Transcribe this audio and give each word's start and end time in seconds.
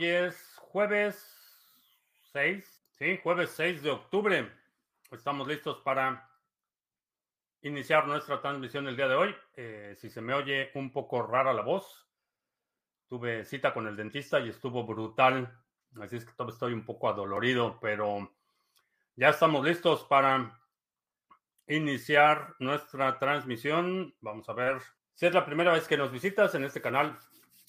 Hoy 0.00 0.06
es 0.06 0.54
jueves 0.56 1.14
6, 2.32 2.86
sí, 2.92 3.20
jueves 3.22 3.50
6 3.50 3.82
de 3.82 3.90
octubre. 3.90 4.50
Estamos 5.12 5.46
listos 5.46 5.82
para 5.84 6.26
iniciar 7.60 8.06
nuestra 8.06 8.40
transmisión 8.40 8.88
el 8.88 8.96
día 8.96 9.08
de 9.08 9.14
hoy. 9.14 9.36
Eh, 9.56 9.94
si 9.98 10.08
se 10.08 10.22
me 10.22 10.32
oye 10.32 10.70
un 10.74 10.90
poco 10.90 11.20
rara 11.22 11.52
la 11.52 11.60
voz, 11.60 12.08
tuve 13.08 13.44
cita 13.44 13.74
con 13.74 13.86
el 13.88 13.94
dentista 13.94 14.40
y 14.40 14.48
estuvo 14.48 14.86
brutal. 14.86 15.54
Así 16.00 16.16
es 16.16 16.24
que 16.24 16.32
todavía 16.32 16.54
estoy 16.54 16.72
un 16.72 16.86
poco 16.86 17.10
adolorido, 17.10 17.78
pero 17.78 18.32
ya 19.16 19.28
estamos 19.28 19.62
listos 19.66 20.04
para 20.04 20.62
iniciar 21.66 22.54
nuestra 22.58 23.18
transmisión. 23.18 24.14
Vamos 24.22 24.48
a 24.48 24.54
ver 24.54 24.80
si 25.12 25.26
es 25.26 25.34
la 25.34 25.44
primera 25.44 25.72
vez 25.72 25.86
que 25.86 25.98
nos 25.98 26.10
visitas 26.10 26.54
en 26.54 26.64
este 26.64 26.80
canal. 26.80 27.18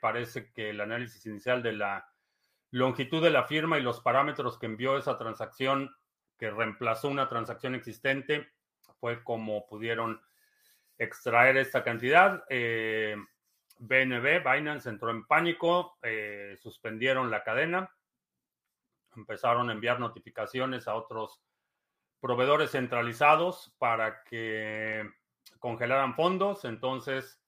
parece 0.00 0.52
que 0.52 0.70
el 0.70 0.80
análisis 0.80 1.26
inicial 1.26 1.60
de 1.60 1.72
la 1.72 2.13
longitud 2.74 3.22
de 3.22 3.30
la 3.30 3.44
firma 3.44 3.78
y 3.78 3.82
los 3.82 4.00
parámetros 4.00 4.58
que 4.58 4.66
envió 4.66 4.98
esa 4.98 5.16
transacción 5.16 5.94
que 6.36 6.50
reemplazó 6.50 7.08
una 7.08 7.28
transacción 7.28 7.76
existente 7.76 8.48
fue 8.98 9.22
como 9.22 9.64
pudieron 9.68 10.20
extraer 10.98 11.56
esta 11.56 11.84
cantidad. 11.84 12.44
BNB, 12.48 14.26
eh, 14.26 14.42
Binance 14.44 14.88
entró 14.88 15.10
en 15.12 15.24
pánico, 15.24 15.98
eh, 16.02 16.58
suspendieron 16.60 17.30
la 17.30 17.44
cadena, 17.44 17.94
empezaron 19.14 19.70
a 19.70 19.72
enviar 19.72 20.00
notificaciones 20.00 20.88
a 20.88 20.96
otros 20.96 21.40
proveedores 22.18 22.72
centralizados 22.72 23.72
para 23.78 24.24
que 24.24 25.08
congelaran 25.60 26.16
fondos. 26.16 26.64
Entonces, 26.64 27.40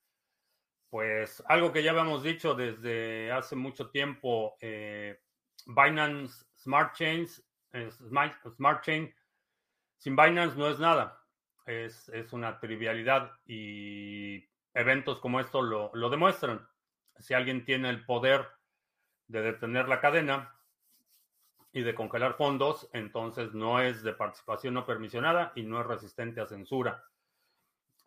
pues 0.90 1.42
algo 1.46 1.72
que 1.72 1.82
ya 1.82 1.90
habíamos 1.90 2.22
dicho 2.22 2.54
desde 2.54 3.32
hace 3.32 3.56
mucho 3.56 3.90
tiempo, 3.90 4.56
eh, 4.60 5.20
Binance 5.66 6.44
Smart 6.56 6.94
Chains, 6.94 7.42
Smart, 8.08 8.82
Chain, 8.82 9.14
sin 9.98 10.16
Binance 10.16 10.56
no 10.56 10.68
es 10.68 10.78
nada, 10.78 11.20
es, 11.66 12.08
una 12.32 12.58
trivialidad 12.58 13.32
y 13.44 14.48
eventos 14.74 15.20
como 15.20 15.40
esto 15.40 15.60
lo, 15.62 15.90
lo 15.94 16.08
demuestran. 16.08 16.66
Si 17.18 17.34
alguien 17.34 17.64
tiene 17.64 17.88
el 17.90 18.04
poder 18.04 18.46
de 19.26 19.42
detener 19.42 19.88
la 19.88 20.00
cadena 20.00 20.54
y 21.72 21.82
de 21.82 21.94
congelar 21.94 22.34
fondos, 22.34 22.88
entonces 22.92 23.52
no 23.52 23.80
es 23.80 24.02
de 24.02 24.12
participación 24.14 24.74
no 24.74 24.86
permisionada 24.86 25.52
y 25.56 25.62
no 25.62 25.80
es 25.80 25.86
resistente 25.86 26.40
a 26.40 26.46
censura. 26.46 27.04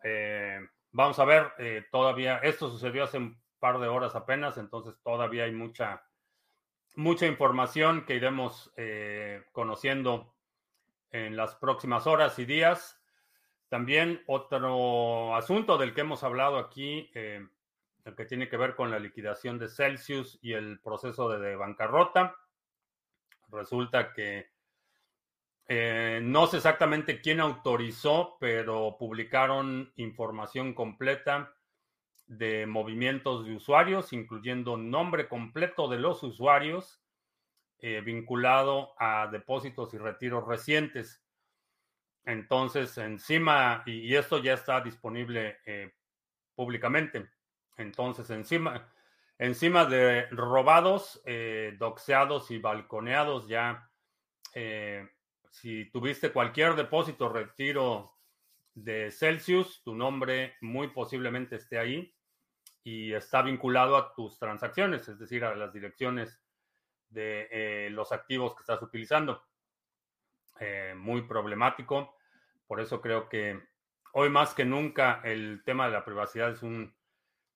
Eh, 0.02 0.60
Vamos 0.92 1.18
a 1.20 1.24
ver, 1.24 1.52
eh, 1.58 1.86
todavía, 1.92 2.38
esto 2.38 2.68
sucedió 2.68 3.04
hace 3.04 3.18
un 3.18 3.40
par 3.60 3.78
de 3.78 3.86
horas 3.86 4.16
apenas, 4.16 4.58
entonces 4.58 4.96
todavía 5.04 5.44
hay 5.44 5.52
mucha, 5.52 6.02
mucha 6.96 7.26
información 7.26 8.04
que 8.04 8.16
iremos 8.16 8.72
eh, 8.76 9.44
conociendo 9.52 10.34
en 11.12 11.36
las 11.36 11.54
próximas 11.54 12.08
horas 12.08 12.38
y 12.40 12.44
días. 12.44 13.00
También 13.68 14.24
otro 14.26 15.36
asunto 15.36 15.78
del 15.78 15.94
que 15.94 16.00
hemos 16.00 16.24
hablado 16.24 16.58
aquí, 16.58 17.08
eh, 17.14 17.46
el 18.04 18.16
que 18.16 18.24
tiene 18.24 18.48
que 18.48 18.56
ver 18.56 18.74
con 18.74 18.90
la 18.90 18.98
liquidación 18.98 19.60
de 19.60 19.68
Celsius 19.68 20.40
y 20.42 20.54
el 20.54 20.80
proceso 20.80 21.28
de 21.28 21.54
bancarrota. 21.54 22.34
Resulta 23.48 24.12
que 24.12 24.50
eh, 25.72 26.18
no 26.20 26.48
sé 26.48 26.56
exactamente 26.56 27.20
quién 27.20 27.38
autorizó, 27.38 28.36
pero 28.40 28.96
publicaron 28.98 29.92
información 29.94 30.74
completa 30.74 31.54
de 32.26 32.66
movimientos 32.66 33.46
de 33.46 33.54
usuarios, 33.54 34.12
incluyendo 34.12 34.76
nombre 34.76 35.28
completo 35.28 35.86
de 35.86 36.00
los 36.00 36.24
usuarios 36.24 37.00
eh, 37.78 38.00
vinculado 38.00 38.94
a 38.98 39.28
depósitos 39.30 39.94
y 39.94 39.98
retiros 39.98 40.44
recientes. 40.44 41.22
Entonces, 42.24 42.98
encima, 42.98 43.84
y, 43.86 44.12
esto 44.16 44.42
ya 44.42 44.54
está 44.54 44.80
disponible 44.80 45.58
eh, 45.66 45.94
públicamente. 46.56 47.30
Entonces, 47.76 48.28
encima, 48.30 48.92
encima 49.38 49.84
de 49.84 50.26
robados, 50.32 51.22
doxeados 51.78 52.50
y 52.50 52.58
balconeados 52.58 53.46
ya 53.46 53.88
si 55.50 55.90
tuviste 55.90 56.32
cualquier 56.32 56.74
depósito 56.74 57.28
retiro 57.28 58.16
de 58.74 59.10
Celsius, 59.10 59.82
tu 59.82 59.94
nombre 59.94 60.56
muy 60.60 60.88
posiblemente 60.88 61.56
esté 61.56 61.78
ahí 61.78 62.14
y 62.82 63.12
está 63.12 63.42
vinculado 63.42 63.96
a 63.96 64.14
tus 64.14 64.38
transacciones, 64.38 65.06
es 65.08 65.18
decir, 65.18 65.44
a 65.44 65.54
las 65.54 65.72
direcciones 65.72 66.40
de 67.10 67.48
eh, 67.50 67.90
los 67.90 68.12
activos 68.12 68.54
que 68.54 68.62
estás 68.62 68.80
utilizando. 68.80 69.44
Eh, 70.60 70.94
muy 70.94 71.22
problemático. 71.22 72.16
Por 72.66 72.80
eso 72.80 73.00
creo 73.00 73.30
que 73.30 73.58
hoy 74.12 74.28
más 74.28 74.54
que 74.54 74.66
nunca 74.66 75.22
el 75.24 75.62
tema 75.64 75.86
de 75.86 75.92
la 75.92 76.04
privacidad 76.04 76.50
es 76.50 76.62
un 76.62 76.94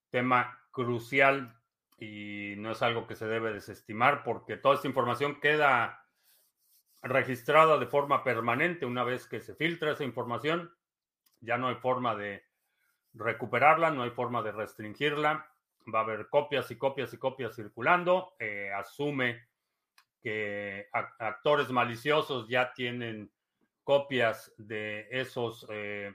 tema 0.09 0.59
crucial 0.71 1.55
y 1.99 2.55
no 2.57 2.73
es 2.73 2.81
algo 2.81 3.07
que 3.07 3.15
se 3.15 3.27
debe 3.27 3.53
desestimar 3.53 4.25
porque 4.25 4.57
toda 4.57 4.77
esta 4.77 4.89
información 4.89 5.39
queda 5.39 6.04
registrada 7.05 7.79
de 7.79 7.87
forma 7.87 8.25
permanente 8.25 8.87
una 8.87 9.05
vez 9.05 9.27
que 9.27 9.41
se 9.41 9.55
filtra 9.55 9.93
esa 9.93 10.05
información. 10.05 10.75
Ya 11.41 11.59
no 11.59 11.69
hay 11.69 11.77
forma 11.77 12.17
de 12.17 12.45
recuperarla, 13.13 13.91
no 13.91 14.03
hay 14.03 14.11
forma 14.11 14.43
de 14.43 14.53
restringirla. 14.53 15.49
Va 15.95 16.01
a 16.01 16.03
haber 16.03 16.29
copias 16.29 16.71
y 16.71 16.77
copias 16.77 17.13
y 17.13 17.19
copias 17.19 17.55
circulando. 17.55 18.35
Eh, 18.39 18.73
asume 18.73 19.49
que 20.23 20.89
actores 21.19 21.69
maliciosos 21.71 22.49
ya 22.49 22.73
tienen 22.73 23.31
copias 23.83 24.55
de 24.57 25.07
esos 25.11 25.67
eh, 25.69 26.15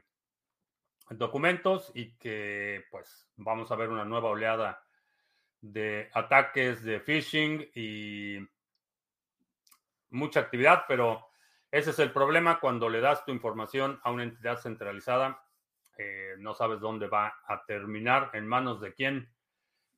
documentos 1.11 1.91
y 1.93 2.17
que 2.17 2.85
pues 2.89 3.29
vamos 3.35 3.71
a 3.71 3.75
ver 3.75 3.89
una 3.89 4.05
nueva 4.05 4.29
oleada 4.29 4.83
de 5.61 6.09
ataques 6.13 6.83
de 6.83 6.99
phishing 6.99 7.69
y 7.75 8.39
mucha 10.09 10.39
actividad, 10.39 10.85
pero 10.87 11.25
ese 11.71 11.91
es 11.91 11.99
el 11.99 12.11
problema 12.11 12.59
cuando 12.59 12.89
le 12.89 13.01
das 13.01 13.25
tu 13.25 13.31
información 13.31 13.99
a 14.03 14.11
una 14.11 14.23
entidad 14.23 14.57
centralizada, 14.57 15.43
eh, 15.97 16.35
no 16.39 16.53
sabes 16.53 16.79
dónde 16.79 17.07
va 17.07 17.35
a 17.47 17.65
terminar, 17.65 18.31
en 18.33 18.47
manos 18.47 18.81
de 18.81 18.93
quién. 18.93 19.29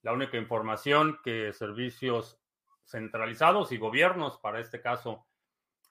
La 0.02 0.14
única 0.14 0.38
información 0.38 1.20
que 1.24 1.54
servicios 1.54 2.40
centralizados 2.86 3.72
y 3.72 3.78
gobiernos, 3.78 4.38
para 4.40 4.60
este 4.60 4.82
caso, 4.82 5.26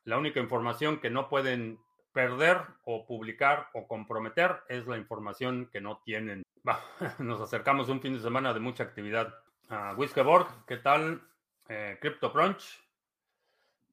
la 0.05 0.19
única 0.19 0.41
información 0.41 0.99
que 0.99 1.11
no 1.11 1.29
pueden 1.29 1.79
perder 2.13 2.59
o 2.85 3.07
publicar 3.07 3.69
o 3.73 3.87
comprometer 3.87 4.63
es 4.69 4.87
la 4.87 4.97
información 4.97 5.71
que 5.73 5.81
no 5.81 6.03
tienen. 6.05 6.43
nos 7.19 7.41
acercamos 7.41 7.89
un 7.89 8.01
fin 8.01 8.15
de 8.15 8.21
semana 8.21 8.53
de 8.53 8.61
mucha 8.61 8.83
actividad. 8.83 9.33
Uh, 9.71 9.95
Whiskeborg, 9.97 10.67
¿qué 10.67 10.79
tal? 10.79 11.23
Eh, 11.69 11.99
CryptoCrunch. 12.01 12.90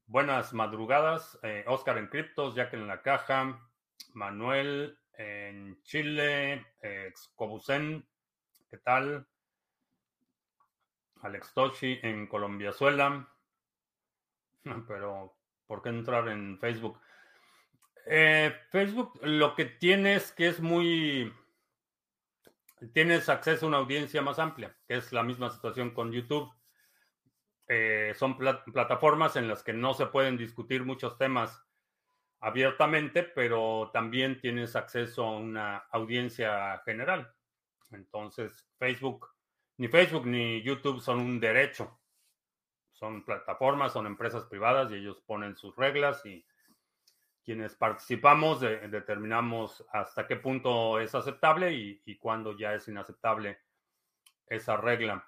Buenas 0.10 0.54
madrugadas. 0.54 1.38
Eh, 1.44 1.66
Oscar 1.68 1.98
en 1.98 2.08
Criptos, 2.08 2.56
Jack 2.56 2.74
en 2.74 2.88
la 2.88 3.02
caja. 3.02 3.60
Manuel 4.14 4.98
en 5.12 5.82
Chile. 5.84 6.66
Eh, 6.82 7.12
¿qué 8.72 8.78
tal? 8.78 9.28
Alex 11.22 11.54
Toshi 11.54 12.00
en 12.04 12.26
Colombiazuela. 12.28 13.28
Pero, 14.88 15.36
¿por 15.68 15.82
qué 15.82 15.90
entrar 15.90 16.30
en 16.30 16.58
Facebook? 16.58 17.02
Eh, 18.06 18.56
Facebook 18.72 19.20
lo 19.24 19.56
que 19.56 19.66
tiene 19.66 20.16
es 20.16 20.32
que 20.32 20.48
es 20.48 20.62
muy... 20.62 21.34
Tienes 22.94 23.28
acceso 23.28 23.66
a 23.66 23.68
una 23.68 23.80
audiencia 23.80 24.22
más 24.22 24.40
amplia, 24.40 24.74
que 24.88 24.96
es 24.96 25.12
la 25.12 25.24
misma 25.24 25.50
situación 25.50 25.92
con 25.92 26.14
YouTube. 26.14 26.50
Eh, 27.70 28.14
son 28.16 28.38
plataformas 28.38 29.36
en 29.36 29.48
las 29.48 29.62
que 29.62 29.74
no 29.74 29.94
se 29.94 30.06
pueden 30.06 30.38
discutir 30.38 30.86
muchos 30.86 31.18
temas 31.18 31.66
abiertamente, 32.40 33.24
pero 33.24 33.90
también 33.92 34.40
tienes 34.40 34.76
acceso 34.76 35.24
a 35.26 35.38
una 35.38 35.78
audiencia 35.92 36.82
general. 36.86 37.34
Entonces, 37.92 38.70
Facebook, 38.78 39.28
ni 39.78 39.88
Facebook 39.88 40.26
ni 40.26 40.62
YouTube 40.62 41.02
son 41.02 41.20
un 41.20 41.40
derecho. 41.40 42.00
Son 42.92 43.24
plataformas, 43.24 43.94
son 43.94 44.08
empresas 44.08 44.46
privadas 44.46 44.92
y 44.92 44.96
ellos 44.96 45.22
ponen 45.26 45.56
sus 45.56 45.76
reglas 45.76 46.26
y 46.26 46.46
quienes 47.44 47.76
participamos 47.76 48.60
determinamos 48.60 49.86
hasta 49.94 50.28
qué 50.28 50.36
punto 50.36 51.00
es 51.00 51.14
aceptable 51.16 51.72
y, 51.74 52.02
y 52.06 52.18
cuándo 52.18 52.58
ya 52.58 52.74
es 52.74 52.88
inaceptable 52.88 53.60
esa 54.48 54.78
regla. 54.78 55.27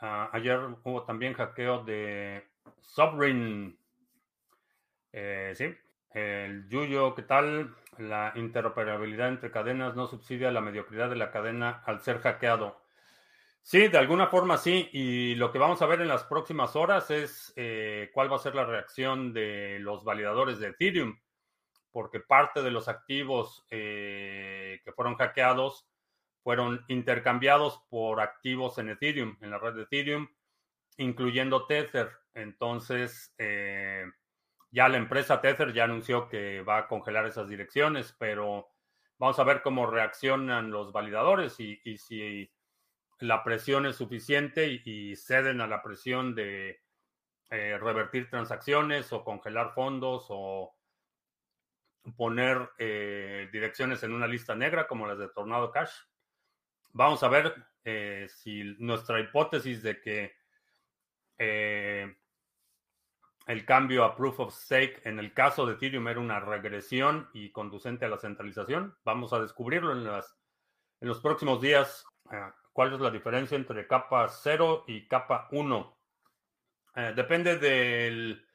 Ah, 0.00 0.30
ayer 0.32 0.60
hubo 0.84 1.02
también 1.02 1.34
hackeo 1.34 1.82
de 1.82 2.46
Sovereign. 2.80 3.76
Eh, 5.12 5.52
sí, 5.56 5.74
el 6.12 6.68
Yuyo, 6.68 7.14
¿qué 7.14 7.22
tal? 7.22 7.74
La 7.98 8.32
interoperabilidad 8.36 9.28
entre 9.28 9.50
cadenas 9.50 9.96
no 9.96 10.06
subsidia 10.06 10.52
la 10.52 10.60
mediocridad 10.60 11.10
de 11.10 11.16
la 11.16 11.32
cadena 11.32 11.82
al 11.84 12.00
ser 12.00 12.20
hackeado. 12.20 12.80
Sí, 13.62 13.88
de 13.88 13.98
alguna 13.98 14.28
forma 14.28 14.56
sí. 14.56 14.88
Y 14.92 15.34
lo 15.34 15.50
que 15.50 15.58
vamos 15.58 15.82
a 15.82 15.86
ver 15.86 16.00
en 16.00 16.08
las 16.08 16.22
próximas 16.24 16.76
horas 16.76 17.10
es 17.10 17.52
eh, 17.56 18.10
cuál 18.14 18.30
va 18.30 18.36
a 18.36 18.40
ser 18.40 18.54
la 18.54 18.64
reacción 18.64 19.32
de 19.32 19.78
los 19.80 20.04
validadores 20.04 20.60
de 20.60 20.68
Ethereum, 20.68 21.18
porque 21.90 22.20
parte 22.20 22.62
de 22.62 22.70
los 22.70 22.86
activos 22.86 23.66
eh, 23.70 24.80
que 24.84 24.92
fueron 24.92 25.16
hackeados 25.16 25.88
fueron 26.48 26.82
intercambiados 26.88 27.84
por 27.90 28.22
activos 28.22 28.78
en 28.78 28.88
Ethereum, 28.88 29.36
en 29.42 29.50
la 29.50 29.58
red 29.58 29.74
de 29.74 29.82
Ethereum, 29.82 30.28
incluyendo 30.96 31.66
Tether. 31.66 32.10
Entonces, 32.32 33.34
eh, 33.36 34.06
ya 34.70 34.88
la 34.88 34.96
empresa 34.96 35.42
Tether 35.42 35.74
ya 35.74 35.84
anunció 35.84 36.26
que 36.26 36.62
va 36.62 36.78
a 36.78 36.88
congelar 36.88 37.26
esas 37.26 37.50
direcciones, 37.50 38.16
pero 38.18 38.66
vamos 39.18 39.38
a 39.38 39.44
ver 39.44 39.60
cómo 39.60 39.84
reaccionan 39.88 40.70
los 40.70 40.90
validadores 40.90 41.60
y 41.60 41.98
si 41.98 42.50
la 43.18 43.44
presión 43.44 43.84
es 43.84 43.96
suficiente 43.96 44.80
y, 44.86 45.16
ceden 45.16 45.60
a 45.60 45.66
la 45.66 45.82
presión 45.82 46.34
de 46.34 46.80
eh, 47.50 47.76
revertir 47.78 48.30
transacciones 48.30 49.12
o 49.12 49.22
congelar 49.22 49.74
fondos 49.74 50.24
o 50.30 50.74
poner 52.16 52.70
eh, 52.78 53.50
direcciones 53.52 54.02
en 54.02 54.14
una 54.14 54.26
lista 54.26 54.54
negra 54.54 54.88
como 54.88 55.06
las 55.06 55.18
de 55.18 55.28
Tornado 55.28 55.70
Cash. 55.70 55.92
Vamos 56.92 57.22
a 57.22 57.28
ver 57.28 57.54
eh, 57.84 58.28
si 58.28 58.62
nuestra 58.78 59.20
hipótesis 59.20 59.82
de 59.82 60.00
que 60.00 60.36
el 63.48 63.64
cambio 63.64 64.04
a 64.04 64.14
proof 64.14 64.40
of 64.40 64.54
stake 64.54 65.00
en 65.04 65.18
el 65.18 65.32
caso 65.32 65.64
de 65.64 65.72
Ethereum 65.72 66.06
era 66.06 66.20
una 66.20 66.38
regresión 66.38 67.30
y 67.32 67.50
conducente 67.50 68.04
a 68.04 68.08
la 68.08 68.18
centralización. 68.18 68.94
Vamos 69.04 69.32
a 69.32 69.40
descubrirlo 69.40 69.92
en, 69.92 70.04
los 71.00 71.20
próximos 71.20 71.62
días. 71.62 72.04
Ah, 72.26 72.54
¿Cuál 72.74 72.92
es 72.92 73.00
la 73.00 73.10
diferencia 73.10 73.56
entre 73.56 73.86
capa 73.86 74.28
0 74.28 74.84
y 74.86 75.08
capa 75.08 75.48
1? 75.50 75.98
Eh, 76.96 77.12
depende 77.16 77.56
del 77.56 78.46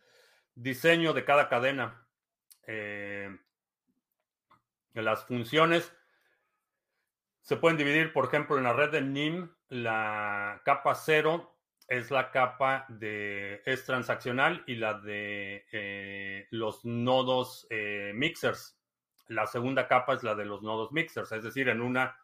diseño 0.53 1.11
de 1.13 1.25
cada 1.25 1.49
cadena. 1.49 2.07
Eh, 2.67 3.35
las 4.93 5.25
funciones 5.25 5.91
se 7.43 7.57
pueden 7.57 7.77
dividir, 7.77 8.13
por 8.13 8.25
ejemplo, 8.25 8.57
en 8.57 8.63
la 8.63 8.73
red 8.73 8.89
de 8.89 9.01
NIM, 9.01 9.53
la 9.69 10.61
capa 10.63 10.95
0 10.95 11.55
es 11.89 12.09
la 12.09 12.31
capa 12.31 12.85
de 12.87 13.61
es 13.65 13.85
transaccional 13.85 14.63
y 14.65 14.75
la 14.75 14.93
de 14.95 15.65
eh, 15.73 16.47
los 16.51 16.85
nodos 16.85 17.67
mixers. 18.13 18.79
La 19.27 19.45
segunda 19.45 19.87
capa 19.87 20.13
es 20.13 20.23
la 20.23 20.35
de 20.35 20.45
los 20.45 20.63
nodos 20.63 20.91
mixers, 20.93 21.31
es 21.33 21.43
decir, 21.43 21.67
en 21.67 21.81
una 21.81 22.17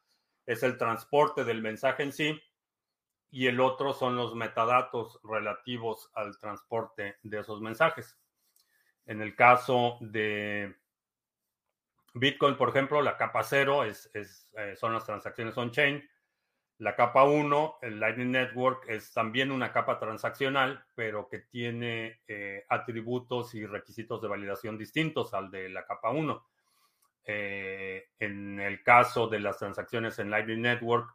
es 0.45 0.63
el 0.63 0.77
transporte 0.77 1.43
del 1.43 1.61
mensaje 1.61 2.03
en 2.03 2.13
sí 2.13 2.41
y 3.29 3.47
el 3.47 3.59
otro 3.59 3.93
son 3.93 4.15
los 4.15 4.35
metadatos 4.35 5.19
relativos 5.23 6.09
al 6.15 6.37
transporte 6.39 7.17
de 7.23 7.39
esos 7.39 7.61
mensajes. 7.61 8.17
En 9.05 9.21
el 9.21 9.35
caso 9.35 9.97
de 9.99 10.78
Bitcoin, 12.13 12.57
por 12.57 12.69
ejemplo, 12.69 13.01
la 13.01 13.17
capa 13.17 13.43
0 13.43 13.83
es, 13.83 14.09
eh, 14.13 14.75
son 14.75 14.93
las 14.93 15.05
transacciones 15.05 15.57
on-chain. 15.57 16.07
La 16.79 16.95
capa 16.95 17.25
1, 17.25 17.79
el 17.81 17.99
Lightning 17.99 18.31
Network, 18.31 18.85
es 18.87 19.11
también 19.13 19.51
una 19.51 19.73
capa 19.73 19.99
transaccional, 19.99 20.85
pero 20.95 21.27
que 21.27 21.39
tiene 21.39 22.21
eh, 22.27 22.65
atributos 22.69 23.53
y 23.53 23.65
requisitos 23.65 24.21
de 24.21 24.29
validación 24.29 24.77
distintos 24.77 25.33
al 25.33 25.51
de 25.51 25.69
la 25.69 25.85
capa 25.85 26.11
1. 26.11 26.45
Eh, 27.25 28.07
en 28.19 28.59
el 28.61 28.81
caso 28.81 29.27
de 29.27 29.39
las 29.39 29.57
transacciones 29.57 30.19
en 30.19 30.31
Lightning 30.31 30.61
Network, 30.61 31.13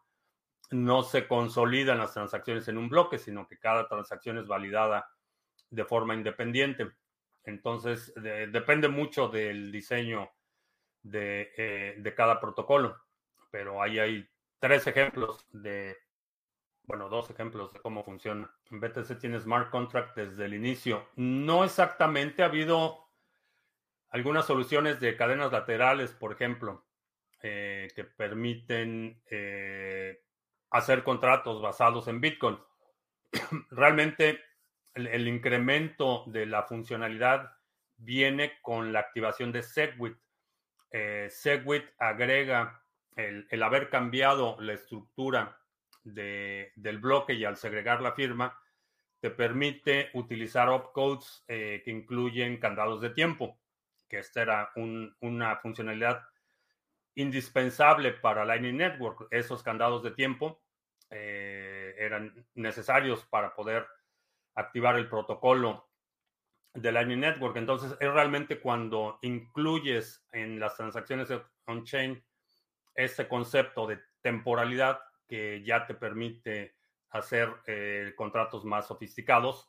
no 0.71 1.03
se 1.03 1.27
consolidan 1.27 1.99
las 1.99 2.13
transacciones 2.13 2.69
en 2.69 2.77
un 2.79 2.89
bloque, 2.89 3.19
sino 3.19 3.47
que 3.47 3.59
cada 3.59 3.89
transacción 3.89 4.39
es 4.39 4.47
validada 4.47 5.09
de 5.71 5.85
forma 5.85 6.15
independiente. 6.15 6.91
Entonces, 7.45 8.13
depende 8.17 8.89
mucho 8.89 9.29
del 9.29 9.71
diseño 9.71 10.31
de, 11.05 11.53
eh, 11.57 11.95
de, 11.99 12.15
cada 12.15 12.41
protocolo. 12.41 13.01
Pero 13.53 13.81
ahí 13.81 14.01
hay 14.01 14.29
tres 14.59 14.87
ejemplos 14.89 15.47
de, 15.53 15.97
bueno, 16.83 17.09
dos 17.09 17.31
ejemplos 17.31 17.73
de 17.73 17.81
cómo 17.81 18.03
funciona. 18.03 18.53
En 18.71 18.81
BTC 18.81 19.19
tiene 19.21 19.39
smart 19.39 19.71
contract 19.71 20.17
desde 20.17 20.47
el 20.47 20.55
inicio. 20.55 21.07
No 21.15 21.63
exactamente, 21.65 22.43
ha 22.43 22.47
habido 22.47 23.05
algunas 24.11 24.47
soluciones 24.47 25.01
de 25.01 25.17
cadenas 25.17 25.53
laterales, 25.53 26.13
por 26.13 26.33
ejemplo, 26.33 26.85
eh, 27.43 27.89
que 27.95 28.05
permiten 28.05 29.23
eh, 29.31 30.23
hacer 30.71 31.03
contratos 31.05 31.61
basados 31.61 32.09
en 32.09 32.21
Bitcoin. 32.21 32.59
Realmente 33.71 34.41
el, 34.95 35.29
incremento 35.29 36.25
de 36.27 36.47
la 36.47 36.63
funcionalidad 36.63 37.51
viene 37.97 38.53
con 38.63 38.93
la 38.93 39.01
activación 39.01 39.53
de 39.53 39.63
Segwit. 39.63 40.17
Eh, 40.97 41.27
Segwit 41.29 41.85
agrega 41.99 42.81
el, 43.17 43.63
haber 43.63 43.91
cambiado 43.91 44.57
la 44.61 44.75
estructura 44.75 45.59
del 46.05 46.99
bloque 47.01 47.35
y 47.35 47.45
al 47.45 47.57
segregar 47.57 48.01
la 48.01 48.13
firma, 48.13 48.57
te 49.21 49.31
permite 49.31 50.11
utilizar 50.13 50.69
opcodes 50.69 51.43
que 51.47 51.83
incluyen 51.87 52.59
candados 52.59 53.01
de 53.01 53.11
tiempo 53.11 53.59
que 54.09 54.19
esta 54.19 54.43
era 54.43 54.71
una 55.21 55.57
funcionalidad 55.57 56.23
indispensable 57.15 58.13
para 58.13 58.45
Lightning 58.45 58.77
Network. 58.77 59.29
Esos 59.31 59.63
candados 59.63 60.03
de 60.03 60.11
tiempo 60.13 60.63
eh, 61.11 61.95
eran 61.99 62.47
necesarios 62.55 63.25
para 63.27 63.55
poder 63.55 63.87
activar 64.55 64.97
el 64.97 65.09
protocolo 65.09 65.89
de 66.75 66.93
Lightning 66.93 67.21
Network. 67.21 67.57
Entonces, 67.57 67.97
es 68.01 68.13
realmente 68.13 68.61
cuando 68.61 69.19
incluyes 69.23 70.27
en 70.33 70.59
las 70.59 70.77
transacciones 70.77 71.29
on-chain 71.67 72.23
ese 72.95 73.27
concepto 73.29 73.87
de 73.87 74.01
temporalidad 74.21 75.01
que 75.27 75.63
ya 75.65 75.87
te 75.87 75.95
permite 75.95 76.77
hacer 77.11 77.49
eh, 77.67 78.13
contratos 78.17 78.65
más 78.65 78.89
sofisticados 78.89 79.69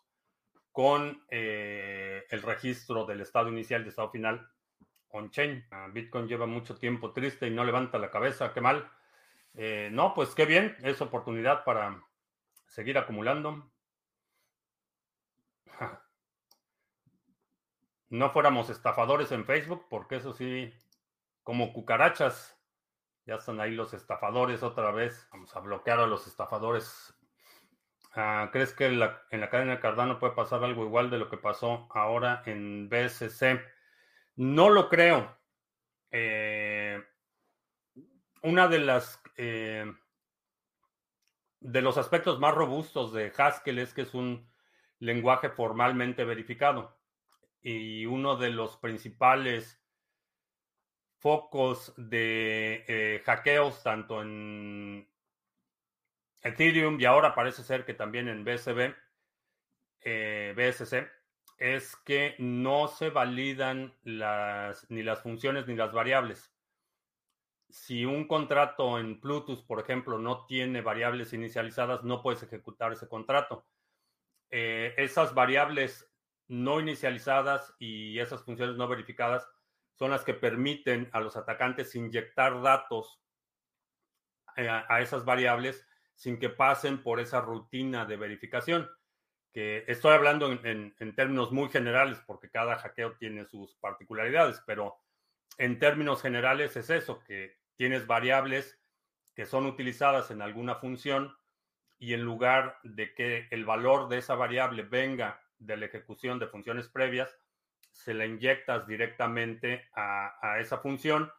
con 0.72 1.24
eh, 1.30 2.26
el 2.30 2.42
registro 2.42 3.06
del 3.06 3.22
estado 3.22 3.50
inicial 3.50 3.86
y 3.86 3.90
estado 3.90 4.10
final 4.10 4.50
on-chain. 5.10 5.66
Ah, 5.72 5.88
Bitcoin 5.92 6.28
lleva 6.28 6.46
mucho 6.46 6.76
tiempo 6.76 7.14
triste 7.14 7.48
y 7.48 7.52
no 7.52 7.64
levanta 7.64 7.98
la 7.98 8.12
cabeza, 8.12 8.52
qué 8.54 8.62
mal. 8.62 8.90
Eh, 9.54 9.90
no, 9.92 10.14
pues 10.14 10.36
qué 10.36 10.46
bien, 10.46 10.76
es 10.84 11.00
oportunidad 11.02 11.64
para 11.64 12.04
seguir 12.66 12.98
acumulando. 12.98 13.72
No 18.10 18.30
fuéramos 18.30 18.70
estafadores 18.70 19.32
en 19.32 19.46
Facebook, 19.46 19.88
porque 19.90 20.18
eso 20.18 20.34
sí, 20.34 20.74
como 21.44 21.74
cucarachas, 21.74 22.58
ya 23.26 23.36
están 23.36 23.60
ahí 23.60 23.72
los 23.72 23.94
estafadores 23.94 24.62
otra 24.64 24.92
vez. 24.92 25.28
Vamos 25.32 25.56
a 25.56 25.60
bloquear 25.60 26.00
a 26.00 26.08
los 26.08 26.28
estafadores. 26.28 27.14
Ah, 28.14 28.50
¿Crees 28.52 28.74
que 28.74 28.86
en 28.86 29.00
la, 29.00 29.22
en 29.32 29.42
la 29.42 29.50
cadena 29.50 29.80
Cardano 29.80 30.20
puede 30.20 30.34
pasar 30.34 30.64
algo 30.64 30.86
igual 30.86 31.10
de 31.10 31.18
lo 31.18 31.30
que 31.30 31.38
pasó 31.38 31.88
ahora 31.92 32.44
en 32.46 32.88
BSC? 32.88 33.60
No 34.36 34.70
lo 34.70 34.90
creo. 34.90 35.36
Eh, 36.12 37.04
una 38.44 38.68
de 38.68 38.80
las 38.80 39.22
eh, 39.38 39.92
de 41.60 41.82
los 41.82 41.98
aspectos 41.98 42.40
más 42.40 42.54
robustos 42.54 43.12
de 43.12 43.34
Haskell 43.36 43.80
es 43.80 43.94
que 43.94 44.04
es 44.04 44.14
un 44.14 44.48
lenguaje 45.00 45.50
formalmente 45.50 46.24
verificado. 46.24 46.96
Y 47.67 48.05
uno 48.05 48.36
de 48.36 48.51
los 48.51 48.77
principales 48.77 49.81
focos 51.17 51.95
de 51.98 52.86
eh, 52.88 53.24
hackeos, 53.25 53.81
tanto 53.81 54.22
en 54.22 55.10
Ethereum 56.43 57.01
y 57.01 57.05
ahora 57.05 57.34
parece 57.34 57.63
ser 57.63 57.84
que 57.84 57.95
también 57.95 58.27
en 58.27 58.45
BSB, 58.45 58.93
eh, 60.01 60.53
BSC, 60.55 61.10
es 61.57 61.95
que 61.95 62.36
no 62.38 62.88
se 62.88 63.10
validan 63.10 63.95
ni 64.03 65.01
las 65.01 65.24
funciones 65.24 65.65
ni 65.65 65.75
las 65.75 65.91
variables. 65.91 66.53
Si 67.67 68.05
un 68.05 68.27
contrato 68.27 69.00
en 69.00 69.19
Plutus, 69.19 69.63
por 69.63 69.79
ejemplo, 69.79 70.19
no 70.19 70.45
tiene 70.45 70.81
variables 70.81 71.34
inicializadas, 71.34 72.03
no 72.03 72.22
puedes 72.22 72.43
ejecutar 72.43 72.91
ese 72.91 73.10
contrato. 73.10 73.65
Eh, 74.51 74.93
esas 74.98 75.34
variables 75.34 76.14
no 76.48 76.80
inicializadas 76.80 77.74
y 77.80 78.20
esas 78.20 78.44
funciones 78.44 78.75
no 78.75 78.88
verificadas 78.88 79.48
son 79.96 80.12
las 80.12 80.24
que 80.24 80.34
permiten 80.34 81.10
a 81.14 81.20
los 81.20 81.38
atacantes 81.38 81.96
inyectar 81.96 82.62
datos 82.62 83.20
eh, 84.58 84.70
a, 84.70 85.02
esas 85.02 85.25
variables 85.25 85.88
sin 86.14 86.40
que 86.40 86.50
pasen 86.50 87.02
por 87.02 87.20
esa 87.20 87.42
rutina 87.42 88.06
de 88.06 88.18
verificación. 88.18 88.90
Que 89.54 89.86
estoy 89.88 90.14
hablando 90.14 90.52
en, 90.52 91.16
términos 91.16 91.52
muy 91.52 91.70
generales 91.70 92.22
porque 92.25 92.50
cada 92.50 92.75
hackeo 92.75 93.16
tiene 93.18 93.46
sus 93.46 93.75
particularidades, 93.75 94.62
pero 94.66 94.98
en 95.58 95.80
términos 95.80 96.22
generales 96.22 96.75
es 96.75 96.90
eso, 96.90 97.24
que 97.24 97.58
tienes 97.78 98.06
variables 98.06 98.78
que 99.34 99.46
son 99.46 99.66
utilizadas 99.66 100.30
en 100.32 100.42
alguna 100.42 100.75
función 100.75 101.38
y 101.98 102.14
en 102.14 102.24
lugar 102.24 102.80
de 102.84 103.14
que 103.14 103.48
el 103.52 103.66
valor 103.66 104.10
de 104.10 104.18
esa 104.18 104.36
variable 104.36 104.84
venga 104.84 105.42
de 105.65 105.77
la 105.77 105.86
ejecución 105.86 106.39
de 106.39 106.48
funciones 106.48 106.88
previas, 106.88 107.36
se 107.91 108.13
la 108.13 108.25
inyectas 108.25 108.88
directamente 108.88 109.89
a, 109.95 110.57
esa 110.60 110.79
función, 110.79 111.31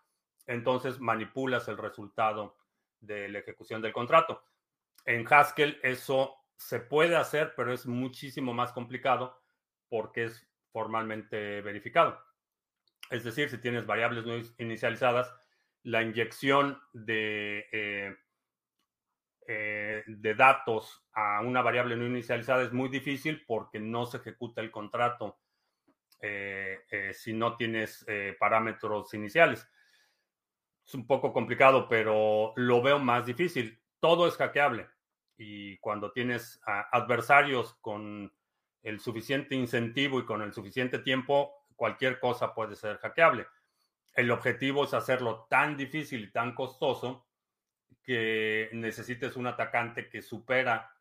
entonces 0.47 1.01
manipulas 1.01 1.69
el 1.69 1.77
resultado 1.77 2.57
de 3.01 3.29
la 3.29 3.41
ejecución 3.41 3.83
del 3.83 3.93
contrato. 3.93 4.43
En 5.05 5.27
Haskell 5.31 5.79
eso 5.83 6.35
se 6.57 6.81
puede 6.81 7.17
hacer, 7.17 7.53
pero 7.57 7.73
es 7.73 7.87
muchísimo 7.87 8.55
más 8.55 8.73
complicado 8.73 9.41
porque 9.89 10.25
es 10.25 10.49
formalmente 10.73 11.61
verificado. 11.61 12.21
Es 13.11 13.23
decir, 13.23 13.51
si 13.51 13.59
tienes 13.59 13.87
variables 13.87 14.25
no 14.25 14.35
inicializadas, 14.59 15.33
la 15.83 16.03
inyección 16.03 16.81
de, 16.93 17.69
eh, 17.71 18.17
eh, 19.49 20.03
de 20.07 20.35
datos 20.35 21.07
a 21.13 21.41
una 21.41 21.63
variable 21.63 21.97
no 21.97 22.05
inicializada 22.05 22.63
es 22.63 22.73
muy 22.73 22.89
difícil 22.89 23.45
porque 23.47 23.79
no 23.79 24.07
se 24.07 24.17
ejecuta 24.17 24.61
el 24.61 24.73
contrato 24.73 25.39
eh, 26.21 26.81
eh, 26.91 27.13
si 27.15 27.33
no 27.33 27.57
tienes 27.57 28.05
parámetros 28.39 29.15
iniciales. 29.15 29.69
Es 30.85 30.95
un 30.95 31.07
poco 31.07 31.33
complicado, 31.33 31.89
pero 31.89 32.53
lo 32.57 32.83
veo 32.83 32.99
más 32.99 33.27
difícil. 33.27 33.81
Todo 34.01 34.27
es 34.27 34.37
hackeable 34.37 34.89
y 35.37 35.79
cuando 35.79 36.13
tienes 36.13 36.61
adversarios 36.93 37.75
con 37.81 38.33
el 38.83 39.01
suficiente 39.01 39.55
incentivo 39.55 40.21
y 40.21 40.25
con 40.25 40.43
el 40.43 40.53
suficiente 40.53 41.01
tiempo, 41.01 41.67
cualquier 41.75 42.19
cosa 42.19 42.55
puede 42.55 42.77
ser 42.77 42.99
hackeable. 42.99 43.47
El 44.15 44.31
objetivo 44.31 44.85
es 44.85 44.95
hacerlo 44.95 45.47
tan 45.51 45.77
difícil 45.77 46.25
y 46.25 46.33
tan 46.33 46.55
costoso 46.55 47.26
que 48.07 48.71
necesites 48.73 49.37
un 49.37 49.49
atacante 49.49 50.09
que 50.09 50.23
supera 50.23 50.95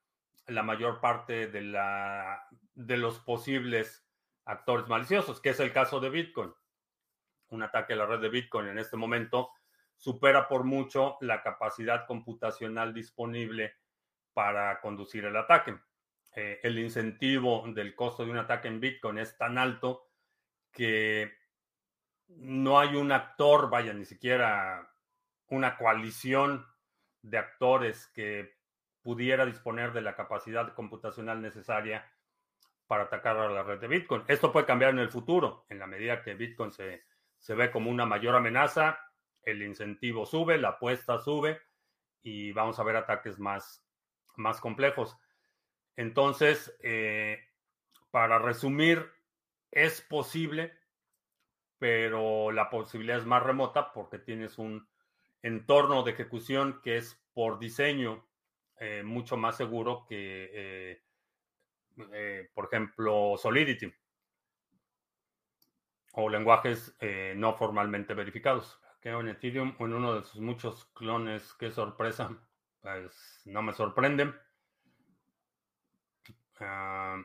la 0.48 0.64
mayor 0.64 1.00
parte 1.00 1.48
de, 1.48 1.62
la, 1.62 2.48
de 2.74 2.98
los 2.98 3.20
posibles 3.20 4.06
actores 4.44 4.88
maliciosos, 4.88 5.40
que 5.40 5.50
es 5.50 5.60
el 5.60 5.72
caso 5.72 6.00
de 6.00 6.10
Bitcoin. 6.10 6.52
Un 7.50 7.62
ataque 7.62 7.94
a 7.94 7.96
la 7.96 8.08
red 8.08 8.20
de 8.20 8.30
Bitcoin 8.30 8.68
en 8.68 8.80
este 8.80 8.98
momento 8.98 9.52
supera 9.96 10.48
por 10.48 10.64
mucho 10.64 11.18
la 11.22 11.44
capacidad 11.44 12.08
computacional 12.08 12.94
disponible 12.94 13.76
para 14.34 14.82
conducir 14.82 15.26
el 15.26 15.38
ataque. 15.38 15.78
Eh, 16.36 16.60
el 16.64 16.80
incentivo 16.80 17.64
del 17.68 17.96
costo 17.96 18.26
de 18.26 18.32
un 18.32 18.38
ataque 18.38 18.68
en 18.68 18.80
Bitcoin 18.80 19.20
es 19.20 19.38
tan 19.38 19.60
alto 19.60 20.10
que 20.72 21.32
no 22.28 22.80
hay 22.80 22.96
un 22.96 23.12
actor, 23.12 23.70
vaya, 23.70 23.94
ni 23.94 24.06
siquiera 24.06 24.92
una 25.48 25.78
coalición 25.78 26.66
de 27.25 27.38
actores 27.38 28.08
que 28.13 28.55
pudiera 29.01 29.46
disponer 29.46 29.94
de 29.94 30.01
la 30.01 30.15
capacidad 30.15 30.74
computacional 30.74 31.41
necesaria 31.41 32.12
para 32.88 33.03
atacar 33.03 33.38
a 33.38 33.50
la 33.50 33.63
red 33.63 33.79
de 33.79 33.88
Bitcoin. 33.88 34.24
Esto 34.27 34.51
puede 34.51 34.65
cambiar 34.65 34.91
en 34.91 35.00
el 35.00 35.10
futuro, 35.10 35.65
en 35.70 35.79
la 35.79 35.88
medida 35.88 36.22
que 36.22 36.36
Bitcoin 36.36 36.72
se, 36.72 37.03
ve 37.55 37.72
como 37.72 37.89
una 37.89 38.05
mayor 38.05 38.36
amenaza, 38.36 39.00
el 39.41 39.62
incentivo 39.63 40.25
sube, 40.25 40.58
la 40.58 40.70
apuesta 40.70 41.20
sube 41.20 41.62
y 42.22 42.51
vamos 42.51 42.79
a 42.79 42.84
ver 42.84 42.96
ataques 42.96 43.39
más, 43.39 43.84
más 44.36 44.60
complejos. 44.60 45.17
Entonces, 45.96 46.75
eh, 46.82 47.39
para 48.12 48.38
resumir, 48.39 49.12
es 49.72 50.01
posible, 50.01 50.74
pero 51.79 52.51
la 52.51 52.70
posibilidad 52.70 53.17
es 53.17 53.25
más 53.25 53.41
remota 53.41 53.94
porque 53.94 54.20
tienes 54.20 54.58
un 54.58 54.88
entorno 55.46 56.02
de 56.02 56.12
ejecución 56.12 56.82
que 56.82 56.98
es 56.98 57.22
por 57.34 57.60
diseño 57.60 58.25
eh, 58.80 59.04
mucho 59.04 59.38
más 59.38 59.56
seguro 59.56 60.06
que 60.10 60.50
eh, 60.52 61.04
eh, 62.12 62.50
por 62.54 62.66
ejemplo, 62.66 63.36
Solidity 63.38 63.94
o 66.14 66.30
lenguajes 66.30 66.98
no 67.36 67.56
formalmente 67.56 68.14
verificados. 68.14 68.80
Que 69.02 69.10
en 69.10 69.28
Ethereum 69.28 69.75
en 69.80 69.94
uno 69.94 70.16
de 70.16 70.24
sus 70.24 70.42
muchos 70.42 70.86
clones, 70.94 71.54
qué 71.60 71.72
sorpresa, 71.72 72.32
pues 72.82 73.42
no 73.46 73.62
me 73.62 73.74
sorprende. 73.74 74.34
Ah, 76.60 77.22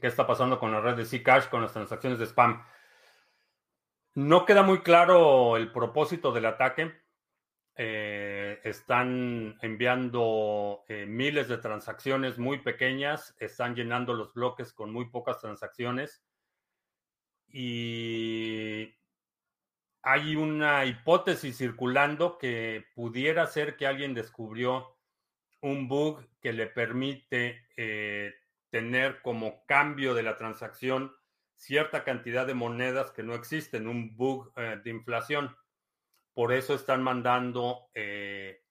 ¿Qué 0.00 0.06
está 0.06 0.26
pasando 0.26 0.58
con 0.58 0.72
la 0.72 0.80
red 0.80 0.96
de 0.96 1.04
Zcash 1.04 1.48
con 1.50 1.60
las 1.62 1.74
transacciones 1.74 2.18
de 2.18 2.26
spam? 2.26 2.64
No 4.14 4.46
queda 4.46 4.62
muy 4.62 4.80
claro 4.80 5.56
el 5.56 5.70
propósito 5.70 6.32
del 6.32 6.46
ataque. 6.46 7.03
Eh, 7.76 8.60
están 8.62 9.58
enviando 9.60 10.84
eh, 10.86 11.06
miles 11.06 11.48
de 11.48 11.58
transacciones 11.58 12.38
muy 12.38 12.60
pequeñas, 12.60 13.34
están 13.40 13.74
llenando 13.74 14.14
los 14.14 14.32
bloques 14.32 14.72
con 14.72 14.92
muy 14.92 15.06
pocas 15.06 15.40
transacciones 15.40 16.22
y 17.48 18.94
hay 20.02 20.36
una 20.36 20.84
hipótesis 20.84 21.58
circulando 21.58 22.38
que 22.38 22.84
pudiera 22.94 23.44
ser 23.48 23.76
que 23.76 23.88
alguien 23.88 24.14
descubrió 24.14 24.96
un 25.60 25.88
bug 25.88 26.24
que 26.40 26.52
le 26.52 26.68
permite 26.68 27.66
eh, 27.76 28.34
tener 28.70 29.20
como 29.20 29.66
cambio 29.66 30.14
de 30.14 30.22
la 30.22 30.36
transacción 30.36 31.12
cierta 31.56 32.04
cantidad 32.04 32.46
de 32.46 32.54
monedas 32.54 33.10
que 33.10 33.24
no 33.24 33.34
existen, 33.34 33.88
un 33.88 34.16
bug 34.16 34.52
de 34.54 34.90
inflación. 34.90 35.56
Por 36.34 36.52
eso 36.52 36.74
están 36.74 37.02
mandando 37.02 37.88
eh, 37.94 38.64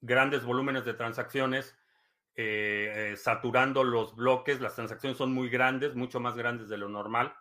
grandes 0.00 0.42
volúmenes 0.44 0.84
de 0.84 0.94
transacciones, 0.94 1.76
eh, 2.34 3.12
eh, 3.12 3.16
saturando 3.16 3.84
los 3.84 4.16
bloques. 4.16 4.60
Las 4.60 4.74
transacciones 4.74 5.18
son 5.18 5.32
muy 5.32 5.50
grandes, 5.50 5.94
mucho 5.94 6.18
más 6.18 6.34
grandes 6.34 6.68
de 6.68 6.78
lo 6.78 6.88
normal. 6.88 7.34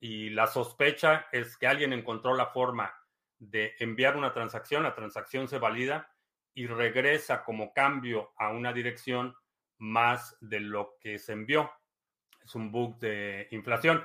Y 0.00 0.30
la 0.30 0.46
sospecha 0.46 1.26
es 1.30 1.56
que 1.56 1.66
alguien 1.66 1.92
encontró 1.92 2.34
la 2.34 2.46
forma 2.46 2.92
de 3.38 3.74
enviar 3.78 4.16
una 4.16 4.32
transacción, 4.32 4.82
la 4.82 4.94
transacción 4.94 5.48
se 5.48 5.58
valida 5.58 6.12
y 6.54 6.66
regresa 6.66 7.44
como 7.44 7.72
cambio 7.72 8.32
a 8.36 8.50
una 8.50 8.72
dirección 8.72 9.34
más 9.78 10.36
de 10.40 10.60
lo 10.60 10.96
que 11.00 11.18
se 11.18 11.32
envió. 11.32 11.70
Es 12.42 12.54
un 12.54 12.72
bug 12.72 12.98
de 12.98 13.48
inflación. 13.50 14.02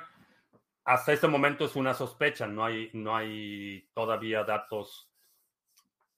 Hasta 0.85 1.13
este 1.13 1.27
momento 1.27 1.65
es 1.65 1.75
una 1.75 1.95
sospecha, 1.95 2.45
no 2.45 2.63
hay, 2.63 2.91
no 2.93 3.15
hay 3.15 3.89
todavía 3.95 4.43
datos 4.43 5.09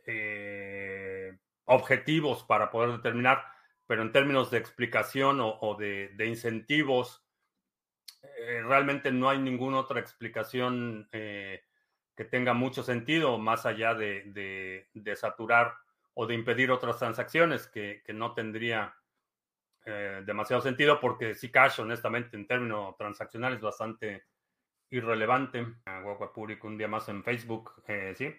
eh, 0.06 1.38
objetivos 1.64 2.44
para 2.44 2.70
poder 2.70 2.98
determinar, 2.98 3.46
pero 3.88 4.02
en 4.02 4.12
términos 4.12 4.52
de 4.52 4.58
explicación 4.58 5.40
o, 5.42 5.76
de, 5.80 6.14
incentivos, 6.28 7.26
eh, 8.24 8.62
realmente 8.62 9.10
no 9.10 9.30
hay 9.30 9.40
ninguna 9.40 9.80
otra 9.80 10.02
explicación 10.02 11.08
eh, 11.14 11.64
que 12.14 12.26
tenga 12.26 12.54
mucho 12.54 12.84
sentido 12.84 13.38
más 13.38 13.66
allá 13.66 13.94
de, 13.94 14.90
saturar 15.16 15.76
o 16.14 16.28
de 16.28 16.34
impedir 16.34 16.72
otras 16.72 17.00
transacciones 17.00 17.68
que, 17.68 18.04
no 18.14 18.34
tendría 18.34 18.96
demasiado 20.26 20.62
sentido 20.62 21.00
porque 21.00 21.34
si 21.34 21.50
cash, 21.50 21.80
honestamente, 21.80 22.36
en 22.36 22.46
términos 22.46 22.98
transaccionales, 22.98 23.62
bastante 23.62 24.26
irrelevante. 24.89 25.65
Guagua 25.86 26.34
Público 26.34 26.67
un 26.67 26.77
día 26.77 26.88
más 26.88 27.10
en 27.10 27.24
Facebook, 27.24 27.74
sí. 28.15 28.36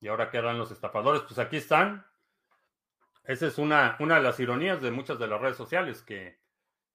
¿Y 0.00 0.08
ahora 0.08 0.30
qué 0.30 0.38
harán 0.38 0.58
los 0.58 0.70
estafadores? 0.70 1.22
Pues 1.22 1.38
aquí 1.38 1.56
están. 1.56 2.06
Esa 3.24 3.46
es 3.46 3.58
una, 3.58 3.96
una 3.98 4.16
de 4.16 4.22
las 4.22 4.38
ironías 4.38 4.80
de 4.80 4.90
muchas 4.90 5.18
de 5.18 5.26
las 5.26 5.40
redes 5.40 5.56
sociales, 5.56 6.02
que 6.02 6.38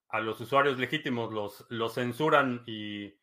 a 0.07 0.19
los 0.19 0.39
usuarios 0.39 0.77
legítimos 0.77 1.33
los, 1.33 1.65
los 1.69 1.95
censuran 1.95 2.63
y 2.65 3.19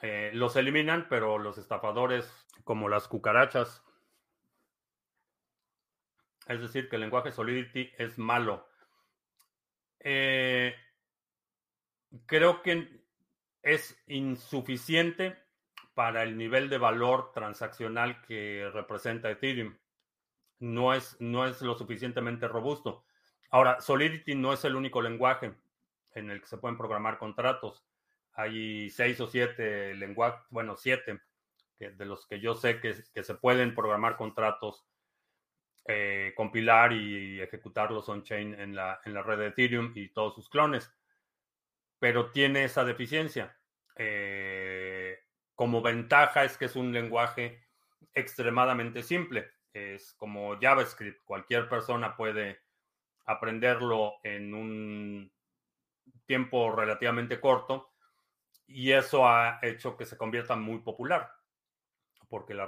eh, 0.00 0.30
los 0.32 0.56
eliminan, 0.56 1.06
pero 1.08 1.38
los 1.38 1.58
estafadores, 1.58 2.46
como 2.64 2.88
las 2.88 3.08
cucarachas, 3.08 3.82
es 6.46 6.60
decir, 6.60 6.88
que 6.88 6.96
el 6.96 7.02
lenguaje 7.02 7.32
Solidity 7.32 7.92
es 7.98 8.18
malo. 8.18 8.68
Eh, 10.00 10.74
creo 12.26 12.62
que 12.62 12.97
es 13.62 14.00
insuficiente 14.06 15.36
para 15.94 16.22
el 16.22 16.36
nivel 16.36 16.68
de 16.68 16.78
valor 16.78 17.32
transaccional 17.32 18.22
que 18.22 18.70
representa 18.72 19.30
Ethereum. 19.30 19.76
No 20.60 20.94
es, 20.94 21.16
no 21.20 21.46
es 21.46 21.60
lo 21.62 21.76
suficientemente 21.76 22.48
robusto. 22.48 23.04
Ahora, 23.50 23.80
Solidity 23.80 24.34
no 24.34 24.52
es 24.52 24.64
el 24.64 24.76
único 24.76 25.02
lenguaje 25.02 25.54
en 26.14 26.30
el 26.30 26.40
que 26.40 26.46
se 26.46 26.58
pueden 26.58 26.76
programar 26.76 27.18
contratos. 27.18 27.84
Hay 28.32 28.90
seis 28.90 29.20
o 29.20 29.26
siete 29.26 29.94
lenguajes, 29.94 30.40
bueno, 30.50 30.76
siete, 30.76 31.20
de 31.78 32.04
los 32.04 32.26
que 32.26 32.40
yo 32.40 32.54
sé 32.54 32.80
que, 32.80 32.94
se 32.94 33.34
pueden 33.34 33.74
programar 33.74 34.16
contratos, 34.16 34.86
eh, 35.86 36.32
compilar 36.36 36.92
y 36.92 37.40
ejecutarlos 37.40 38.08
on-chain 38.08 38.54
en 38.54 38.74
la, 38.74 39.00
en 39.04 39.14
la 39.14 39.22
red 39.22 39.38
de 39.38 39.46
Ethereum 39.48 39.92
y 39.94 40.08
todos 40.08 40.34
sus 40.34 40.48
clones. 40.48 40.92
Pero 41.98 42.30
tiene 42.30 42.64
esa 42.64 42.84
deficiencia. 42.84 43.56
Eh, 43.96 45.18
como 45.54 45.82
ventaja 45.82 46.44
es 46.44 46.56
que 46.56 46.66
es 46.66 46.76
un 46.76 46.92
lenguaje 46.92 47.66
extremadamente 48.14 49.02
simple. 49.02 49.50
Es 49.72 50.14
como 50.14 50.58
JavaScript. 50.60 51.24
Cualquier 51.24 51.68
persona 51.68 52.16
puede 52.16 52.60
aprenderlo 53.26 54.14
en 54.22 54.54
un 54.54 55.32
tiempo 56.26 56.74
relativamente 56.74 57.40
corto 57.40 57.92
y 58.66 58.92
eso 58.92 59.26
ha 59.26 59.58
hecho 59.62 59.96
que 59.96 60.06
se 60.06 60.16
convierta 60.16 60.56
muy 60.56 60.78
popular 60.78 61.38
porque 62.28 62.54
la, 62.54 62.66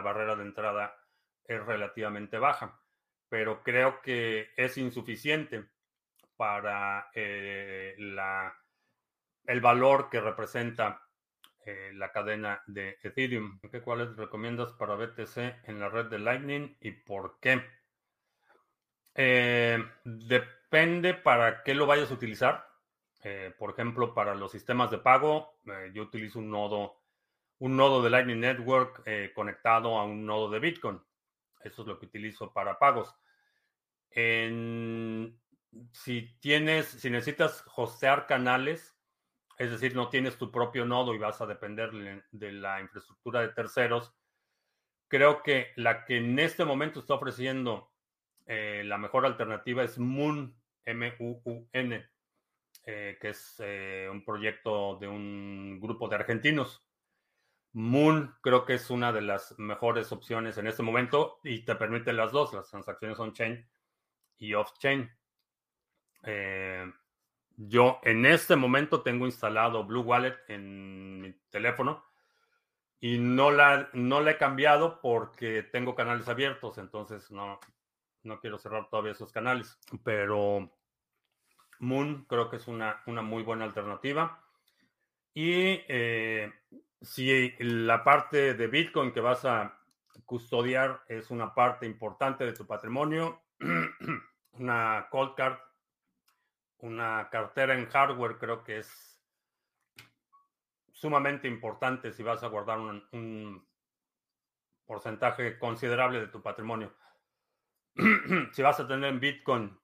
barrera 0.00 0.36
de 0.36 0.42
entrada 0.42 0.96
es 1.44 1.64
relativamente 1.64 2.38
baja. 2.38 2.80
Pero 3.28 3.62
creo 3.62 4.00
que 4.02 4.50
es 4.56 4.76
insuficiente 4.76 5.64
para 6.36 7.10
eh, 7.14 7.94
la, 7.98 8.54
el 9.44 9.60
valor 9.60 10.08
que 10.10 10.20
representa 10.20 11.02
eh, 11.64 11.92
la 11.94 12.10
cadena 12.10 12.60
de 12.66 12.98
Ethereum. 13.02 13.60
¿Qué 13.70 13.80
cuáles 13.82 14.16
recomiendas 14.16 14.72
para 14.72 14.96
BTC 14.96 15.68
en 15.68 15.78
la 15.78 15.88
red 15.88 16.06
de 16.06 16.18
Lightning 16.18 16.76
y 16.80 16.90
por 16.90 17.38
qué? 17.40 17.62
Eh, 19.14 19.78
depende 20.04 21.14
para 21.14 21.62
qué 21.62 21.74
lo 21.74 21.86
vayas 21.86 22.10
a 22.10 22.14
utilizar. 22.14 22.68
Eh, 23.22 23.54
por 23.56 23.70
ejemplo, 23.70 24.12
para 24.12 24.34
los 24.34 24.50
sistemas 24.50 24.90
de 24.90 24.98
pago, 24.98 25.60
yo 25.94 26.02
utilizo 26.02 26.40
un 26.40 26.50
nodo, 26.50 27.00
un 27.58 27.76
nodo 27.76 28.02
de 28.02 28.10
Lightning 28.10 28.40
Network 28.40 29.04
conectado 29.32 29.98
a 30.00 30.04
un 30.04 30.26
nodo 30.26 30.50
de 30.50 30.58
Bitcoin. 30.58 31.00
Eso 31.62 31.82
es 31.82 31.88
lo 31.88 32.00
que 32.00 32.06
utilizo 32.06 32.52
para 32.52 32.80
pagos. 32.80 33.14
si 35.92 36.38
tienes, 36.40 36.86
si 36.86 37.08
necesitas 37.08 37.64
hostear 37.76 38.26
canales, 38.26 38.91
es 39.62 39.70
decir, 39.70 39.94
no 39.94 40.08
tienes 40.08 40.36
tu 40.36 40.50
propio 40.50 40.84
nodo 40.84 41.14
y 41.14 41.18
vas 41.18 41.40
a 41.40 41.46
depender 41.46 41.92
de 42.32 42.52
la 42.52 42.80
infraestructura 42.80 43.42
de 43.42 43.50
terceros, 43.50 44.12
creo 45.06 45.44
que 45.44 45.68
la 45.76 46.04
que 46.04 46.16
en 46.16 46.36
este 46.40 46.64
momento 46.64 46.98
está 46.98 47.14
ofreciendo 47.14 47.92
eh, 48.46 48.82
la 48.84 48.98
mejor 48.98 49.24
alternativa 49.24 49.84
es 49.84 50.00
Moon, 50.00 50.52
M-U-U-N, 50.84 52.10
eh, 52.84 53.18
que 53.20 53.28
es 53.28 53.54
eh, 53.60 54.08
un 54.10 54.24
proyecto 54.24 54.96
de 54.96 55.06
un 55.06 55.78
grupo 55.80 56.08
de 56.08 56.16
argentinos. 56.16 56.84
Moon 57.72 58.34
creo 58.40 58.64
que 58.64 58.74
es 58.74 58.90
una 58.90 59.12
de 59.12 59.22
las 59.22 59.56
mejores 59.58 60.10
opciones 60.10 60.58
en 60.58 60.66
este 60.66 60.82
momento 60.82 61.38
y 61.44 61.64
te 61.64 61.76
permite 61.76 62.12
las 62.12 62.32
dos, 62.32 62.52
las 62.52 62.68
transacciones 62.68 63.16
on-chain 63.20 63.64
y 64.38 64.54
off-chain. 64.54 65.08
Yo 67.56 68.00
en 68.02 68.26
este 68.26 68.56
momento 68.56 69.02
tengo 69.02 69.26
instalado 69.26 69.84
Blue 69.84 70.02
Wallet 70.02 70.36
en 70.48 71.20
mi 71.20 71.32
teléfono 71.50 72.04
y 73.00 73.18
no 73.18 73.50
la, 73.50 73.90
no 73.92 74.20
la 74.20 74.32
he 74.32 74.36
cambiado 74.38 75.00
porque 75.00 75.62
tengo 75.62 75.94
canales 75.94 76.28
abiertos, 76.28 76.78
entonces 76.78 77.30
no, 77.30 77.58
no 78.22 78.40
quiero 78.40 78.58
cerrar 78.58 78.88
todavía 78.88 79.12
esos 79.12 79.32
canales. 79.32 79.78
Pero 80.04 80.72
Moon 81.80 82.24
creo 82.28 82.48
que 82.48 82.56
es 82.56 82.68
una, 82.68 83.02
una 83.06 83.22
muy 83.22 83.42
buena 83.42 83.64
alternativa. 83.64 84.40
Y 85.34 85.80
eh, 85.88 86.52
si 87.00 87.54
la 87.58 88.04
parte 88.04 88.54
de 88.54 88.66
Bitcoin 88.66 89.12
que 89.12 89.20
vas 89.20 89.44
a 89.44 89.78
custodiar 90.24 91.02
es 91.08 91.30
una 91.30 91.54
parte 91.54 91.86
importante 91.86 92.44
de 92.44 92.52
tu 92.52 92.66
patrimonio, 92.66 93.42
una 94.52 95.08
cold 95.10 95.34
card 95.34 95.58
una 96.82 97.28
cartera 97.30 97.74
en 97.74 97.86
hardware 97.86 98.38
creo 98.38 98.64
que 98.64 98.78
es 98.78 99.20
sumamente 100.92 101.48
importante 101.48 102.12
si 102.12 102.22
vas 102.22 102.42
a 102.42 102.48
guardar 102.48 102.78
un, 102.78 103.66
porcentaje 104.84 105.58
considerable 105.58 106.20
de 106.20 106.26
tu 106.26 106.42
patrimonio. 106.42 106.92
si 108.52 108.62
vas 108.62 108.78
a 108.80 108.86
tener 108.86 109.10
en 109.10 109.20
Bitcoin 109.20 109.78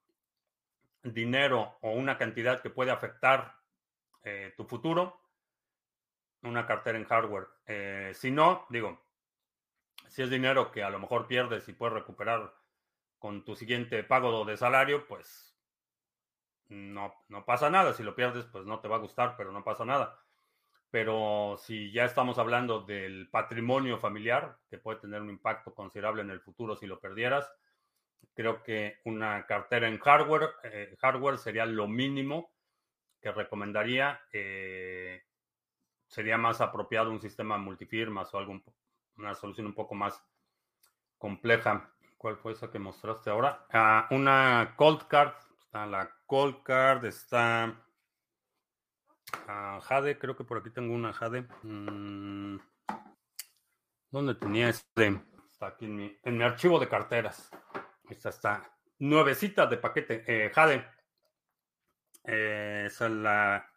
dinero 1.03 1.79
o 1.81 1.93
una 1.93 2.19
cantidad 2.19 2.61
que 2.61 2.69
puede 2.69 2.91
afectar 2.91 3.55
eh, 4.23 4.53
tu 4.57 4.65
futuro, 4.65 5.21
una 6.43 6.67
cartera 6.67 6.99
en 6.99 7.05
hardware. 7.05 7.47
Eh, 7.65 8.13
si 8.15 8.31
no, 8.31 8.67
digo, 8.71 9.01
si 10.09 10.23
es 10.23 10.31
dinero 10.31 10.73
que 10.73 10.83
a 10.83 10.91
lo 10.91 10.99
mejor 10.99 11.27
pierdes 11.27 11.69
y 11.69 11.73
puedes 11.73 11.95
recuperar 11.95 12.53
con 13.19 13.45
tu 13.45 13.55
siguiente 13.55 14.03
pago 14.05 14.45
de 14.45 14.57
salario, 14.57 15.07
pues 15.07 15.48
no, 16.69 17.15
no 17.29 17.45
pasa 17.45 17.71
nada. 17.71 17.93
Si 17.93 18.03
lo 18.03 18.15
pierdes, 18.15 18.47
pues 18.47 18.65
no 18.67 18.81
te 18.81 18.89
va 18.89 18.97
a 18.97 19.01
gustar, 19.01 19.35
pero 19.37 19.53
no 19.53 19.65
pasa 19.65 19.85
nada. 19.85 20.19
Pero 20.91 21.57
si 21.59 21.93
ya 21.93 22.05
estamos 22.05 22.39
hablando 22.39 22.81
del 22.81 23.29
patrimonio 23.31 23.99
familiar, 23.99 24.59
que 24.71 24.79
puede 24.79 25.01
tener 25.01 25.21
un 25.21 25.31
impacto 25.31 25.75
considerable 25.75 26.23
en 26.23 26.31
el 26.31 26.41
futuro 26.41 26.77
si 26.77 26.87
lo 26.87 26.99
perdieras, 27.01 27.51
creo 28.35 28.63
que 28.63 29.01
una 29.05 29.47
cartera 29.47 29.89
en 29.89 29.99
hardware, 29.99 30.51
eh, 30.65 30.97
hardware 31.01 31.39
sería 31.39 31.67
lo 31.67 31.89
mínimo 31.89 32.53
que 33.21 33.33
recomendaría. 33.33 34.21
Eh, 34.33 35.23
sería 36.07 36.39
más 36.39 36.61
apropiado 36.61 37.11
un 37.11 37.21
sistema 37.21 37.59
multifirmas 37.59 38.33
o 38.33 38.39
algún, 38.39 38.65
una 39.17 39.35
solución 39.35 39.67
un 39.67 39.75
poco 39.75 39.95
más 39.95 40.25
compleja. 41.19 41.93
¿Cuál 42.17 42.37
fue 42.37 42.53
esa 42.53 42.71
que 42.71 42.79
mostraste 42.79 43.31
ahora? 43.31 43.67
Ah, 43.73 44.09
una 44.11 44.75
cold 44.77 45.07
card 45.07 45.35
Está 45.69 45.85
la 45.85 46.11
Cold 46.25 46.63
Card, 46.63 47.05
está 47.05 47.79
ah, 49.49 49.79
Jade, 49.83 50.19
creo 50.19 50.35
que 50.35 50.43
por 50.43 50.57
aquí 50.57 50.71
tengo 50.71 50.95
una 50.95 51.13
Jade. 51.13 51.47
Mm, 51.63 52.57
¿Dónde 54.11 54.35
tenía 54.37 54.71
este? 54.71 55.21
Está 55.47 55.67
aquí 55.67 55.85
en 55.85 56.39
mi, 56.39 56.43
archivo 56.43 56.79
de 56.79 56.89
carteras. 56.89 57.51
Esta 58.09 58.31
está 58.31 58.79
nuevecita 58.99 59.67
de 59.67 59.77
paquete. 59.77 60.25
Eh, 60.27 60.51
Jade. 60.55 60.89
Eh, 62.25 62.85
es 62.87 62.99
la 63.03 63.71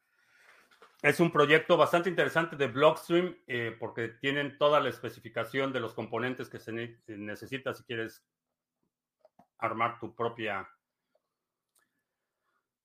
es 1.02 1.20
un 1.20 1.30
proyecto 1.30 1.76
bastante 1.76 2.10
interesante 2.10 2.56
de 2.56 2.68
Blockstream 2.68 3.36
eh, 3.48 3.76
porque 3.78 4.08
tienen 4.08 4.58
toda 4.58 4.80
la 4.80 4.88
especificación 4.88 5.74
de 5.74 5.82
los 5.82 5.94
componentes 5.94 6.48
que 6.48 6.60
se 6.60 6.72
necesita 7.08 7.74
si 7.74 7.84
quieres 7.84 8.26
armar 9.58 10.00
tu 10.00 10.16
propia 10.16 10.70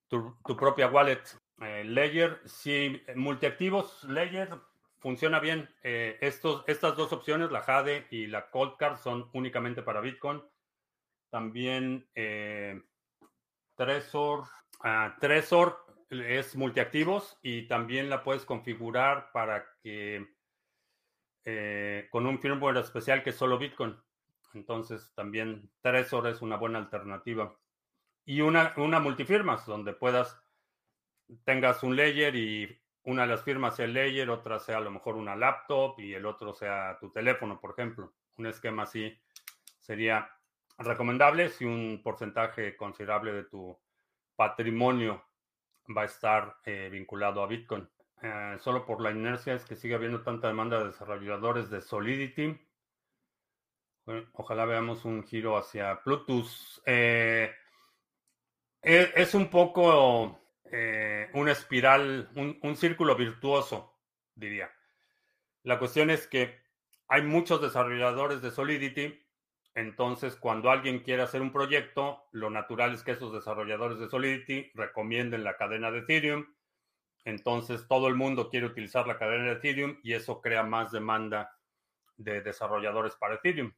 tu, 0.08 0.36
propia 0.56 0.88
wallet. 0.88 1.22
Eh, 1.60 1.84
Ledger, 1.84 2.40
si 2.44 3.02
multiactivos, 3.14 4.04
Ledger 4.04 4.50
funciona 4.98 5.40
bien. 5.40 5.68
Eh, 5.82 6.18
estos, 6.20 6.64
estas 6.66 6.96
dos 6.96 7.12
opciones, 7.12 7.50
la 7.50 7.62
Jade 7.62 8.06
y 8.10 8.26
la 8.26 8.50
Cold 8.50 8.76
Card, 8.76 8.98
son 8.98 9.30
únicamente 9.32 9.82
para 9.82 10.00
Bitcoin. 10.00 10.42
También 11.30 12.08
eh, 12.14 12.82
Trezor, 13.76 14.44
ah, 14.80 15.16
es 16.10 16.56
multiactivos 16.56 17.38
y 17.42 17.66
también 17.66 18.08
la 18.08 18.22
puedes 18.22 18.44
configurar 18.44 19.30
para 19.32 19.66
que 19.82 20.26
eh, 21.44 22.08
con 22.10 22.26
un 22.26 22.40
firmware 22.40 22.78
especial 22.78 23.22
que 23.22 23.30
es 23.30 23.36
solo 23.36 23.58
Bitcoin. 23.58 23.96
Entonces 24.54 25.12
también 25.14 25.70
Trezor 25.82 26.26
es 26.28 26.42
una 26.42 26.56
buena 26.56 26.78
alternativa. 26.78 27.56
Y 28.26 28.42
una, 28.42 28.74
una 28.76 29.00
multifirmas 29.00 29.64
donde 29.64 29.94
puedas, 29.94 30.38
tengas 31.44 31.82
un 31.82 31.96
layer 31.96 32.34
y 32.36 32.78
una 33.04 33.22
de 33.22 33.28
las 33.28 33.44
firmas 33.44 33.76
sea 33.76 33.84
el 33.84 33.94
layer, 33.94 34.28
otra 34.28 34.58
sea 34.58 34.78
a 34.78 34.80
lo 34.80 34.90
mejor 34.90 35.16
una 35.16 35.36
laptop 35.36 35.98
y 36.00 36.12
el 36.12 36.26
otro 36.26 36.52
sea 36.52 36.98
tu 37.00 37.10
teléfono, 37.10 37.58
por 37.60 37.70
ejemplo. 37.70 38.12
Un 38.36 38.46
esquema 38.46 38.82
así 38.82 39.16
sería 39.78 40.28
recomendable 40.78 41.48
si 41.48 41.64
un 41.64 42.00
porcentaje 42.02 42.76
considerable 42.76 43.32
de 43.32 43.44
tu 43.44 43.78
patrimonio 44.34 45.24
va 45.96 46.02
a 46.02 46.06
estar 46.06 46.56
eh, 46.64 46.88
vinculado 46.90 47.42
a 47.42 47.46
Bitcoin. 47.46 47.88
Eh, 48.22 48.56
solo 48.60 48.84
por 48.84 49.00
la 49.00 49.10
inercia 49.10 49.54
es 49.54 49.64
que 49.64 49.76
sigue 49.76 49.94
habiendo 49.94 50.22
tanta 50.22 50.48
demanda 50.48 50.78
de 50.78 50.86
desarrolladores 50.86 51.70
de 51.70 51.80
Solidity. 51.80 52.58
ojalá 54.32 54.64
veamos 54.64 55.04
un 55.04 55.22
giro 55.22 55.56
hacia 55.56 56.02
Plutus. 56.02 56.82
Eh, 56.86 57.54
es 58.86 59.34
un 59.34 59.48
poco 59.48 60.40
una 61.34 61.52
espiral, 61.52 62.30
un, 62.34 62.58
un 62.62 62.76
círculo 62.76 63.16
virtuoso, 63.16 63.98
diría. 64.34 64.70
La 65.62 65.78
cuestión 65.78 66.10
es 66.10 66.26
que 66.26 66.60
hay 67.08 67.22
muchos 67.22 67.60
desarrolladores 67.60 68.42
de 68.42 68.50
Solidity 68.50 69.26
entonces, 69.76 70.36
cuando 70.36 70.70
alguien 70.70 71.00
quiere 71.00 71.22
hacer 71.22 71.42
un 71.42 71.52
proyecto, 71.52 72.24
lo 72.32 72.48
natural 72.48 72.94
es 72.94 73.02
que 73.02 73.10
esos 73.10 73.30
desarrolladores 73.30 73.98
de 73.98 74.08
Solidity 74.08 74.70
recomienden 74.72 75.44
la 75.44 75.58
cadena 75.58 75.90
de 75.90 75.98
Ethereum. 75.98 76.46
Entonces, 77.26 77.86
todo 77.86 78.08
el 78.08 78.14
mundo 78.14 78.48
quiere 78.48 78.64
utilizar 78.64 79.06
la 79.06 79.18
cadena 79.18 79.44
de 79.44 79.52
Ethereum 79.52 80.00
y 80.02 80.14
eso 80.14 80.40
crea 80.40 80.62
más 80.62 80.92
demanda 80.92 81.58
de 82.16 82.40
desarrolladores 82.40 83.16
para 83.16 83.34
Ethereum. 83.34 83.70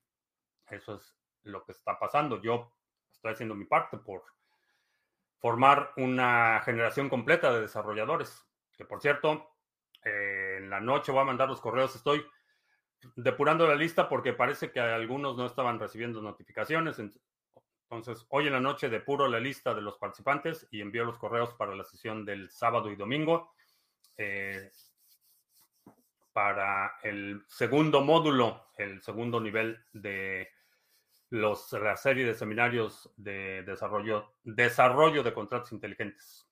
Eso 0.70 0.94
es 0.94 1.16
lo 1.42 1.64
que 1.64 1.72
está 1.72 1.98
pasando. 1.98 2.40
Yo 2.40 2.72
estoy 3.10 3.32
haciendo 3.32 3.56
mi 3.56 3.64
parte 3.64 3.98
por 3.98 4.22
formar 5.38 5.92
una 5.96 6.60
generación 6.64 7.08
completa 7.08 7.52
de 7.52 7.62
desarrolladores. 7.62 8.44
Que 8.76 8.84
por 8.84 9.00
cierto, 9.00 9.50
eh, 10.04 10.56
en 10.58 10.70
la 10.70 10.80
noche 10.80 11.12
voy 11.12 11.22
a 11.22 11.26
mandar 11.26 11.48
los 11.48 11.60
correos. 11.60 11.94
Estoy 11.94 12.24
depurando 13.16 13.66
la 13.66 13.74
lista 13.74 14.08
porque 14.08 14.32
parece 14.32 14.70
que 14.70 14.80
algunos 14.80 15.36
no 15.36 15.46
estaban 15.46 15.78
recibiendo 15.78 16.20
notificaciones. 16.20 16.98
Entonces, 16.98 18.26
hoy 18.28 18.46
en 18.46 18.52
la 18.52 18.60
noche 18.60 18.88
depuro 18.88 19.28
la 19.28 19.40
lista 19.40 19.74
de 19.74 19.80
los 19.80 19.96
participantes 19.98 20.66
y 20.70 20.80
envío 20.80 21.04
los 21.04 21.18
correos 21.18 21.54
para 21.54 21.74
la 21.74 21.84
sesión 21.84 22.24
del 22.24 22.50
sábado 22.50 22.90
y 22.90 22.96
domingo. 22.96 23.54
Eh, 24.16 24.70
para 26.32 26.98
el 27.02 27.44
segundo 27.48 28.00
módulo, 28.00 28.68
el 28.76 29.02
segundo 29.02 29.40
nivel 29.40 29.84
de 29.92 30.48
los, 31.30 31.72
la 31.72 31.96
serie 31.96 32.24
de 32.24 32.34
seminarios 32.34 33.12
de 33.16 33.62
desarrollo, 33.62 34.34
desarrollo 34.44 35.22
de 35.22 35.32
contratos 35.32 35.72
inteligentes. 35.72 36.48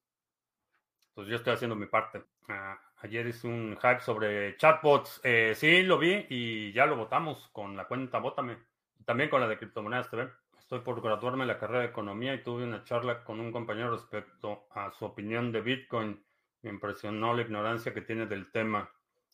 Entonces, 1.09 1.31
yo 1.31 1.37
estoy 1.37 1.55
haciendo 1.55 1.77
mi 1.77 1.87
parte. 1.87 2.25
Ah, 2.49 2.79
Ayer 3.01 3.27
hice 3.27 3.47
un 3.47 3.77
hype 3.77 4.01
sobre 4.01 4.57
chatbots. 4.57 5.21
Eh, 5.23 5.53
sí, 5.55 5.83
lo 5.83 5.99
vi 5.99 6.27
y 6.31 6.73
ya 6.73 6.87
lo 6.87 6.97
votamos 6.97 7.49
con 7.53 7.77
la 7.77 7.87
cuenta 7.87 8.19
Vótame. 8.19 8.59
También 9.05 9.29
con 9.29 9.41
la 9.41 9.49
de 9.49 9.59
Criptomonedas 9.59 10.11
TV. 10.11 10.31
Estoy 10.59 10.81
por 10.81 11.01
graduarme 11.03 11.43
en 11.43 11.49
la 11.49 11.59
carrera 11.59 11.81
de 11.81 11.87
Economía 11.87 12.35
y 12.35 12.43
tuve 12.43 12.65
una 12.65 12.85
charla 12.85 13.23
con 13.23 13.39
un 13.39 13.53
compañero 13.53 13.91
respecto 13.91 14.67
a 14.71 14.91
su 14.91 15.05
opinión 15.05 15.53
de 15.53 15.61
Bitcoin. 15.61 16.25
Me 16.63 16.71
impresionó 16.71 17.35
la 17.35 17.43
ignorancia 17.43 17.93
que 17.93 18.01
tiene 18.01 18.27
del 18.27 18.51
tema. 18.51 18.91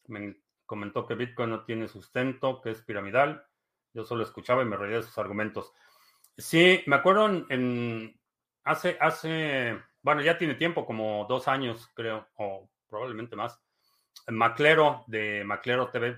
Me 0.09 0.37
comentó 0.67 1.07
que 1.07 1.15
Bitcoin 1.15 1.51
no 1.51 1.65
tiene 1.65 1.87
sustento, 1.87 2.61
que 2.61 2.71
es 2.73 2.83
piramidal. 2.83 3.47
Yo 3.95 4.05
solo 4.05 4.23
escuchaba 4.23 4.63
y 4.63 4.67
me 4.67 4.77
reía 4.77 4.97
de 4.97 5.03
sus 5.03 5.19
argumentos. 5.19 5.73
Sí, 6.37 6.83
me 6.87 6.97
acuerdo 6.97 7.47
en, 7.49 8.19
hace, 8.65 8.97
hace, 9.01 9.79
bueno, 10.03 10.23
ya 10.23 10.39
tiene 10.39 10.55
tiempo, 10.55 10.87
como 10.87 11.27
dos 11.29 11.49
años, 11.49 11.91
creo, 11.95 12.29
o 12.37 12.71
probablemente 12.89 13.37
más. 13.37 13.61
Maclero 14.29 15.05
de 15.07 15.45
Maclero 15.45 15.91
TV, 15.91 16.17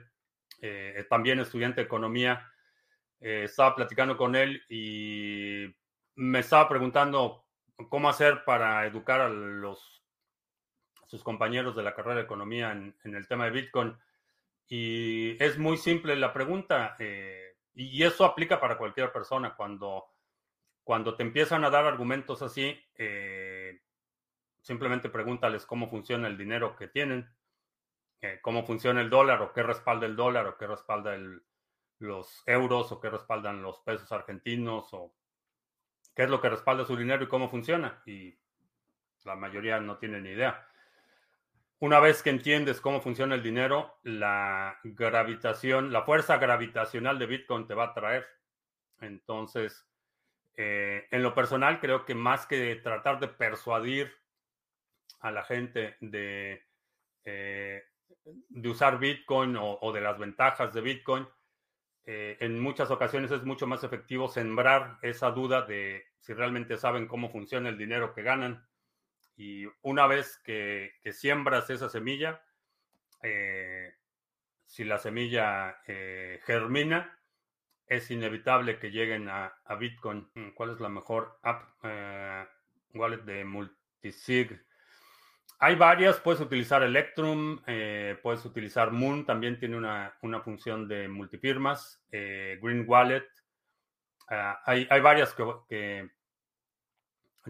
eh, 0.60 1.06
también 1.08 1.40
estudiante 1.40 1.80
de 1.80 1.86
economía, 1.86 2.50
eh, 3.20 3.44
estaba 3.44 3.74
platicando 3.74 4.16
con 4.16 4.36
él 4.36 4.62
y 4.68 5.66
me 6.16 6.40
estaba 6.40 6.68
preguntando 6.68 7.46
cómo 7.88 8.08
hacer 8.08 8.44
para 8.44 8.86
educar 8.86 9.20
a 9.20 9.28
los 9.28 9.94
sus 11.06 11.22
compañeros 11.22 11.76
de 11.76 11.82
la 11.82 11.94
carrera 11.94 12.16
de 12.16 12.22
economía 12.22 12.72
en, 12.72 13.14
el 13.14 13.28
tema 13.28 13.44
de 13.44 13.52
Bitcoin. 13.52 13.96
Y 14.66 15.42
es 15.42 15.58
muy 15.58 15.76
simple 15.76 16.16
la 16.16 16.32
pregunta, 16.32 16.96
eh, 16.98 17.53
y 17.74 18.02
eso 18.02 18.24
aplica 18.24 18.60
para 18.60 18.78
cualquier 18.78 19.12
persona. 19.12 19.54
Cuando, 19.56 20.04
cuando 20.82 21.16
te 21.16 21.22
empiezan 21.22 21.64
a 21.64 21.70
dar 21.70 21.84
argumentos 21.86 22.42
así, 22.42 22.78
Simplemente 24.64 25.10
pregúntales 25.10 25.66
cómo 25.66 25.90
funciona 25.90 26.26
el 26.26 26.38
dinero 26.38 26.74
que 26.74 26.88
tienen, 26.88 27.28
eh, 28.22 28.38
cómo 28.40 28.64
funciona 28.64 29.02
el 29.02 29.10
dólar 29.10 29.42
o 29.42 29.52
qué 29.52 29.62
respalda 29.62 30.06
el 30.06 30.16
dólar 30.16 30.46
o 30.46 30.56
qué 30.56 30.66
respalda 30.66 31.18
los 31.98 32.42
euros 32.46 32.90
o 32.90 32.98
qué 32.98 33.10
respaldan 33.10 33.60
los 33.60 33.80
pesos 33.80 34.10
argentinos 34.10 34.88
o 34.92 35.14
qué 36.16 36.22
es 36.22 36.30
lo 36.30 36.40
que 36.40 36.48
respalda 36.48 36.86
su 36.86 36.96
dinero 36.96 37.24
y 37.24 37.28
cómo 37.28 37.50
funciona. 37.50 38.02
Y 38.06 38.38
la 39.24 39.36
mayoría 39.36 39.78
no 39.80 39.98
tienen 39.98 40.22
ni 40.22 40.30
idea. 40.30 40.66
Una 41.80 42.00
vez 42.00 42.22
que 42.22 42.30
entiendes 42.30 42.80
cómo 42.80 43.00
funciona 43.00 43.34
el 43.34 43.42
dinero, 43.42 43.98
la 44.02 44.78
gravitación, 44.84 45.92
la 45.92 46.02
fuerza 46.02 46.38
gravitacional 46.38 47.18
de 47.18 47.26
Bitcoin 47.26 47.66
te 47.66 47.74
va 47.74 47.84
a 47.84 47.94
traer. 47.94 48.26
Entonces, 49.00 49.86
eh, 50.56 51.06
en 51.10 51.22
lo 51.22 51.34
personal, 51.34 51.80
creo 51.80 52.04
que 52.04 52.14
más 52.14 52.46
que 52.46 52.76
tratar 52.76 53.18
de 53.18 53.28
persuadir 53.28 54.12
a 55.20 55.30
la 55.30 55.42
gente 55.42 55.96
de, 56.00 56.62
eh, 57.24 57.82
de 58.24 58.68
usar 58.68 58.98
Bitcoin 58.98 59.56
o, 59.58 59.92
de 59.92 60.00
las 60.00 60.18
ventajas 60.18 60.72
de 60.72 60.80
Bitcoin, 60.80 61.26
eh, 62.06 62.36
en 62.40 62.60
muchas 62.60 62.90
ocasiones 62.90 63.30
es 63.30 63.42
mucho 63.42 63.66
más 63.66 63.82
efectivo 63.82 64.28
sembrar 64.28 64.98
esa 65.02 65.30
duda 65.30 65.62
de 65.62 66.04
si 66.20 66.34
realmente 66.34 66.76
saben 66.76 67.08
cómo 67.08 67.30
funciona 67.30 67.68
el 67.68 67.78
dinero 67.78 68.14
que 68.14 68.22
ganan. 68.22 68.66
Y 69.36 69.66
una 69.82 70.06
vez 70.06 70.38
que, 70.44 70.92
siembras 71.12 71.68
esa 71.70 71.88
semilla, 71.88 72.42
eh, 73.22 73.94
si 74.66 74.84
la 74.84 74.98
semilla 74.98 75.80
germina, 76.46 77.18
es 77.86 78.10
inevitable 78.10 78.78
que 78.78 78.90
lleguen 78.90 79.28
a, 79.28 79.54
Bitcoin. 79.78 80.30
¿Cuál 80.54 80.70
es 80.70 80.80
la 80.80 80.88
mejor 80.88 81.38
app? 81.42 81.74
wallet 82.94 83.22
de 83.24 83.44
multisig. 83.44 84.64
Hay 85.58 85.76
varias, 85.76 86.18
puedes 86.20 86.40
utilizar 86.40 86.82
Electrum, 86.82 87.60
eh, 87.66 88.18
puedes 88.22 88.44
utilizar 88.44 88.90
Moon, 88.90 89.24
también 89.24 89.58
tiene 89.58 89.76
una, 89.76 90.14
función 90.42 90.88
de 90.88 91.08
multifirmas, 91.08 92.02
eh, 92.10 92.58
Green 92.60 92.84
Wallet. 92.86 93.26
Ah, 94.28 94.60
hay, 94.64 95.00
varias 95.00 95.34
que, 95.68 96.10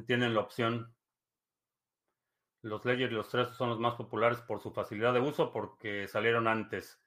tienen 0.07 0.35
la 0.35 0.41
opción. 0.41 0.94
Los 2.65 2.83
Ledger 2.87 3.13
y 3.13 3.15
los 3.15 3.29
tres 3.29 3.49
son 3.49 3.69
los 3.69 3.79
más 3.79 3.95
populares 3.95 4.41
por 4.41 4.59
su 4.59 4.73
facilidad 4.73 5.13
de 5.13 5.21
uso 5.21 5.53
porque 5.53 6.09
salieron 6.09 6.49
antes. 6.49 6.99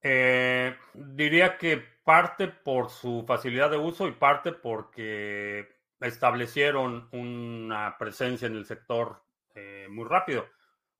Eh, 0.00 0.74
diría 0.94 1.58
que 1.58 1.76
parte 2.02 2.48
por 2.48 2.88
su 2.88 3.24
facilidad 3.26 3.70
de 3.70 3.76
uso 3.76 4.08
y 4.08 4.12
parte 4.12 4.52
porque 4.52 5.68
establecieron 6.00 7.10
una 7.12 7.96
presencia 7.98 8.46
en 8.46 8.56
el 8.56 8.64
sector 8.64 9.22
eh, 9.54 9.86
muy 9.90 10.06
rápido. 10.06 10.46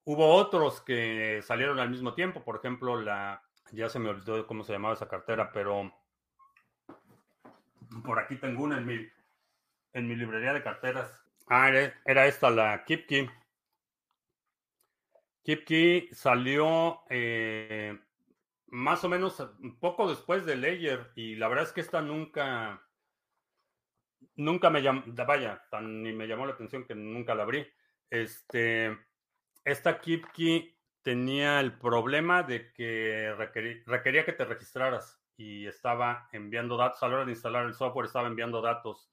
Hubo 0.03 0.35
otros 0.35 0.81
que 0.81 1.41
salieron 1.41 1.79
al 1.79 1.89
mismo 1.89 2.13
tiempo, 2.13 2.43
por 2.43 2.57
ejemplo, 2.57 3.01
la, 3.01 3.41
ya 3.71 3.89
se 3.89 3.97
me 3.97 4.09
olvidó 4.09 4.45
cómo 4.45 4.63
se 4.63 4.73
llamaba 4.73 4.93
esa 4.93 5.07
cartera, 5.07 5.51
pero 5.51 5.91
por 8.03 8.19
aquí 8.19 8.35
tengo 8.35 8.63
una 8.63 8.77
en 8.77 8.85
mi, 8.85 9.09
en 9.93 10.07
mi 10.07 10.15
librería 10.15 10.53
de 10.53 10.61
carteras. 10.61 11.24
Ah, 11.47 11.69
era, 12.05 12.25
esta, 12.25 12.49
la 12.49 12.83
KipKey. 12.85 13.29
KeepKey 15.43 16.09
salió 16.11 17.01
eh, 17.09 17.99
más 18.67 19.03
o 19.03 19.09
menos 19.09 19.39
un 19.59 19.79
poco 19.79 20.09
después 20.09 20.45
de 20.45 20.55
Ledger 20.55 21.11
y 21.15 21.35
la 21.35 21.47
verdad 21.47 21.65
es 21.65 21.71
que 21.71 21.81
esta 21.81 22.01
nunca, 22.01 22.81
nunca 24.35 24.71
me 24.71 24.81
llamó, 24.81 25.03
vaya, 25.27 25.61
ni 25.83 26.13
me 26.13 26.27
llamó 26.27 26.47
la 26.47 26.53
atención 26.53 26.83
que 26.83 26.95
nunca 26.95 27.35
la 27.35 27.43
abrí. 27.43 27.67
Este, 28.09 28.97
esta 29.63 29.99
KeepKey 30.01 30.75
tenía 31.03 31.59
el 31.59 31.77
problema 31.77 32.41
de 32.41 32.73
que 32.73 33.35
requería 33.85 34.25
que 34.25 34.33
te 34.33 34.45
registraras 34.45 35.21
y 35.37 35.67
estaba 35.67 36.27
enviando 36.31 36.75
datos, 36.75 37.03
a 37.03 37.07
la 37.07 37.15
hora 37.17 37.25
de 37.25 37.33
instalar 37.33 37.67
el 37.67 37.75
software 37.75 38.07
estaba 38.07 38.27
enviando 38.27 38.61
datos 38.61 39.11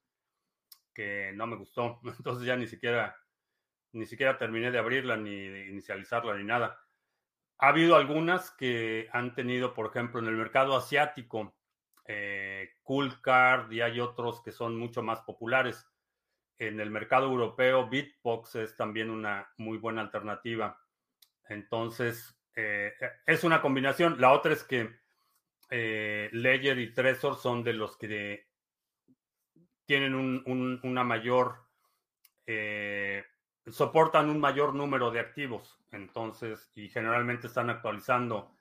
que 0.92 1.32
no 1.34 1.46
me 1.46 1.56
gustó, 1.56 2.00
entonces 2.18 2.46
ya 2.46 2.56
ni 2.56 2.66
siquiera 2.66 3.16
ni 3.92 4.06
siquiera 4.06 4.38
terminé 4.38 4.70
de 4.70 4.78
abrirla 4.78 5.16
ni 5.16 5.48
de 5.48 5.66
inicializarla 5.68 6.34
ni 6.36 6.44
nada. 6.44 6.80
Ha 7.58 7.68
habido 7.68 7.96
algunas 7.96 8.50
que 8.50 9.08
han 9.12 9.34
tenido, 9.34 9.74
por 9.74 9.86
ejemplo, 9.86 10.20
en 10.20 10.26
el 10.26 10.36
mercado 10.36 10.74
asiático, 10.76 11.54
eh, 12.06 12.70
Coolcard 12.82 13.70
y 13.70 13.80
hay 13.80 14.00
otros 14.00 14.42
que 14.42 14.50
son 14.50 14.76
mucho 14.76 15.02
más 15.02 15.20
populares. 15.20 15.86
En 16.58 16.80
el 16.80 16.90
mercado 16.90 17.26
europeo, 17.26 17.88
Bitbox 17.88 18.56
es 18.56 18.76
también 18.76 19.10
una 19.10 19.48
muy 19.58 19.78
buena 19.78 20.00
alternativa. 20.00 20.80
Entonces, 21.48 22.36
eh, 22.56 22.94
es 23.26 23.44
una 23.44 23.60
combinación. 23.60 24.20
La 24.20 24.32
otra 24.32 24.52
es 24.52 24.64
que 24.64 24.90
eh, 25.70 26.28
Ledger 26.32 26.78
y 26.78 26.92
Trezor 26.92 27.36
son 27.36 27.62
de 27.62 27.72
los 27.74 27.96
que 27.96 28.48
tienen 29.92 30.14
una 30.82 31.04
mayor 31.04 31.66
eh, 32.46 33.22
soportan 33.66 34.30
un 34.30 34.40
mayor 34.40 34.74
número 34.74 35.10
de 35.10 35.20
activos. 35.20 35.78
Entonces, 35.90 36.72
y 36.74 36.88
generalmente 36.88 37.46
están 37.46 37.68
actualizando 37.68 38.56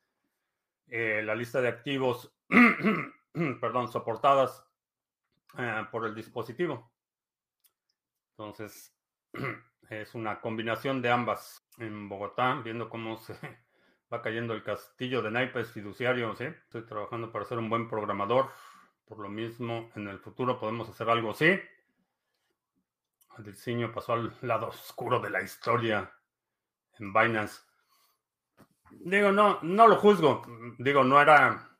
eh, 0.87 1.21
la 1.23 1.33
lista 1.33 1.61
de 1.61 1.69
activos, 1.69 2.35
perdón, 3.61 3.87
soportadas 3.87 4.65
eh, 5.57 5.85
por 5.89 6.05
el 6.05 6.13
dispositivo. 6.13 6.91
Entonces, 8.31 8.93
es 9.89 10.13
una 10.13 10.41
combinación 10.41 11.01
de 11.01 11.11
ambas. 11.11 11.65
En 11.77 12.09
Bogotá, 12.09 12.55
viendo 12.61 12.89
cómo 12.89 13.15
se 13.15 13.35
va 14.13 14.21
cayendo 14.21 14.53
el 14.53 14.63
castillo 14.63 15.21
de 15.21 15.31
naipes 15.31 15.71
fiduciario, 15.71 16.35
¿sí? 16.35 16.43
Estoy 16.43 16.85
trabajando 16.85 17.31
para 17.31 17.45
ser 17.45 17.57
un 17.57 17.69
buen 17.69 17.87
programador. 17.87 18.49
Por 19.11 19.19
lo 19.19 19.29
mismo, 19.29 19.91
en 19.95 20.07
el 20.07 20.19
futuro 20.19 20.57
podemos 20.57 20.87
hacer 20.87 21.09
algo 21.09 21.31
así. 21.31 21.59
El 23.37 23.91
pasó 23.93 24.13
al 24.13 24.33
lado 24.41 24.69
oscuro 24.69 25.19
de 25.19 25.29
la 25.29 25.41
historia 25.41 26.09
en 26.97 27.11
Binance. 27.11 27.59
Digo, 28.91 29.33
no, 29.33 29.59
no 29.63 29.87
lo 29.89 29.97
juzgo. 29.97 30.43
Digo, 30.77 31.03
no 31.03 31.21
era. 31.21 31.77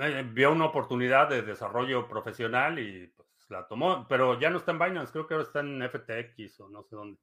Eh, 0.00 0.28
vio 0.32 0.50
una 0.50 0.64
oportunidad 0.64 1.28
de 1.28 1.42
desarrollo 1.42 2.08
profesional 2.08 2.80
y 2.80 3.06
pues 3.06 3.28
la 3.48 3.64
tomó, 3.68 4.04
pero 4.08 4.40
ya 4.40 4.50
no 4.50 4.58
está 4.58 4.72
en 4.72 4.80
Binance, 4.80 5.12
creo 5.12 5.28
que 5.28 5.34
ahora 5.34 5.46
está 5.46 5.60
en 5.60 5.80
FTX 5.80 6.58
o 6.58 6.70
no 6.70 6.82
sé 6.82 6.96
dónde. 6.96 7.20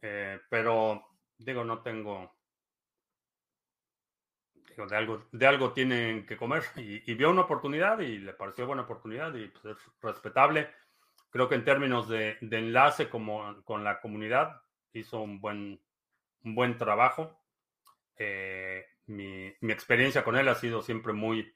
Eh, 0.00 0.40
pero 0.48 1.06
digo, 1.36 1.64
no 1.64 1.82
tengo. 1.82 2.39
De 4.76 4.96
algo, 4.96 5.26
de 5.32 5.46
algo 5.46 5.72
tienen 5.72 6.26
que 6.26 6.36
comer. 6.36 6.62
Y, 6.76 7.14
vio 7.14 7.30
una 7.30 7.42
oportunidad 7.42 8.00
y 8.00 8.18
le 8.18 8.32
pareció 8.32 8.66
buena 8.66 8.82
oportunidad 8.82 9.34
y 9.34 9.48
pues, 9.48 9.76
es 9.76 9.90
respetable. 10.02 10.70
Creo 11.30 11.48
que 11.48 11.54
en 11.54 11.64
términos 11.64 12.08
de, 12.08 12.38
enlace 12.40 13.08
como, 13.08 13.62
con 13.64 13.84
la 13.84 14.00
comunidad 14.00 14.62
hizo 14.92 15.20
un 15.20 15.40
buen, 15.40 15.80
un 16.44 16.54
buen 16.54 16.76
trabajo. 16.78 17.38
Eh, 18.16 18.84
mi, 19.06 19.46
experiencia 19.62 20.24
con 20.24 20.36
él 20.36 20.48
ha 20.48 20.54
sido 20.54 20.82
siempre 20.82 21.12
muy, 21.12 21.54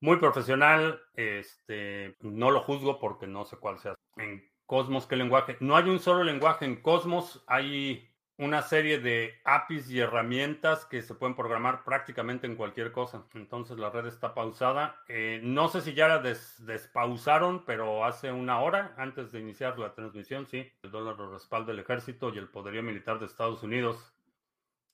muy 0.00 0.16
profesional. 0.16 1.00
Este, 1.14 2.16
no 2.20 2.50
lo 2.50 2.62
juzgo 2.62 2.98
porque 2.98 3.26
no 3.26 3.44
sé 3.44 3.56
cuál 3.56 3.78
sea. 3.78 3.94
En 4.16 4.48
Cosmos, 4.66 5.06
¿qué 5.06 5.16
lenguaje? 5.16 5.56
No 5.60 5.76
hay 5.76 5.88
un 5.88 5.98
solo 5.98 6.24
lenguaje. 6.24 6.64
En 6.64 6.82
Cosmos 6.82 7.44
hay 7.46 8.07
una 8.38 8.62
serie 8.62 9.00
de 9.00 9.34
APIs 9.44 9.90
y 9.90 9.98
herramientas 9.98 10.84
que 10.84 11.02
se 11.02 11.14
pueden 11.14 11.34
programar 11.34 11.82
prácticamente 11.82 12.46
en 12.46 12.54
cualquier 12.54 12.92
cosa. 12.92 13.24
Entonces 13.34 13.78
la 13.78 13.90
red 13.90 14.06
está 14.06 14.32
pausada. 14.32 15.02
Eh, 15.08 15.40
no 15.42 15.68
sé 15.68 15.80
si 15.80 15.92
ya 15.92 16.06
la 16.06 16.20
despausaron, 16.20 17.64
pero 17.64 18.04
hace 18.04 18.30
una 18.30 18.60
hora 18.60 18.94
antes 18.96 19.32
de 19.32 19.40
iniciar 19.40 19.76
la 19.78 19.92
transmisión, 19.92 20.46
sí. 20.46 20.72
El 20.82 20.92
dólar 20.92 21.16
lo 21.16 21.32
respalda 21.32 21.72
el 21.72 21.80
ejército 21.80 22.32
y 22.32 22.38
el 22.38 22.48
poderío 22.48 22.82
militar 22.82 23.18
de 23.18 23.26
Estados 23.26 23.64
Unidos. 23.64 24.14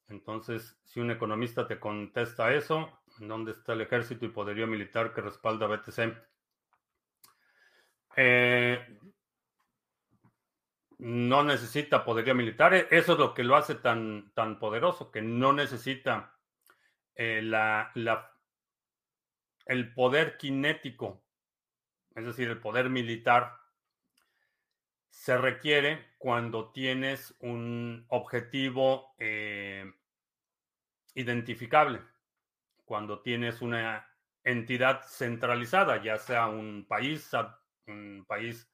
Entonces, 0.08 0.78
si 0.82 1.00
un 1.00 1.10
economista 1.10 1.66
te 1.66 1.78
contesta 1.78 2.52
eso, 2.54 2.98
¿dónde 3.18 3.52
está 3.52 3.74
el 3.74 3.82
ejército 3.82 4.24
y 4.24 4.28
poderío 4.28 4.66
militar 4.66 5.12
que 5.12 5.20
respalda 5.20 5.66
BTC? 5.66 6.16
Eh, 8.16 8.98
no 11.04 11.44
necesita 11.44 12.02
poderío 12.02 12.34
militar. 12.34 12.72
E, 12.72 12.88
eso 12.90 13.12
es 13.12 13.18
lo 13.18 13.34
que 13.34 13.44
lo 13.44 13.56
hace 13.56 13.74
tan, 13.74 14.32
tan 14.34 14.58
poderoso, 14.58 15.10
que 15.10 15.20
no 15.20 15.52
necesita 15.52 16.34
eh, 17.14 17.42
la, 17.42 17.92
el 19.66 19.92
poder 19.92 20.38
cinético, 20.40 21.22
es 22.14 22.24
decir, 22.24 22.48
el 22.48 22.58
poder 22.58 22.88
militar, 22.88 23.54
se 25.10 25.36
requiere 25.36 26.14
cuando 26.16 26.72
tienes 26.72 27.36
un 27.40 28.06
objetivo 28.08 29.14
eh, 29.18 29.92
identificable, 31.14 32.00
cuando 32.86 33.20
tienes 33.20 33.60
una 33.60 34.08
entidad 34.42 35.02
centralizada, 35.06 36.02
ya 36.02 36.16
sea 36.16 36.46
un 36.46 36.86
país, 36.88 37.30
un 37.86 38.24
país 38.26 38.73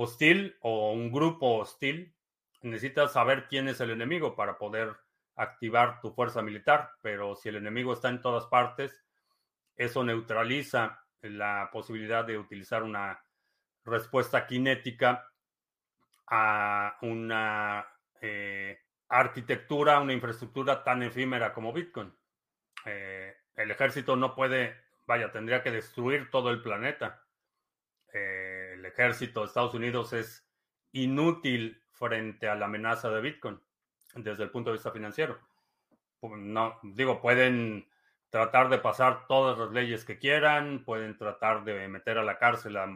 hostil 0.00 0.56
o 0.60 0.92
un 0.92 1.10
grupo 1.10 1.56
hostil, 1.58 2.14
necesitas 2.62 3.12
saber 3.12 3.48
quién 3.48 3.66
es 3.66 3.80
el 3.80 3.90
enemigo 3.90 4.36
para 4.36 4.56
poder 4.56 4.96
activar 5.34 6.00
tu 6.00 6.12
fuerza 6.12 6.40
militar, 6.40 6.92
pero 7.02 7.34
si 7.34 7.48
el 7.48 7.56
enemigo 7.56 7.92
está 7.92 8.08
en 8.08 8.20
todas 8.20 8.46
partes, 8.46 9.04
eso 9.74 10.04
neutraliza 10.04 11.04
la 11.22 11.68
posibilidad 11.72 12.24
de 12.24 12.38
utilizar 12.38 12.84
una 12.84 13.20
respuesta 13.84 14.46
cinética 14.46 15.28
a 16.28 16.96
una 17.02 17.84
eh, 18.20 18.78
arquitectura, 19.08 19.98
una 19.98 20.12
infraestructura 20.12 20.84
tan 20.84 21.02
efímera 21.02 21.52
como 21.52 21.72
Bitcoin. 21.72 22.14
Eh, 22.84 23.34
el 23.56 23.70
ejército 23.72 24.14
no 24.14 24.36
puede, 24.36 24.76
vaya, 25.06 25.32
tendría 25.32 25.60
que 25.60 25.72
destruir 25.72 26.30
todo 26.30 26.50
el 26.50 26.62
planeta. 26.62 27.24
Eh, 28.12 28.47
ejército 28.88 29.40
de 29.40 29.46
Estados 29.46 29.74
Unidos 29.74 30.12
es 30.12 30.46
inútil 30.92 31.82
frente 31.92 32.48
a 32.48 32.54
la 32.54 32.66
amenaza 32.66 33.10
de 33.10 33.20
Bitcoin 33.20 33.60
desde 34.14 34.44
el 34.44 34.50
punto 34.50 34.70
de 34.70 34.76
vista 34.76 34.90
financiero. 34.90 35.38
No, 36.22 36.78
digo, 36.82 37.20
pueden 37.20 37.88
tratar 38.30 38.68
de 38.68 38.78
pasar 38.78 39.26
todas 39.26 39.58
las 39.58 39.70
leyes 39.70 40.04
que 40.04 40.18
quieran, 40.18 40.84
pueden 40.84 41.16
tratar 41.16 41.64
de 41.64 41.88
meter 41.88 42.18
a 42.18 42.24
la 42.24 42.38
cárcel 42.38 42.76
a 42.76 42.88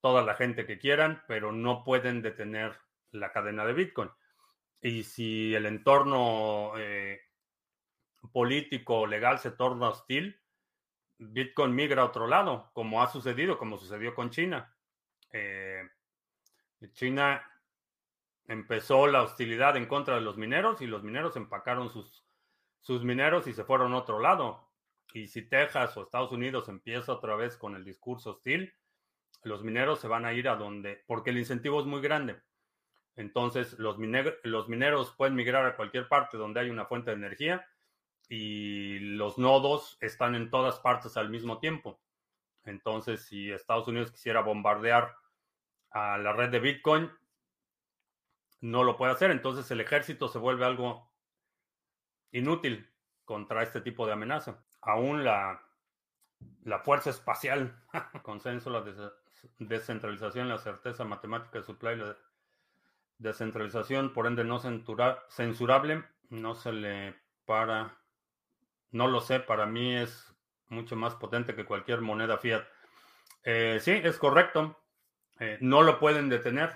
toda 0.00 0.22
la 0.22 0.34
gente 0.34 0.66
que 0.66 0.78
quieran, 0.78 1.22
pero 1.26 1.52
no 1.52 1.82
pueden 1.84 2.22
detener 2.22 2.78
la 3.10 3.32
cadena 3.32 3.64
de 3.64 3.72
Bitcoin. 3.72 4.10
Y 4.80 5.04
si 5.04 5.54
el 5.54 5.66
entorno 5.66 6.72
eh, 6.76 7.20
político 8.32 9.00
o 9.00 9.06
legal 9.06 9.38
se 9.38 9.50
torna 9.50 9.88
hostil, 9.88 10.40
Bitcoin 11.18 11.74
migra 11.74 12.02
a 12.02 12.06
otro 12.06 12.26
lado, 12.26 12.70
como 12.74 13.02
ha 13.02 13.10
sucedido, 13.10 13.58
como 13.58 13.78
sucedió 13.78 14.14
con 14.14 14.30
China. 14.30 14.73
Eh, 15.36 15.82
China 16.92 17.44
empezó 18.46 19.08
la 19.08 19.22
hostilidad 19.22 19.76
en 19.76 19.86
contra 19.86 20.14
de 20.14 20.20
los 20.20 20.36
mineros 20.36 20.80
y 20.80 20.86
los 20.86 21.02
mineros 21.02 21.34
empacaron 21.34 21.90
sus, 21.90 22.24
sus 22.80 23.02
mineros 23.02 23.48
y 23.48 23.52
se 23.52 23.64
fueron 23.64 23.92
a 23.94 23.98
otro 23.98 24.20
lado. 24.20 24.70
Y 25.12 25.26
si 25.26 25.42
Texas 25.42 25.96
o 25.96 26.04
Estados 26.04 26.30
Unidos 26.30 26.68
empieza 26.68 27.12
otra 27.12 27.34
vez 27.34 27.56
con 27.56 27.74
el 27.74 27.84
discurso 27.84 28.30
hostil, 28.30 28.72
los 29.42 29.64
mineros 29.64 30.00
se 30.00 30.08
van 30.08 30.24
a 30.24 30.32
ir 30.32 30.48
a 30.48 30.54
donde, 30.54 31.02
porque 31.06 31.30
el 31.30 31.38
incentivo 31.38 31.80
es 31.80 31.86
muy 31.86 32.00
grande. 32.00 32.40
Entonces, 33.16 33.76
los, 33.78 33.96
los 34.44 34.68
mineros 34.68 35.14
pueden 35.16 35.34
migrar 35.34 35.66
a 35.66 35.76
cualquier 35.76 36.08
parte 36.08 36.36
donde 36.36 36.60
hay 36.60 36.70
una 36.70 36.86
fuente 36.86 37.10
de 37.10 37.16
energía 37.16 37.66
y 38.28 38.98
los 39.00 39.36
nodos 39.36 39.98
están 40.00 40.34
en 40.36 40.50
todas 40.50 40.78
partes 40.78 41.16
al 41.16 41.28
mismo 41.28 41.58
tiempo. 41.58 42.00
Entonces, 42.64 43.24
si 43.26 43.50
Estados 43.50 43.88
Unidos 43.88 44.10
quisiera 44.10 44.40
bombardear 44.40 45.14
a 45.94 46.18
la 46.18 46.32
red 46.32 46.50
de 46.50 46.60
Bitcoin, 46.60 47.10
no 48.60 48.82
lo 48.82 48.96
puede 48.96 49.12
hacer. 49.12 49.30
Entonces 49.30 49.70
el 49.70 49.80
ejército 49.80 50.28
se 50.28 50.38
vuelve 50.38 50.66
algo 50.66 51.10
inútil 52.32 52.90
contra 53.24 53.62
este 53.62 53.80
tipo 53.80 54.06
de 54.06 54.12
amenaza. 54.12 54.62
Aún 54.82 55.24
la, 55.24 55.62
la 56.64 56.80
fuerza 56.80 57.10
espacial, 57.10 57.80
consenso, 58.22 58.70
la 58.70 58.84
descentralización, 59.58 60.48
la 60.48 60.58
certeza 60.58 61.04
matemática 61.04 61.58
de 61.58 61.64
supply, 61.64 62.02
Descentralización, 63.16 64.12
por 64.12 64.26
ende, 64.26 64.42
no 64.42 64.58
censurable. 64.58 66.04
No 66.30 66.54
se 66.56 66.72
le 66.72 67.14
para. 67.46 67.96
No 68.90 69.06
lo 69.06 69.20
sé, 69.20 69.38
para 69.38 69.66
mí 69.66 69.94
es 69.94 70.34
mucho 70.68 70.96
más 70.96 71.14
potente 71.14 71.54
que 71.54 71.64
cualquier 71.64 72.00
moneda 72.00 72.38
fiat. 72.38 72.64
Eh, 73.44 73.78
sí, 73.80 73.92
es 73.92 74.18
correcto. 74.18 74.76
No 75.60 75.82
lo 75.82 75.98
pueden 75.98 76.28
detener. 76.28 76.72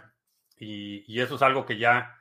Y, 0.57 1.21
eso 1.21 1.37
es 1.37 1.43
algo 1.43 1.65
que 1.65 1.79
ya, 1.79 2.21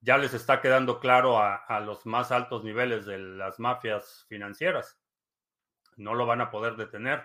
ya 0.00 0.18
les 0.18 0.34
está 0.34 0.60
quedando 0.60 1.00
claro 1.00 1.38
a, 1.40 1.80
los 1.80 2.06
más 2.06 2.30
altos 2.32 2.64
niveles 2.64 3.06
de 3.06 3.18
las 3.18 3.58
mafias 3.58 4.26
financieras. 4.28 5.00
No 5.96 6.14
lo 6.14 6.26
van 6.26 6.40
a 6.40 6.50
poder 6.50 6.76
detener. 6.76 7.24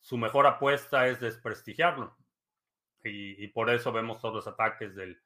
Su 0.00 0.18
mejor 0.18 0.46
apuesta 0.46 1.08
es 1.08 1.20
desprestigiarlo. 1.20 2.16
Y, 3.02 3.48
por 3.48 3.70
eso 3.70 3.92
vemos 3.92 4.20
todos 4.20 4.34
los 4.34 4.46
ataques 4.48 4.94
del, 4.94 5.20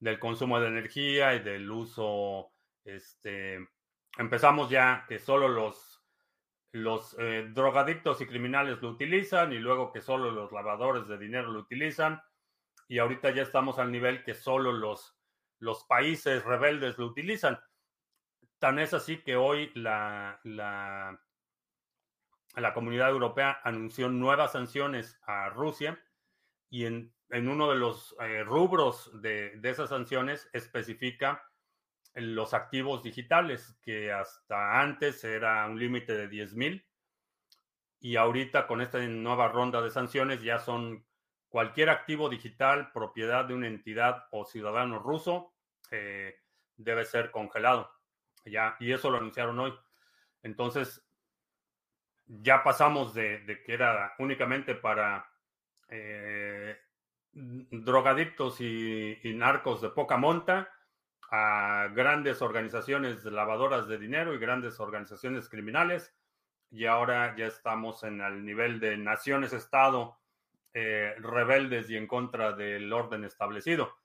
del, 0.00 0.18
consumo 0.18 0.58
de 0.58 0.68
energía 0.68 1.34
y 1.34 1.40
del 1.40 1.70
uso. 1.70 2.52
Este, 2.84 3.58
empezamos 4.16 4.70
ya 4.70 5.04
que 5.06 5.18
solo 5.18 5.48
los, 5.48 5.95
los 6.76 7.16
eh, 7.18 7.48
drogadictos 7.52 8.20
y 8.20 8.26
criminales 8.26 8.80
lo 8.80 8.90
utilizan 8.90 9.52
y 9.52 9.58
luego 9.58 9.92
que 9.92 10.00
solo 10.00 10.30
los 10.30 10.52
lavadores 10.52 11.08
de 11.08 11.18
dinero 11.18 11.50
lo 11.50 11.60
utilizan. 11.60 12.22
Y 12.88 12.98
ahorita 12.98 13.30
ya 13.30 13.42
estamos 13.42 13.78
al 13.78 13.90
nivel 13.90 14.22
que 14.22 14.34
solo 14.34 14.72
los, 14.72 15.16
los 15.58 15.84
países 15.84 16.44
rebeldes 16.44 16.98
lo 16.98 17.06
utilizan. 17.06 17.58
Tan 18.58 18.78
es 18.78 18.94
así 18.94 19.18
que 19.18 19.36
hoy 19.36 19.70
la, 19.74 20.40
la, 20.44 21.20
la 22.54 22.74
comunidad 22.74 23.10
europea 23.10 23.60
anunció 23.64 24.08
nuevas 24.08 24.52
sanciones 24.52 25.18
a 25.26 25.48
Rusia 25.50 26.00
y 26.70 26.86
en 26.86 27.16
en 27.30 27.48
uno 27.48 27.68
de 27.70 27.76
los 27.76 28.14
eh, 28.20 28.44
rubros 28.44 29.10
de, 29.20 29.58
esas 29.62 29.90
sanciones 29.90 30.48
especifica 30.52 31.42
los 32.16 32.54
activos 32.54 33.02
digitales, 33.02 33.78
que 33.82 34.12
hasta 34.12 34.80
antes 34.80 35.22
era 35.22 35.66
un 35.66 35.78
límite 35.78 36.16
de 36.16 36.28
10 36.28 36.54
mil 36.54 36.86
y 38.00 38.16
ahorita 38.16 38.66
con 38.66 38.80
esta 38.80 38.98
nueva 39.00 39.48
ronda 39.48 39.80
de 39.82 39.90
sanciones 39.90 40.42
ya 40.42 40.58
son 40.58 41.04
cualquier 41.48 41.90
activo 41.90 42.28
digital 42.28 42.92
propiedad 42.92 43.44
de 43.44 43.54
una 43.54 43.66
entidad 43.66 44.26
o 44.30 44.44
ciudadano 44.44 44.98
ruso 44.98 45.54
eh, 45.90 46.36
debe 46.76 47.04
ser 47.04 47.30
congelado. 47.30 47.90
Ya, 48.44 48.76
y 48.78 48.92
eso 48.92 49.10
lo 49.10 49.18
anunciaron 49.18 49.58
hoy. 49.58 49.74
Entonces, 50.42 51.04
ya 52.26 52.62
pasamos 52.62 53.14
de, 53.14 53.62
que 53.64 53.72
era 53.72 54.14
únicamente 54.18 54.74
para 54.74 55.28
eh, 55.88 56.78
drogadictos 57.32 58.60
y, 58.60 59.18
narcos 59.34 59.82
de 59.82 59.90
poca 59.90 60.16
monta 60.16 60.68
a 61.30 61.88
grandes 61.94 62.42
organizaciones 62.42 63.24
lavadoras 63.24 63.88
de 63.88 63.98
dinero 63.98 64.34
y 64.34 64.38
grandes 64.38 64.80
organizaciones 64.80 65.48
criminales. 65.48 66.14
Y 66.70 66.86
ahora 66.86 67.34
ya 67.36 67.46
estamos 67.46 68.02
en 68.02 68.20
el 68.20 68.44
nivel 68.44 68.80
de 68.80 68.96
naciones-estado 68.96 70.18
eh, 70.74 71.14
rebeldes 71.18 71.88
y 71.90 71.96
en 71.96 72.06
contra 72.06 72.52
del 72.52 72.92
orden 72.92 73.24
establecido. 73.24 73.96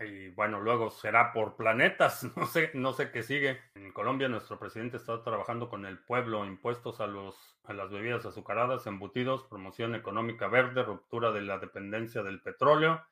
Y 0.00 0.28
bueno, 0.30 0.60
luego 0.60 0.90
será 0.90 1.32
por 1.32 1.56
planetas, 1.56 2.24
no 2.36 2.46
sé, 2.46 2.70
no 2.74 2.92
sé 2.92 3.10
qué 3.10 3.22
sigue. 3.22 3.60
En 3.74 3.92
Colombia 3.92 4.28
nuestro 4.28 4.58
presidente 4.58 4.96
está 4.96 5.22
trabajando 5.22 5.68
con 5.68 5.86
el 5.86 5.98
pueblo, 5.98 6.44
impuestos 6.44 7.00
a 7.00 7.06
los 7.06 7.58
a 7.64 7.72
las 7.72 7.90
bebidas 7.90 8.26
azucaradas, 8.26 8.86
embutidos, 8.86 9.44
promoción 9.44 9.94
económica 9.94 10.48
verde, 10.48 10.82
ruptura 10.82 11.30
de 11.30 11.42
la 11.42 11.58
dependencia 11.58 12.22
del 12.22 12.40
petróleo, 12.40 13.04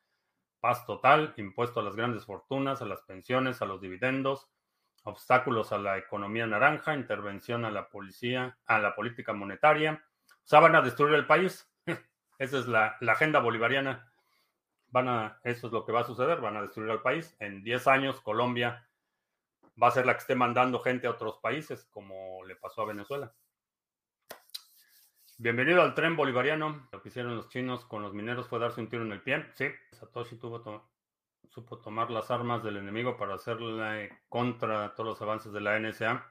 paz 0.60 0.86
total, 0.86 1.34
impuesto 1.36 1.80
a 1.80 1.82
las 1.82 1.96
grandes 1.96 2.26
fortunas, 2.26 2.82
a 2.82 2.86
las 2.86 3.02
pensiones, 3.02 3.62
a 3.62 3.66
los 3.66 3.80
dividendos, 3.80 4.48
obstáculos 5.04 5.72
a 5.72 5.78
la 5.78 5.98
economía 5.98 6.46
naranja, 6.46 6.94
intervención 6.94 7.64
a 7.64 7.70
la 7.70 7.88
policía, 7.88 8.58
a 8.66 8.78
la 8.78 8.94
política 8.94 9.32
monetaria. 9.32 10.04
O 10.28 10.48
sea, 10.50 10.60
van 10.60 10.76
a 10.76 10.82
destruir 10.82 11.14
el 11.14 11.26
país. 11.26 11.70
Esa 12.38 12.58
es 12.58 12.66
la, 12.66 12.96
agenda 13.08 13.40
bolivariana 13.40 14.06
van 14.88 15.08
a, 15.08 15.40
eso 15.44 15.68
es 15.68 15.72
lo 15.72 15.84
que 15.84 15.92
va 15.92 16.00
a 16.00 16.04
suceder, 16.04 16.40
van 16.40 16.56
a 16.56 16.62
destruir 16.62 16.90
al 16.90 17.02
país. 17.02 17.36
En 17.38 17.62
10 17.62 17.86
años 17.86 18.20
Colombia 18.20 18.88
va 19.80 19.88
a 19.88 19.92
ser 19.92 20.04
la 20.04 20.14
que 20.14 20.20
esté 20.20 20.34
mandando 20.34 20.80
gente 20.80 21.06
a 21.06 21.12
otros 21.12 21.38
países, 21.38 21.86
como 21.90 22.44
le 22.44 22.56
pasó 22.56 22.82
a 22.82 22.86
Venezuela. 22.86 23.32
Bienvenido 25.42 25.80
al 25.80 25.94
tren 25.94 26.16
bolivariano. 26.16 26.86
Lo 26.92 27.00
que 27.00 27.08
hicieron 27.08 27.34
los 27.34 27.48
chinos 27.48 27.86
con 27.86 28.02
los 28.02 28.12
mineros 28.12 28.46
fue 28.46 28.58
darse 28.58 28.78
un 28.78 28.90
tiro 28.90 29.04
en 29.04 29.12
el 29.12 29.22
pie. 29.22 29.46
Sí, 29.54 29.68
Satoshi 29.90 30.36
tuvo 30.36 30.84
supo 31.48 31.78
tomar 31.78 32.10
las 32.10 32.30
armas 32.30 32.62
del 32.62 32.76
enemigo 32.76 33.16
para 33.16 33.36
hacerle 33.36 34.20
contra 34.28 34.94
todos 34.94 35.08
los 35.08 35.22
avances 35.22 35.50
de 35.50 35.62
la 35.62 35.80
NSA 35.80 36.30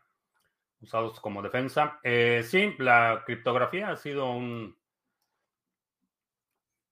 usados 0.81 1.19
como 1.21 1.41
defensa. 1.41 1.99
Eh, 2.03 2.43
sí, 2.45 2.75
la 2.77 3.23
criptografía 3.25 3.89
ha 3.89 3.95
sido 3.95 4.29
un, 4.29 4.77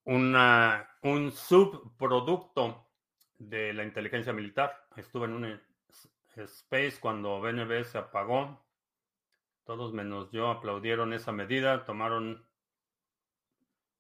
un 0.06 1.32
subproducto 1.32 2.88
de 3.38 3.74
la 3.74 3.84
inteligencia 3.84 4.34
militar. 4.34 4.88
Estuve 4.96 5.26
en 5.26 5.34
un 5.34 5.62
space 6.36 6.98
cuando 7.00 7.40
BNB 7.42 7.84
se 7.84 8.00
apagó. 8.00 8.67
Todos 9.68 9.92
menos 9.92 10.32
yo 10.32 10.50
aplaudieron 10.50 11.12
esa 11.12 11.34
medida, 11.34 11.84
tomaron 11.84 12.48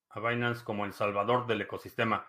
a 0.08 0.20
Binance 0.22 0.64
como 0.64 0.86
el 0.86 0.94
salvador 0.94 1.46
del 1.46 1.60
ecosistema. 1.60 2.26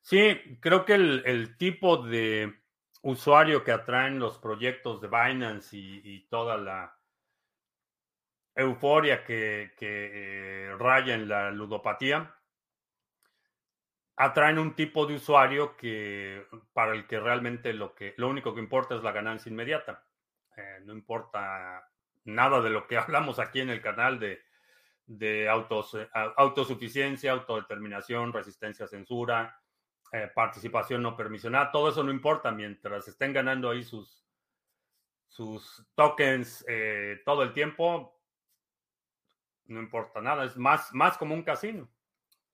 Sí, 0.00 0.56
creo 0.62 0.86
que 0.86 0.94
el, 0.94 1.58
tipo 1.58 1.98
de 1.98 2.62
usuario 3.02 3.62
que 3.62 3.72
atraen 3.72 4.18
los 4.18 4.38
proyectos 4.38 5.02
de 5.02 5.08
Binance 5.08 5.76
y, 5.76 6.26
toda 6.30 6.56
la 6.56 6.98
euforia 8.54 9.22
que, 9.22 9.74
eh, 9.78 10.74
raya 10.78 11.14
en 11.14 11.28
la 11.28 11.50
ludopatía 11.50 12.34
atraen 14.16 14.58
un 14.58 14.74
tipo 14.74 15.04
de 15.04 15.16
usuario 15.16 15.76
que 15.76 16.46
para 16.72 16.92
el 16.94 17.06
que 17.06 17.20
realmente 17.20 17.74
lo 17.74 17.94
que 17.94 18.14
lo 18.16 18.28
único 18.28 18.54
que 18.54 18.60
importa 18.60 18.96
es 18.96 19.02
la 19.02 19.12
ganancia 19.12 19.50
inmediata. 19.50 20.06
Eh, 20.56 20.80
no 20.84 20.94
importa 20.94 21.86
nada 22.28 22.60
de 22.60 22.70
lo 22.70 22.86
que 22.86 22.96
hablamos 22.98 23.38
aquí 23.38 23.60
en 23.60 23.70
el 23.70 23.80
canal 23.80 24.18
de, 24.18 24.40
de 25.06 25.48
autos, 25.48 25.94
eh, 25.94 26.08
autosuficiencia, 26.36 27.32
autodeterminación, 27.32 28.32
resistencia 28.32 28.86
a 28.86 28.88
censura, 28.88 29.60
eh, 30.12 30.30
participación 30.34 31.02
no 31.02 31.16
permisionada, 31.16 31.70
todo 31.70 31.90
eso 31.90 32.02
no 32.02 32.10
importa 32.10 32.50
mientras 32.50 33.08
estén 33.08 33.32
ganando 33.32 33.70
ahí 33.70 33.82
sus, 33.82 34.24
sus 35.26 35.86
tokens 35.94 36.64
todo 37.24 37.42
el 37.42 37.52
tiempo, 37.52 38.18
no 39.66 39.80
importa 39.80 40.22
nada, 40.22 40.44
es 40.44 40.56
más, 40.56 40.94
más 40.94 41.18
como 41.18 41.34
un 41.34 41.42
casino, 41.42 41.90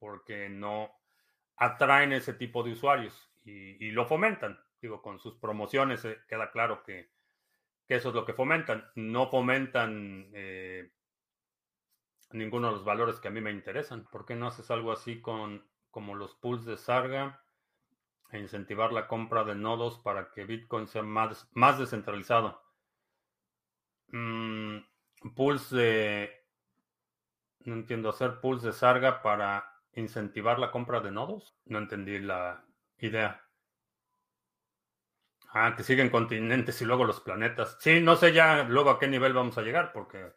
porque 0.00 0.48
no, 0.48 0.90
atraen 1.56 2.12
ese 2.12 2.34
tipo 2.34 2.62
de 2.62 2.72
usuarios 2.72 3.30
y, 3.44 3.90
lo 3.90 4.06
fomentan. 4.06 4.58
Digo, 4.80 5.00
con 5.00 5.18
sus 5.18 5.36
promociones 5.36 6.04
eh, 6.04 6.18
queda 6.28 6.50
claro 6.50 6.82
que, 6.82 7.10
eso 7.88 8.08
es 8.08 8.14
lo 8.14 8.24
que 8.24 8.32
fomentan. 8.32 8.90
No 8.94 9.28
fomentan 9.28 10.30
eh, 10.32 10.90
ninguno 12.32 12.68
de 12.68 12.74
los 12.74 12.84
valores 12.84 13.20
que 13.20 13.28
a 13.28 13.30
mí 13.30 13.40
me 13.40 13.50
interesan. 13.50 14.04
¿Por 14.10 14.24
qué 14.24 14.34
no 14.34 14.46
haces 14.46 14.70
algo 14.70 14.92
así 14.92 15.20
con 15.20 15.66
como 15.90 16.14
los 16.14 16.34
pools 16.34 16.64
de 16.64 16.76
Sarga 16.76 17.44
e 18.30 18.40
incentivar 18.40 18.92
la 18.92 19.06
compra 19.06 19.44
de 19.44 19.54
nodos 19.54 19.98
para 19.98 20.32
que 20.32 20.44
Bitcoin 20.44 20.88
sea 20.88 21.02
más, 21.02 21.48
más 21.52 21.78
descentralizado? 21.78 22.62
Mm, 24.08 24.78
de... 25.70 26.30
No 27.60 27.74
entiendo, 27.74 28.10
hacer 28.10 28.40
pools 28.40 28.62
de 28.62 28.72
Sarga 28.72 29.22
para 29.22 29.64
incentivar 29.94 30.58
la 30.58 30.70
compra 30.70 31.00
de 31.00 31.12
nodos. 31.12 31.56
No 31.64 31.78
entendí 31.78 32.18
la 32.18 32.64
idea. 32.98 33.43
Ah, 35.56 35.74
que 35.76 35.84
siguen 35.84 36.10
continentes 36.10 36.82
y 36.82 36.84
luego 36.84 37.04
los 37.04 37.20
planetas. 37.20 37.76
Sí, 37.80 38.00
no 38.00 38.16
sé 38.16 38.32
ya 38.32 38.64
luego 38.64 38.90
a 38.90 38.98
qué 38.98 39.06
nivel 39.06 39.32
vamos 39.32 39.56
a 39.56 39.62
llegar, 39.62 39.92
porque 39.92 40.32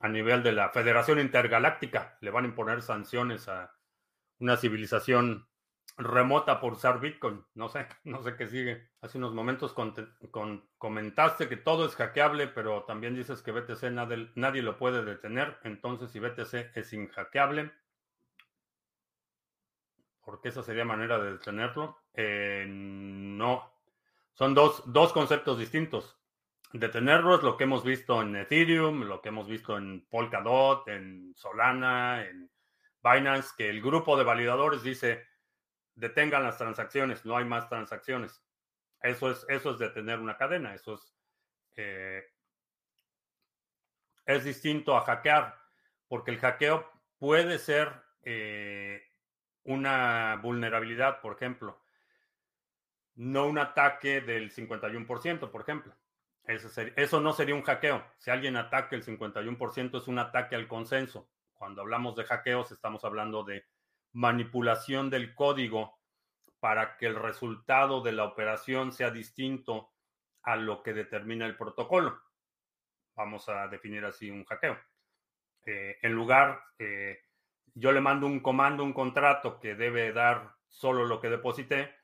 a 0.00 0.08
nivel 0.08 0.42
de 0.42 0.52
la 0.52 0.70
Federación 0.70 1.20
Intergaláctica 1.20 2.16
le 2.22 2.30
van 2.30 2.44
a 2.44 2.48
imponer 2.48 2.80
sanciones 2.80 3.48
a 3.48 3.74
una 4.38 4.56
civilización 4.56 5.46
remota 5.98 6.58
por 6.58 6.72
usar 6.72 7.00
Bitcoin. 7.00 7.44
No 7.54 7.68
sé, 7.68 7.86
no 8.04 8.22
sé 8.22 8.34
qué 8.36 8.48
sigue. 8.48 8.88
Hace 9.02 9.18
unos 9.18 9.34
momentos 9.34 9.74
comentaste 10.78 11.48
que 11.48 11.58
todo 11.58 11.84
es 11.84 11.94
hackeable, 11.94 12.48
pero 12.48 12.84
también 12.84 13.14
dices 13.14 13.42
que 13.42 13.52
BTC 13.52 13.90
nadie, 13.92 14.30
nadie 14.36 14.62
lo 14.62 14.78
puede 14.78 15.04
detener. 15.04 15.58
Entonces, 15.64 16.10
si 16.10 16.18
BTC 16.18 16.74
es 16.74 16.92
inhackeable, 16.94 17.72
porque 20.24 20.48
esa 20.48 20.62
sería 20.62 20.86
manera 20.86 21.18
de 21.18 21.32
detenerlo. 21.32 21.98
Eh, 22.14 22.64
no. 22.66 23.73
Son 24.34 24.52
dos, 24.52 24.82
dos 24.86 25.12
conceptos 25.12 25.58
distintos. 25.58 26.18
Detenerlo 26.72 27.36
es 27.36 27.42
lo 27.44 27.56
que 27.56 27.64
hemos 27.64 27.84
visto 27.84 28.20
en 28.20 28.34
Ethereum, 28.34 29.04
lo 29.04 29.22
que 29.22 29.28
hemos 29.28 29.46
visto 29.46 29.78
en 29.78 30.04
Polkadot, 30.10 30.88
en 30.88 31.32
Solana, 31.36 32.26
en 32.26 32.50
Binance, 33.00 33.54
que 33.56 33.70
el 33.70 33.80
grupo 33.80 34.16
de 34.16 34.24
validadores 34.24 34.82
dice, 34.82 35.24
detengan 35.94 36.42
las 36.42 36.58
transacciones, 36.58 37.24
no 37.24 37.36
hay 37.36 37.44
más 37.44 37.68
transacciones. 37.68 38.42
Eso 39.00 39.30
es, 39.30 39.46
eso 39.48 39.70
es 39.70 39.78
detener 39.78 40.18
una 40.18 40.36
cadena, 40.36 40.74
eso 40.74 40.94
es, 40.94 41.14
eh, 41.76 42.24
es 44.26 44.42
distinto 44.42 44.96
a 44.96 45.02
hackear, 45.02 45.56
porque 46.08 46.32
el 46.32 46.40
hackeo 46.40 46.90
puede 47.18 47.60
ser 47.60 47.92
eh, 48.22 49.00
una 49.62 50.40
vulnerabilidad, 50.42 51.20
por 51.20 51.34
ejemplo, 51.36 51.83
no 53.16 53.46
un 53.46 53.58
ataque 53.58 54.20
del 54.20 54.52
51%, 54.52 55.50
por 55.50 55.60
ejemplo. 55.60 55.94
Eso, 56.46 57.20
no 57.20 57.32
sería 57.32 57.54
un 57.54 57.62
hackeo. 57.62 58.04
Si 58.18 58.30
alguien 58.30 58.56
ataca 58.56 58.94
el 58.96 59.04
51% 59.04 59.98
es 59.98 60.08
un 60.08 60.18
ataque 60.18 60.54
al 60.54 60.68
consenso. 60.68 61.30
Cuando 61.54 61.80
hablamos 61.80 62.16
de 62.16 62.24
hackeos 62.24 62.70
estamos 62.70 63.04
hablando 63.04 63.44
de 63.44 63.64
manipulación 64.12 65.08
del 65.08 65.34
código 65.34 65.98
para 66.60 66.96
que 66.96 67.06
el 67.06 67.16
resultado 67.16 68.02
de 68.02 68.12
la 68.12 68.24
operación 68.24 68.92
sea 68.92 69.10
distinto 69.10 69.92
a 70.42 70.56
lo 70.56 70.82
que 70.82 70.92
determina 70.92 71.46
el 71.46 71.56
protocolo. 71.56 72.20
Vamos 73.14 73.48
a 73.48 73.66
definir 73.68 74.04
así 74.04 74.30
un 74.30 74.44
hackeo. 74.44 74.78
Eh, 75.64 75.96
en 76.02 76.12
lugar, 76.12 76.62
eh, 76.78 77.22
yo 77.74 77.92
le 77.92 78.00
mando 78.00 78.26
un 78.26 78.40
comando, 78.40 78.84
un 78.84 78.92
contrato 78.92 79.58
que 79.58 79.74
debe 79.74 80.12
dar 80.12 80.54
solo 80.68 81.06
lo 81.06 81.20
que 81.20 81.30
deposité, 81.30 81.94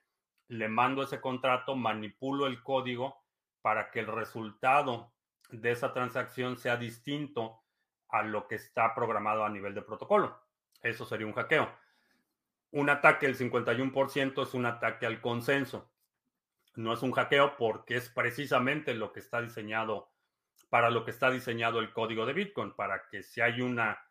le 0.51 0.69
mando 0.69 1.05
ese 1.05 1.21
contrato, 1.21 1.77
manipulo 1.77 2.49
el 2.49 2.61
código 2.63 3.23
para 3.63 3.93
que 3.93 4.01
el 4.01 4.09
resultado 4.09 5.13
de 5.49 5.71
esa 5.71 5.93
transacción 5.93 6.57
sea 6.57 6.77
distinto 6.77 7.63
a 8.09 8.25
lo 8.25 8.49
que 8.49 8.57
está 8.57 8.93
programado 8.93 9.45
a 9.45 9.49
nivel 9.49 9.75
de 9.75 9.83
protocolo. 9.83 10.41
Eso 10.83 11.07
sería 11.07 11.29
un 11.29 11.35
hackeo. 11.35 11.71
Un 12.73 12.91
ataque 12.91 13.27
del 13.27 13.39
51% 13.39 14.43
es 14.43 14.55
un 14.55 14.67
ataque 14.67 15.07
al 15.07 15.21
consenso. 15.21 15.89
No 16.75 16.93
es 16.93 17.03
un 17.03 17.13
hackeo 17.13 17.57
porque 17.57 17.97
es 17.97 18.09
precisamente 18.09 18.95
lo 18.95 19.13
que 19.13 19.21
está 19.21 19.41
diseñado 19.41 20.11
para 20.69 20.91
lo 20.91 21.05
que 21.05 21.13
está 21.13 21.31
diseñado 21.31 21.79
el 21.79 21.93
código 21.93 22.27
de 22.27 22.33
Bitcoin, 22.33 22.73
para 22.73 23.09
que 23.09 23.23
si 23.23 23.41
hay 23.41 23.61
una 23.61 24.05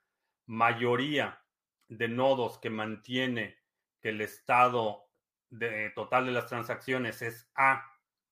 mayoría 0.46 1.42
de 1.90 2.08
nodos 2.08 2.58
que 2.60 2.70
mantiene 2.70 3.58
que 4.02 4.10
el 4.10 4.22
estado 4.22 5.09
de, 5.50 5.90
total 5.92 6.26
de 6.26 6.32
las 6.32 6.48
transacciones 6.48 7.22
es 7.22 7.50
A 7.56 7.92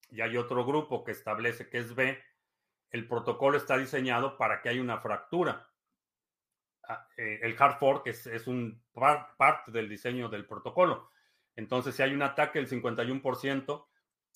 y 0.10 0.22
hay 0.22 0.38
otro 0.38 0.66
grupo 0.66 1.04
que 1.04 1.12
establece 1.12 1.70
que 1.70 1.80
es 1.80 1.96
B, 1.96 2.22
el 2.92 3.08
protocolo 3.08 3.58
está 3.58 3.78
diseñado 3.78 4.38
para 4.38 4.62
que 4.62 4.70
haya 4.70 4.82
una 4.82 5.00
fractura. 5.00 5.70
Ah, 6.84 7.08
eh, 7.18 7.40
el 7.44 7.56
hard 7.60 7.80
fork 7.80 8.08
es, 8.08 8.28
es 8.28 8.48
un 8.48 8.82
parte 9.38 9.72
del 9.72 9.90
diseño 9.90 10.30
del 10.30 10.46
protocolo. 10.46 11.12
Entonces, 11.56 11.96
si 11.96 12.04
hay 12.04 12.14
un 12.14 12.22
ataque 12.22 12.60
del 12.60 12.70
51%, 12.70 13.88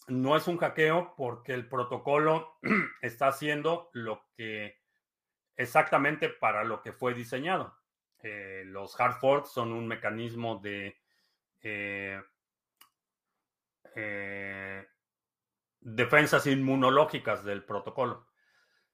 no 0.08 0.36
es 0.36 0.48
un 0.48 0.58
hackeo 0.58 1.14
porque 1.16 1.54
el 1.54 1.70
protocolo 1.70 2.58
está 3.02 3.28
haciendo 3.28 3.90
lo 3.94 4.26
que 4.36 4.82
exactamente 5.56 6.30
para 6.30 6.64
lo 6.64 6.82
que 6.82 6.92
fue 6.92 7.14
diseñado. 7.14 7.78
Eh, 8.24 8.64
los 8.66 9.00
hard 9.00 9.20
forks 9.20 9.52
son 9.52 9.72
un 9.72 9.88
mecanismo 9.88 10.58
de 10.58 11.00
eh, 11.62 12.22
eh, 13.96 14.88
defensas 15.80 16.48
inmunológicas 16.48 17.44
del 17.44 17.64
protocolo. 17.64 18.28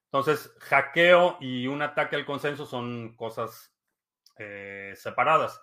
Entonces, 0.06 0.54
hackeo 0.60 1.38
y 1.42 1.68
un 1.68 1.82
ataque 1.82 2.16
al 2.16 2.26
consenso 2.26 2.66
son 2.66 3.16
cosas 3.16 3.74
separadas 4.94 5.60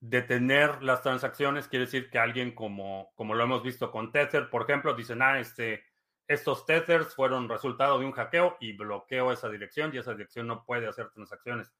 detener 0.00 0.82
las 0.82 1.02
transacciones 1.02 1.68
quiere 1.68 1.84
decir 1.84 2.10
que 2.10 2.18
alguien 2.18 2.54
como, 2.54 3.12
como 3.14 3.34
lo 3.34 3.44
hemos 3.44 3.62
visto 3.62 3.90
con 3.90 4.10
Tether, 4.10 4.48
por 4.48 4.62
ejemplo, 4.62 4.94
dicen, 4.94 5.20
ah, 5.20 5.38
este, 5.38 5.84
estos 6.26 6.64
Tethers 6.64 7.14
fueron 7.14 7.48
resultado 7.48 7.98
de 7.98 8.06
un 8.06 8.12
hackeo 8.12 8.56
y 8.60 8.72
bloqueo 8.72 9.30
esa 9.30 9.50
dirección 9.50 9.90
y 9.92 9.98
esa 9.98 10.12
dirección 10.12 10.46
no 10.46 10.64
puede 10.64 10.88
hacer 10.88 11.10
transacciones. 11.10 11.70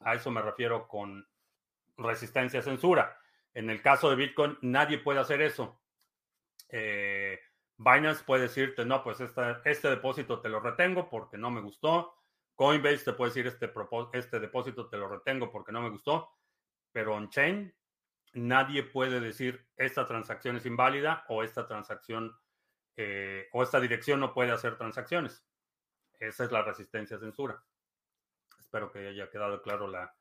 A 0.00 0.14
eso 0.14 0.30
me 0.30 0.42
refiero 0.42 0.88
con 0.88 1.26
resistencia 1.96 2.60
a 2.60 2.64
censura. 2.64 3.16
En 3.54 3.70
el 3.70 3.80
caso 3.80 4.10
de 4.10 4.16
Bitcoin, 4.16 4.58
nadie 4.62 4.98
puede 4.98 5.20
hacer 5.20 5.40
eso. 5.40 5.80
Eh, 6.72 7.38
Binance 7.76 8.24
puede 8.24 8.42
decirte, 8.42 8.84
no, 8.84 9.04
pues 9.04 9.18
este 9.20 9.88
depósito 9.88 10.40
te 10.40 10.48
lo 10.48 10.58
retengo 10.58 11.08
porque 11.08 11.38
no 11.38 11.52
me 11.52 11.60
gustó. 11.60 12.14
Coinbase 12.56 13.04
te 13.04 13.12
puede 13.12 13.30
decir, 13.30 13.46
este, 13.46 13.72
este 14.12 14.40
depósito 14.40 14.88
te 14.88 14.96
lo 14.96 15.08
retengo 15.08 15.52
porque 15.52 15.70
no 15.70 15.80
me 15.80 15.90
gustó 15.90 16.32
pero 16.92 17.14
on-chain 17.14 17.74
nadie 18.34 18.82
puede 18.82 19.20
decir 19.20 19.66
esta 19.76 20.06
transacción 20.06 20.56
es 20.56 20.66
inválida 20.66 21.24
o 21.28 21.42
esta 21.42 21.66
transacción 21.66 22.36
eh, 22.96 23.48
o 23.52 23.62
esta 23.62 23.80
dirección 23.80 24.20
no 24.20 24.34
puede 24.34 24.52
hacer 24.52 24.76
transacciones. 24.76 25.44
Esa 26.18 26.44
es 26.44 26.52
la 26.52 26.62
resistencia 26.62 27.16
a 27.16 27.20
censura. 27.20 27.62
Espero 28.60 28.92
que 28.92 29.08
haya 29.08 29.30
quedado 29.30 29.62
claro 29.62 29.88
la 29.88 30.14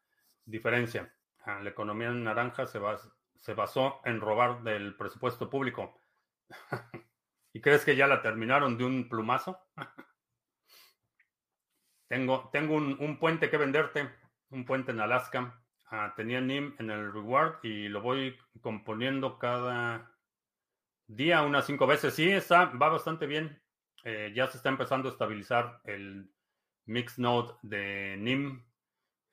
diferencia. 0.45 1.13
Ah, 1.43 1.59
la 1.61 1.69
economía 1.69 2.09
naranja 2.11 2.65
se 2.65 3.53
basó 3.53 4.01
en 4.05 4.21
robar 4.21 4.63
del 4.63 4.95
presupuesto 4.95 5.49
público. 5.49 6.00
¿Y 7.53 7.61
crees 7.61 7.83
que 7.85 7.95
ya 7.95 8.07
la 8.07 8.21
terminaron 8.21 8.77
de 8.77 8.85
un 8.85 9.09
plumazo? 9.09 9.59
tengo 12.07 12.49
tengo 12.51 12.75
un, 12.75 12.97
un 12.99 13.17
puente 13.17 13.49
que 13.49 13.57
venderte, 13.57 14.09
un 14.49 14.65
puente 14.65 14.91
en 14.91 14.99
Alaska 15.01 15.61
Ah, 15.93 16.13
tenía 16.15 16.39
NIM 16.39 16.73
en 16.79 16.89
el 16.89 17.11
reward 17.11 17.55
y 17.63 17.89
lo 17.89 17.99
voy 17.99 18.37
componiendo 18.61 19.37
cada 19.37 20.15
día 21.05 21.41
unas 21.41 21.65
cinco 21.65 21.85
veces. 21.85 22.13
Sí, 22.13 22.31
está, 22.31 22.65
va 22.65 22.87
bastante 22.87 23.25
bien. 23.25 23.61
Eh, 24.05 24.31
ya 24.33 24.47
se 24.47 24.55
está 24.55 24.69
empezando 24.69 25.09
a 25.09 25.11
estabilizar 25.11 25.81
el 25.83 26.31
mix 26.85 27.19
node 27.19 27.55
de 27.61 28.15
NIM. 28.17 28.65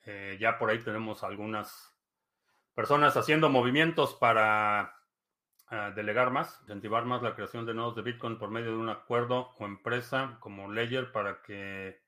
Eh, 0.04 0.36
ya 0.40 0.58
por 0.58 0.68
ahí 0.70 0.80
tenemos 0.80 1.22
algunas 1.22 1.96
personas 2.74 3.16
haciendo 3.16 3.48
movimientos 3.48 4.14
para 4.14 4.97
delegar 5.94 6.30
más, 6.30 6.58
incentivar 6.62 7.04
más 7.04 7.22
la 7.22 7.34
creación 7.34 7.66
de 7.66 7.74
nodos 7.74 7.94
de 7.94 8.02
Bitcoin 8.02 8.38
por 8.38 8.50
medio 8.50 8.70
de 8.70 8.78
un 8.78 8.88
acuerdo 8.88 9.54
o 9.58 9.66
empresa 9.66 10.38
como 10.40 10.72
Ledger 10.72 11.12
para 11.12 11.42
que 11.42 12.00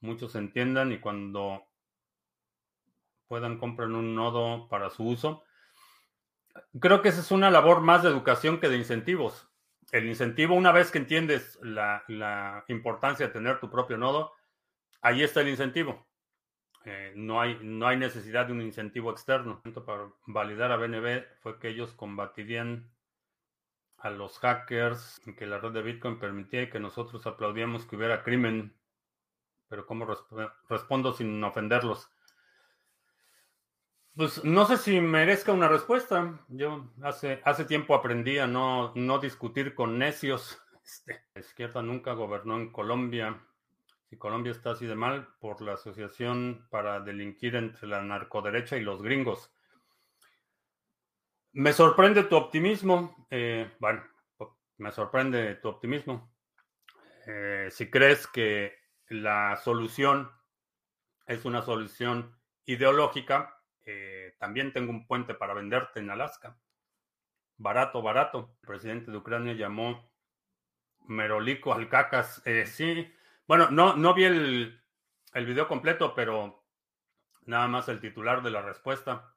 muchos 0.00 0.34
entiendan 0.34 0.92
y 0.92 0.98
cuando 0.98 1.66
puedan 3.28 3.58
comprar 3.58 3.88
un 3.88 4.14
nodo 4.14 4.68
para 4.68 4.90
su 4.90 5.04
uso. 5.04 5.44
Creo 6.80 7.02
que 7.02 7.10
esa 7.10 7.20
es 7.20 7.30
una 7.30 7.50
labor 7.50 7.80
más 7.80 8.02
de 8.02 8.08
educación 8.08 8.58
que 8.58 8.68
de 8.68 8.76
incentivos. 8.76 9.48
El 9.92 10.06
incentivo, 10.06 10.54
una 10.54 10.72
vez 10.72 10.90
que 10.90 10.98
entiendes 10.98 11.58
la, 11.62 12.64
importancia 12.68 13.26
de 13.26 13.32
tener 13.32 13.60
tu 13.60 13.70
propio 13.70 13.96
nodo, 13.96 14.32
ahí 15.00 15.22
está 15.22 15.42
el 15.42 15.48
incentivo. 15.48 16.06
Eh, 16.84 17.12
no, 17.16 17.40
hay, 17.40 17.58
no 17.62 17.86
hay 17.86 17.96
necesidad 17.96 18.46
de 18.46 18.52
un 18.52 18.62
incentivo 18.62 19.10
externo. 19.10 19.62
Para 19.84 20.08
validar 20.26 20.72
a 20.72 20.76
BNB 20.76 21.24
fue 21.40 21.58
que 21.58 21.68
ellos 21.68 21.92
combatirían 21.92 22.90
a 23.98 24.10
los 24.10 24.38
hackers, 24.38 25.20
que 25.36 25.46
la 25.46 25.58
red 25.58 25.72
de 25.72 25.82
Bitcoin 25.82 26.18
permitía 26.18 26.70
que 26.70 26.80
nosotros 26.80 27.26
aplaudíamos 27.26 27.86
que 27.86 27.96
hubiera 27.96 28.22
crimen. 28.22 28.76
Pero 29.68 29.86
¿cómo 29.86 30.06
respondo 30.68 31.12
sin 31.12 31.42
ofenderlos? 31.42 32.08
Pues 34.14 34.42
no 34.44 34.64
sé 34.64 34.78
si 34.78 34.98
merezca 35.00 35.52
una 35.52 35.68
respuesta. 35.68 36.40
Yo 36.48 36.90
hace, 37.02 37.42
hace 37.44 37.66
tiempo 37.66 37.94
aprendí 37.94 38.38
a 38.38 38.46
no, 38.46 38.92
no 38.94 39.18
discutir 39.18 39.74
con 39.74 39.98
necios. 39.98 40.60
Este, 40.86 41.20
la 41.34 41.40
izquierda 41.40 41.82
nunca 41.82 42.12
gobernó 42.12 42.54
en 42.54 42.70
Colombia. 42.70 43.42
Si 44.08 44.16
Colombia 44.16 44.52
está 44.52 44.70
así 44.70 44.86
de 44.86 44.94
mal 44.94 45.26
por 45.40 45.60
la 45.60 45.72
asociación 45.72 46.64
para 46.70 47.00
delinquir 47.00 47.56
entre 47.56 47.88
la 47.88 48.04
narcoderecha 48.04 48.76
y 48.76 48.82
los 48.82 49.02
gringos. 49.02 49.52
Me 51.58 51.72
sorprende 51.72 52.24
tu 52.24 52.36
optimismo. 52.36 53.26
Eh, 53.30 53.74
bueno, 53.78 54.04
me 54.76 54.92
sorprende 54.92 55.54
tu 55.54 55.68
optimismo. 55.68 56.30
Eh, 57.26 57.68
si 57.70 57.90
crees 57.90 58.26
que 58.26 58.74
la 59.08 59.56
solución 59.56 60.30
es 61.26 61.46
una 61.46 61.62
solución 61.62 62.38
ideológica, 62.66 63.58
eh, 63.86 64.34
también 64.38 64.74
tengo 64.74 64.90
un 64.90 65.06
puente 65.06 65.32
para 65.32 65.54
venderte 65.54 66.00
en 66.00 66.10
Alaska. 66.10 66.58
Barato, 67.56 68.02
barato. 68.02 68.58
El 68.60 68.66
presidente 68.68 69.10
de 69.10 69.16
Ucrania 69.16 69.54
llamó 69.54 70.12
Merolico 71.06 71.72
al 71.72 71.88
cacas. 71.88 72.42
Sí, 72.66 73.10
bueno, 73.46 73.70
no, 73.70 73.96
no 73.96 74.12
vi 74.12 74.24
el, 74.24 74.84
el 75.32 75.46
video 75.46 75.66
completo, 75.68 76.14
pero 76.14 76.66
nada 77.46 77.66
más 77.66 77.88
el 77.88 77.98
titular 77.98 78.42
de 78.42 78.50
la 78.50 78.60
respuesta. 78.60 79.35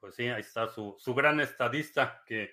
Pues 0.00 0.14
sí, 0.14 0.28
ahí 0.28 0.40
está 0.40 0.66
su, 0.68 0.96
su 0.98 1.14
gran 1.14 1.40
estadista 1.40 2.22
que 2.26 2.52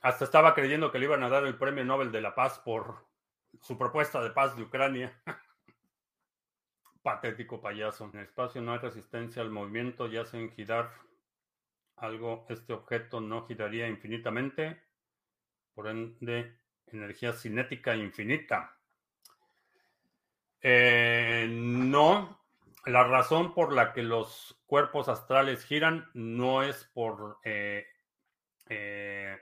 hasta 0.00 0.24
estaba 0.24 0.54
creyendo 0.54 0.90
que 0.90 0.98
le 0.98 1.06
iban 1.06 1.22
a 1.22 1.28
dar 1.28 1.46
el 1.46 1.56
premio 1.56 1.84
Nobel 1.84 2.10
de 2.10 2.20
la 2.20 2.34
Paz 2.34 2.58
por 2.58 3.06
su 3.62 3.78
propuesta 3.78 4.22
de 4.22 4.30
paz 4.30 4.56
de 4.56 4.62
Ucrania. 4.62 5.18
Patético 7.02 7.60
payaso. 7.60 8.10
En 8.12 8.20
el 8.20 8.26
espacio 8.26 8.60
no 8.60 8.72
hay 8.72 8.78
resistencia 8.78 9.42
al 9.42 9.50
movimiento, 9.50 10.06
ya 10.06 10.24
en 10.32 10.50
girar 10.50 10.90
algo, 11.96 12.46
este 12.48 12.72
objeto 12.72 13.20
no 13.20 13.46
giraría 13.46 13.86
infinitamente, 13.86 14.82
por 15.74 15.88
ende, 15.88 16.58
energía 16.86 17.32
cinética 17.32 17.94
infinita. 17.94 18.76
Eh, 20.60 21.46
no, 21.50 22.43
la 22.86 23.04
razón 23.04 23.54
por 23.54 23.72
la 23.72 23.92
que 23.92 24.02
los 24.02 24.60
cuerpos 24.66 25.08
astrales 25.08 25.64
giran 25.64 26.10
no 26.14 26.62
es 26.62 26.84
por 26.92 27.38
eh, 27.44 27.86
eh, 28.68 29.38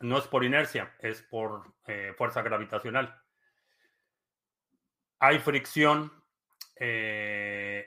no 0.00 0.18
es 0.18 0.26
por 0.26 0.44
inercia, 0.44 0.94
es 1.00 1.22
por 1.22 1.74
fuerza 2.16 2.42
gravitacional. 2.42 3.20
Hay 5.18 5.40
fricción 5.40 6.12
en 6.76 7.82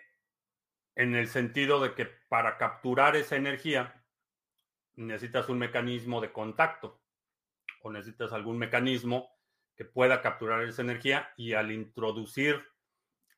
el 0.95 1.27
sentido 1.27 1.79
de 1.79 1.93
que 1.93 2.05
para 2.05 2.57
capturar 2.57 3.15
esa 3.15 3.37
energía 3.37 4.03
necesitas 4.95 5.49
un 5.49 5.57
mecanismo 5.57 6.21
de 6.21 6.31
contacto 6.31 7.01
o 7.81 7.91
necesitas 7.91 8.33
algún 8.33 8.57
mecanismo 8.57 9.29
que 9.75 9.85
pueda 9.85 10.21
capturar 10.21 10.63
esa 10.63 10.81
energía 10.81 11.33
y 11.37 11.53
al 11.53 11.71
introducir 11.71 12.63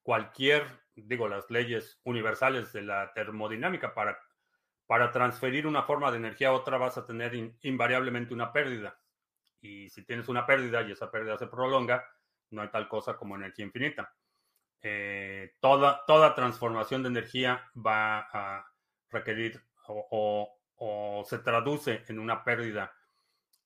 cualquier, 0.02 0.83
digo, 0.96 1.28
las 1.28 1.50
leyes 1.50 2.00
universales 2.04 2.72
de 2.74 2.84
la 2.84 3.12
termodinámica 3.14 3.94
para, 3.94 4.20
para 4.86 5.12
transferir 5.12 5.66
una 5.68 5.84
forma 5.84 6.12
de 6.12 6.18
energía 6.18 6.50
a 6.50 6.54
otra 6.54 6.78
vas 6.78 6.98
a 6.98 7.06
tener 7.06 7.34
invariablemente 7.62 8.34
una 8.34 8.52
pérdida. 8.52 9.00
Y 9.62 9.90
si 9.90 10.06
tienes 10.06 10.28
una 10.28 10.46
pérdida 10.46 10.82
y 10.82 10.92
esa 10.92 11.10
pérdida 11.10 11.38
se 11.38 11.48
prolonga, 11.48 12.06
no 12.52 12.62
hay 12.62 12.70
tal 12.70 12.88
cosa 12.88 13.16
como 13.16 13.36
energía 13.36 13.66
infinita. 13.66 14.14
Eh, 14.82 15.56
toda, 15.62 16.04
toda 16.06 16.36
transformación 16.36 17.04
de 17.04 17.10
energía 17.10 17.72
va 17.76 18.28
a 18.32 18.68
requerir 19.10 19.64
o, 19.88 20.60
se 21.26 21.40
traduce 21.40 22.04
en 22.10 22.20
una 22.20 22.44
pérdida 22.44 22.94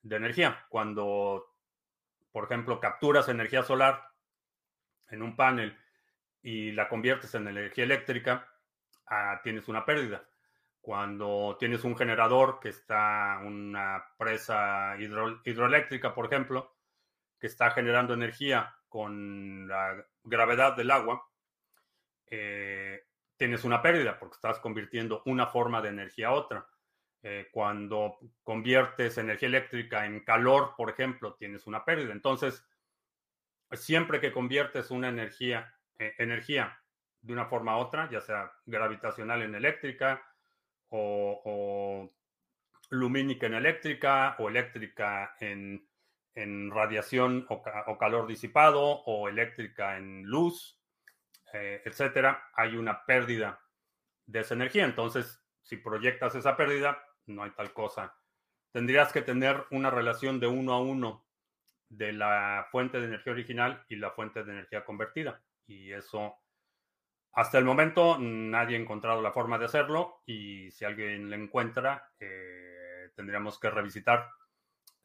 de 0.03 0.15
energía. 0.15 0.65
Cuando, 0.69 1.55
por 2.31 2.45
ejemplo, 2.45 2.79
capturas 2.79 3.27
energía 3.29 3.63
solar 3.63 4.03
en 5.09 5.23
un 5.23 5.35
panel 5.35 5.75
y 6.47 6.71
la 6.71 6.87
conviertes 6.87 7.35
en 7.35 7.45
energía 7.45 7.83
eléctrica, 7.83 8.49
ah, 9.07 9.41
tienes 9.43 9.67
una 9.67 9.85
pérdida. 9.85 10.25
Cuando 10.79 11.57
tienes 11.59 11.83
un 11.83 11.97
generador 11.97 12.61
que 12.61 12.69
está, 12.69 13.41
una 13.43 14.05
presa 14.17 14.95
hidroeléctrica, 14.97 16.15
por 16.15 16.27
ejemplo, 16.27 16.73
que 17.37 17.47
está 17.47 17.71
generando 17.71 18.13
energía 18.13 18.73
con 18.87 19.67
la 19.67 20.07
gravedad 20.23 20.77
del 20.77 20.91
agua, 20.91 21.21
eh, 22.27 23.03
tienes 23.35 23.65
una 23.65 23.81
pérdida 23.81 24.17
porque 24.17 24.35
estás 24.35 24.59
convirtiendo 24.59 25.23
una 25.25 25.47
forma 25.47 25.81
de 25.81 25.89
energía 25.89 26.29
a 26.29 26.31
otra. 26.31 26.65
Eh, 27.23 27.49
cuando 27.51 28.19
conviertes 28.43 29.17
energía 29.17 29.49
eléctrica 29.49 30.05
en 30.05 30.21
calor, 30.21 30.75
por 30.77 30.89
ejemplo, 30.89 31.35
tienes 31.35 31.67
una 31.67 31.83
pérdida. 31.83 32.13
Entonces, 32.13 32.65
siempre 33.73 34.21
que 34.21 34.31
conviertes 34.31 34.91
una 34.91 35.09
energía, 35.09 35.73
eh, 35.99 36.13
energía 36.17 36.79
de 37.21 37.33
una 37.33 37.45
forma 37.45 37.73
a 37.73 37.77
otra, 37.77 38.09
ya 38.09 38.21
sea 38.21 38.51
gravitacional 38.65 39.41
en 39.41 39.55
eléctrica 39.55 40.21
o 40.89 42.09
lumínica 42.89 43.47
en 43.47 43.55
eléctrica 43.55 44.35
o 44.39 44.47
eléctrica 44.47 45.35
en 45.41 45.87
en 46.37 46.69
radiación 46.69 47.47
o, 47.49 47.97
calor 47.97 48.27
disipado 48.27 48.79
o 48.79 49.27
eléctrica 49.27 49.97
en 49.97 50.23
luz, 50.23 50.79
eh, 51.51 51.81
etcétera, 51.83 52.51
hay 52.53 52.77
una 52.77 53.05
pérdida 53.05 53.59
de 54.27 54.41
esa 54.41 54.53
energía. 54.53 54.85
Entonces, 54.85 55.43
si 55.63 55.77
proyectas 55.77 56.35
esa 56.35 56.55
pérdida, 56.55 57.03
no 57.25 57.41
hay 57.41 57.51
tal 57.51 57.73
cosa. 57.73 58.15
Tendrías 58.71 59.11
que 59.11 59.23
tener 59.23 59.65
una 59.71 59.89
relación 59.89 60.39
de 60.39 60.45
uno 60.45 60.73
a 60.73 60.79
uno 60.79 61.25
de 61.89 62.13
la 62.13 62.67
fuente 62.71 62.99
de 62.99 63.07
energía 63.07 63.33
original 63.33 63.83
y 63.89 63.95
la 63.95 64.11
fuente 64.11 64.43
de 64.43 64.51
energía 64.51 64.85
convertida. 64.85 65.41
Y 65.67 65.91
eso, 65.91 66.35
hasta 67.33 67.57
el 67.57 67.65
momento, 67.65 68.17
nadie 68.19 68.77
ha 68.77 68.79
encontrado 68.79 69.21
la 69.21 69.31
forma 69.31 69.59
de 69.59 69.65
hacerlo. 69.65 70.23
Y 70.25 70.71
si 70.71 70.85
alguien 70.85 71.29
lo 71.29 71.35
encuentra, 71.35 72.11
eh, 72.19 73.11
tendríamos 73.15 73.59
que 73.59 73.69
revisitar 73.69 74.29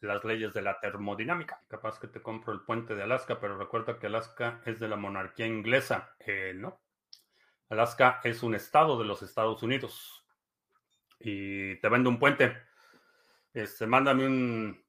las 0.00 0.24
leyes 0.24 0.52
de 0.54 0.62
la 0.62 0.80
termodinámica. 0.80 1.62
Capaz 1.68 1.98
que 1.98 2.08
te 2.08 2.22
compro 2.22 2.52
el 2.52 2.62
puente 2.62 2.94
de 2.94 3.02
Alaska, 3.02 3.40
pero 3.40 3.56
recuerda 3.56 3.98
que 3.98 4.06
Alaska 4.06 4.60
es 4.64 4.80
de 4.80 4.88
la 4.88 4.96
monarquía 4.96 5.46
inglesa. 5.46 6.16
Eh, 6.20 6.52
no. 6.54 6.80
Alaska 7.68 8.20
es 8.24 8.42
un 8.42 8.54
estado 8.54 8.98
de 8.98 9.04
los 9.04 9.22
Estados 9.22 9.62
Unidos. 9.62 10.26
Y 11.18 11.76
te 11.76 11.88
vendo 11.88 12.10
un 12.10 12.18
puente. 12.18 12.56
Este, 13.54 13.86
mándame 13.86 14.26
un 14.26 14.84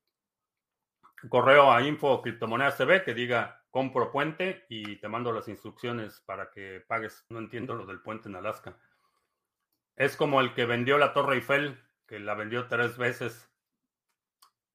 correo 1.29 1.71
a 1.71 1.81
info 1.81 2.21
criptomonedas 2.21 2.77
TV 2.77 3.03
que 3.03 3.13
diga 3.13 3.62
compro 3.73 4.11
puente 4.11 4.67
y 4.69 4.97
te 4.97 5.07
mando 5.07 5.33
las 5.33 5.47
instrucciones 5.47 6.21
para 6.27 6.51
que 6.51 6.83
pagues. 6.87 7.25
No 7.29 7.39
entiendo 7.39 7.73
lo 7.73 7.87
del 7.87 8.01
puente 8.01 8.29
en 8.29 8.35
Alaska. 8.35 8.77
Es 9.95 10.15
como 10.15 10.41
el 10.41 10.53
que 10.53 10.65
vendió 10.65 10.99
la 10.99 11.11
Torre 11.11 11.37
Eiffel, 11.37 11.83
que 12.05 12.19
la 12.19 12.35
vendió 12.35 12.67
tres 12.67 12.97
veces 12.99 13.49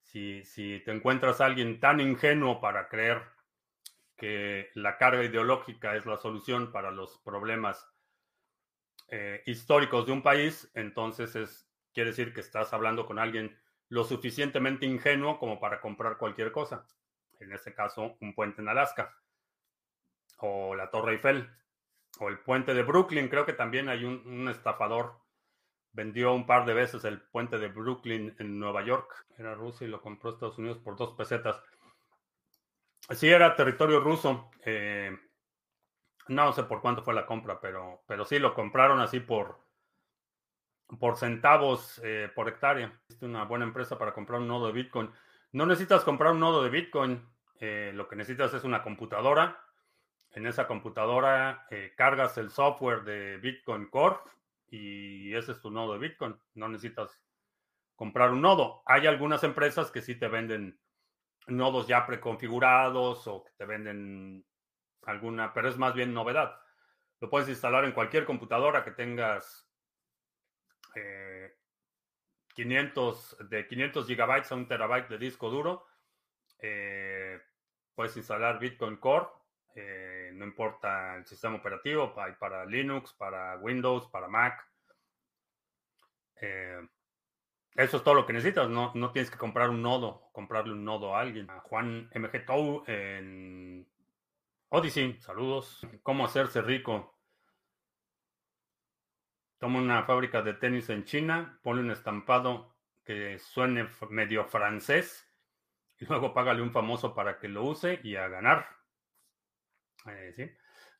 si, 0.01 0.81
te 0.83 0.91
encuentras 0.91 1.39
a 1.39 1.45
alguien 1.45 1.79
tan 1.79 2.01
ingenuo 2.01 2.59
para 2.59 2.89
creer 2.89 3.21
que 4.17 4.69
la 4.73 4.97
carga 4.97 5.23
ideológica 5.23 5.95
es 5.95 6.05
la 6.05 6.17
solución 6.17 6.73
para 6.73 6.91
los 6.91 7.19
problemas 7.19 7.87
eh, 9.07 9.43
históricos 9.45 10.07
de 10.07 10.11
un 10.11 10.23
país, 10.23 10.69
entonces 10.73 11.37
es, 11.37 11.69
quiere 11.93 12.09
decir 12.09 12.33
que 12.33 12.41
estás 12.41 12.73
hablando 12.73 13.05
con 13.05 13.17
alguien 13.17 13.57
lo 13.87 14.03
suficientemente 14.03 14.85
ingenuo 14.85 15.39
como 15.39 15.57
para 15.61 15.79
comprar 15.79 16.17
cualquier 16.17 16.51
cosa. 16.51 16.85
En 17.39 17.51
este 17.51 17.73
caso, 17.73 18.17
un 18.21 18.33
puente 18.33 18.61
en 18.61 18.69
Alaska, 18.69 19.15
o 20.37 20.75
la 20.75 20.89
Torre 20.89 21.13
Eiffel, 21.13 21.49
o 22.19 22.29
el 22.29 22.39
puente 22.39 22.73
de 22.73 22.83
Brooklyn. 22.83 23.29
Creo 23.29 23.45
que 23.45 23.53
también 23.53 23.89
hay 23.89 24.03
un 24.05 24.47
estafador 24.49 25.19
vendió 25.91 26.33
un 26.33 26.45
par 26.45 26.65
de 26.65 26.73
veces 26.73 27.03
el 27.05 27.21
puente 27.21 27.57
de 27.57 27.67
Brooklyn 27.67 28.35
en 28.39 28.59
Nueva 28.59 28.83
York. 28.83 29.25
Era 29.37 29.55
ruso 29.55 29.85
y 29.85 29.87
lo 29.87 30.01
compró 30.01 30.31
Estados 30.31 30.57
Unidos 30.57 30.77
por 30.79 30.95
dos 30.95 31.13
pesetas. 31.13 31.61
Sí, 33.11 33.29
era 33.29 33.55
territorio 33.55 33.99
ruso. 33.99 34.51
Eh, 34.65 35.17
no 36.27 36.53
sé 36.53 36.63
por 36.63 36.81
cuánto 36.81 37.03
fue 37.03 37.13
la 37.13 37.25
compra, 37.25 37.59
pero, 37.59 38.03
pero 38.07 38.25
sí 38.25 38.37
lo 38.37 38.53
compraron 38.53 38.99
así 38.99 39.19
por, 39.19 39.59
por 40.99 41.17
centavos 41.17 41.99
eh, 42.03 42.31
por 42.35 42.47
hectárea. 42.47 43.01
Es 43.09 43.21
una 43.21 43.45
buena 43.45 43.65
empresa 43.65 43.97
para 43.97 44.13
comprar 44.13 44.39
un 44.39 44.47
nodo 44.47 44.67
de 44.67 44.73
Bitcoin. 44.73 45.11
No 45.51 45.65
necesitas 45.65 46.03
comprar 46.03 46.33
un 46.33 46.39
nodo 46.39 46.63
de 46.63 46.69
Bitcoin. 46.69 47.27
Eh, 47.59 47.91
lo 47.93 48.07
que 48.07 48.15
necesitas 48.15 48.53
es 48.53 48.63
una 48.63 48.83
computadora. 48.83 49.63
En 50.31 50.45
esa 50.45 50.67
computadora 50.67 51.65
cargas 51.97 52.37
el 52.37 52.51
software 52.51 53.03
de 53.03 53.37
Bitcoin 53.37 53.89
Core 53.89 54.17
y 54.67 55.33
ese 55.33 55.53
es 55.53 55.61
tu 55.61 55.71
nodo 55.71 55.93
de 55.93 55.99
Bitcoin. 56.07 56.39
No 56.53 56.69
necesitas 56.69 57.19
comprar 57.95 58.31
un 58.31 58.41
nodo. 58.41 58.83
Hay 58.85 59.07
algunas 59.07 59.43
empresas 59.43 59.89
que 59.91 60.01
sí 60.01 60.15
te 60.15 60.27
venden 60.27 60.79
nodos 61.47 61.87
ya 61.87 62.05
preconfigurados 62.05 63.27
o 63.27 63.43
que 63.43 63.51
te 63.57 63.65
venden 63.65 64.45
alguna, 65.03 65.53
pero 65.53 65.67
es 65.67 65.77
más 65.77 65.95
bien 65.95 66.13
novedad. 66.13 66.61
Lo 67.19 67.29
puedes 67.29 67.49
instalar 67.49 67.85
en 67.85 67.91
cualquier 67.91 68.25
computadora 68.25 68.83
que 68.83 68.91
tengas 68.91 69.67
500, 72.63 73.37
eh, 73.39 73.43
de 73.49 73.67
500 73.67 74.07
gigabytes 74.07 74.51
a 74.51 74.55
un 74.55 74.67
terabyte 74.67 75.09
de 75.09 75.17
disco 75.17 75.49
duro. 75.49 75.85
Eh, 76.59 77.39
puedes 77.95 78.17
instalar 78.17 78.59
Bitcoin 78.59 78.97
Core 78.97 79.27
eh, 79.75 80.31
no 80.33 80.45
importa 80.45 81.15
el 81.15 81.25
sistema 81.25 81.55
operativo, 81.55 82.13
hay 82.17 82.33
para 82.33 82.65
Linux, 82.65 83.13
para 83.13 83.57
Windows, 83.57 84.07
para 84.07 84.27
Mac. 84.27 84.67
Eh, 86.41 86.85
eso 87.75 87.97
es 87.97 88.03
todo 88.03 88.15
lo 88.15 88.25
que 88.25 88.33
necesitas, 88.33 88.67
no, 88.67 88.91
no 88.95 89.11
tienes 89.11 89.31
que 89.31 89.37
comprar 89.37 89.69
un 89.69 89.81
nodo, 89.81 90.29
comprarle 90.33 90.73
un 90.73 90.83
nodo 90.83 91.15
a 91.15 91.21
alguien. 91.21 91.47
Juan 91.63 92.09
MG 92.13 92.45
Tou 92.45 92.83
en 92.87 93.87
Odyssey, 94.69 95.19
saludos. 95.21 95.87
¿Cómo 96.03 96.25
hacerse 96.25 96.61
rico? 96.61 97.18
Toma 99.59 99.79
una 99.79 100.03
fábrica 100.03 100.41
de 100.41 100.53
tenis 100.53 100.89
en 100.89 101.03
China, 101.03 101.59
ponle 101.61 101.81
un 101.81 101.91
estampado 101.91 102.73
que 103.03 103.37
suene 103.39 103.89
medio 104.09 104.45
francés 104.45 105.27
y 105.97 106.05
luego 106.05 106.33
págale 106.33 106.61
un 106.61 106.71
famoso 106.71 107.13
para 107.13 107.37
que 107.37 107.49
lo 107.49 107.65
use 107.65 107.99
y 108.03 108.15
a 108.15 108.29
ganar. 108.29 108.67
Eh, 110.05 110.31
sí, 110.33 110.49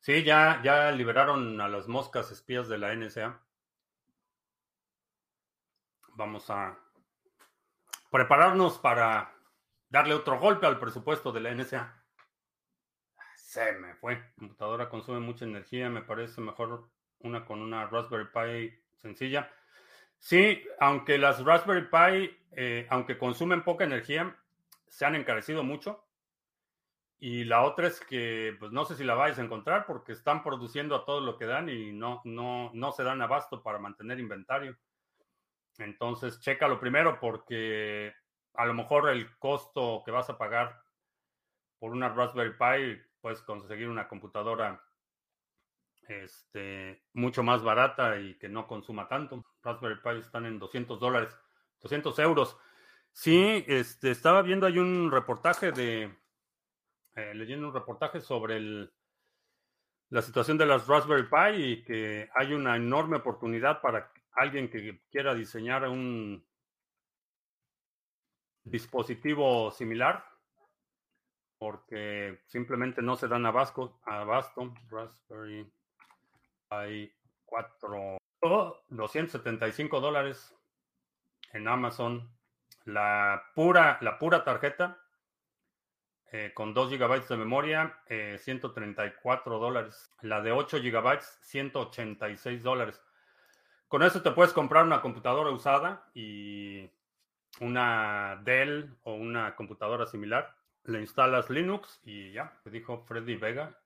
sí 0.00 0.22
ya, 0.22 0.60
ya 0.62 0.92
liberaron 0.92 1.58
a 1.60 1.68
las 1.68 1.88
moscas 1.88 2.30
espías 2.30 2.68
de 2.68 2.76
la 2.76 2.94
NSA. 2.94 3.40
Vamos 6.16 6.50
a 6.50 6.78
prepararnos 8.10 8.78
para 8.78 9.34
darle 9.88 10.12
otro 10.12 10.38
golpe 10.38 10.66
al 10.66 10.78
presupuesto 10.78 11.32
de 11.32 11.40
la 11.40 11.54
NSA. 11.54 11.96
Se 13.36 13.72
me 13.72 13.94
fue. 13.94 14.16
La 14.16 14.32
computadora 14.38 14.88
consume 14.90 15.20
mucha 15.20 15.46
energía. 15.46 15.88
Me 15.88 16.02
parece 16.02 16.42
mejor 16.42 16.90
una 17.20 17.44
con 17.44 17.60
una 17.60 17.86
Raspberry 17.86 18.26
Pi 18.32 18.78
sencilla. 18.96 19.50
Sí, 20.18 20.62
aunque 20.78 21.18
las 21.18 21.44
Raspberry 21.44 21.88
Pi, 21.88 22.36
eh, 22.52 22.86
aunque 22.90 23.18
consumen 23.18 23.64
poca 23.64 23.84
energía, 23.84 24.36
se 24.86 25.06
han 25.06 25.14
encarecido 25.14 25.62
mucho. 25.62 26.04
Y 27.18 27.44
la 27.44 27.62
otra 27.62 27.88
es 27.88 28.00
que, 28.00 28.56
pues 28.58 28.72
no 28.72 28.84
sé 28.84 28.96
si 28.96 29.04
la 29.04 29.14
vais 29.14 29.38
a 29.38 29.42
encontrar 29.42 29.84
porque 29.86 30.12
están 30.12 30.42
produciendo 30.42 30.96
a 30.96 31.04
todo 31.04 31.20
lo 31.20 31.36
que 31.36 31.44
dan 31.44 31.68
y 31.68 31.92
no, 31.92 32.22
no, 32.24 32.70
no 32.72 32.92
se 32.92 33.02
dan 33.02 33.20
abasto 33.20 33.62
para 33.62 33.78
mantener 33.78 34.18
inventario. 34.18 34.76
Entonces, 35.78 36.40
chécalo 36.40 36.80
primero 36.80 37.20
porque 37.20 38.14
a 38.54 38.64
lo 38.64 38.74
mejor 38.74 39.10
el 39.10 39.36
costo 39.38 40.02
que 40.04 40.10
vas 40.10 40.30
a 40.30 40.38
pagar 40.38 40.82
por 41.78 41.92
una 41.92 42.08
Raspberry 42.08 42.52
Pi, 42.52 43.02
puedes 43.20 43.42
conseguir 43.42 43.88
una 43.88 44.08
computadora 44.08 44.82
este, 46.08 47.04
mucho 47.12 47.42
más 47.42 47.62
barata 47.62 48.18
y 48.18 48.36
que 48.38 48.48
no 48.48 48.66
consuma 48.66 49.08
tanto. 49.08 49.44
Raspberry 49.62 50.00
Pi 50.02 50.20
están 50.20 50.46
en 50.46 50.58
200 50.58 50.98
dólares, 50.98 51.36
200 51.80 52.18
euros. 52.20 52.56
Sí, 53.12 53.64
este, 53.66 54.10
estaba 54.10 54.42
viendo 54.42 54.66
hay 54.66 54.78
un 54.78 55.10
reportaje 55.10 55.72
de, 55.72 56.04
eh, 57.16 57.34
leyendo 57.34 57.68
un 57.68 57.74
reportaje 57.74 58.20
sobre 58.20 58.88
la 60.08 60.22
situación 60.22 60.58
de 60.58 60.66
las 60.66 60.86
Raspberry 60.86 61.28
Pi 61.28 61.62
y 61.62 61.84
que 61.84 62.28
hay 62.34 62.52
una 62.52 62.76
enorme 62.76 63.16
oportunidad 63.16 63.80
para 63.80 64.12
alguien 64.32 64.70
que 64.70 65.02
quiera 65.10 65.34
diseñar 65.34 65.88
un 65.88 66.44
dispositivo 68.64 69.70
similar 69.70 70.24
porque 71.58 72.40
simplemente 72.46 73.02
no 73.02 73.16
se 73.16 73.28
dan 73.28 73.44
abasto. 73.44 74.00
abasto. 74.04 74.72
Raspberry 74.88 75.70
hay 76.70 77.12
4, 77.46 78.18
275 78.88 80.00
dólares 80.00 80.54
en 81.52 81.68
Amazon. 81.68 82.30
La 82.84 83.50
pura, 83.54 83.98
la 84.00 84.18
pura 84.18 84.44
tarjeta 84.44 84.98
eh, 86.32 86.52
con 86.54 86.72
2 86.72 86.90
GB 86.90 87.26
de 87.26 87.36
memoria, 87.36 88.00
134 88.08 89.56
eh, 89.56 89.60
dólares. 89.60 90.12
La 90.22 90.40
de 90.40 90.52
8 90.52 90.78
GB, 90.78 91.20
186 91.42 92.62
dólares. 92.62 93.02
Con 93.88 94.04
eso 94.04 94.22
te 94.22 94.30
puedes 94.30 94.52
comprar 94.52 94.84
una 94.84 95.02
computadora 95.02 95.50
usada 95.50 96.08
y 96.14 96.88
una 97.60 98.40
Dell 98.44 98.96
o 99.02 99.14
una 99.14 99.56
computadora 99.56 100.06
similar. 100.06 100.54
Le 100.84 101.00
instalas 101.00 101.50
Linux 101.50 102.00
y 102.04 102.32
ya, 102.32 102.58
te 102.62 102.70
dijo 102.70 103.04
Freddy 103.06 103.34
Vega 103.34 103.79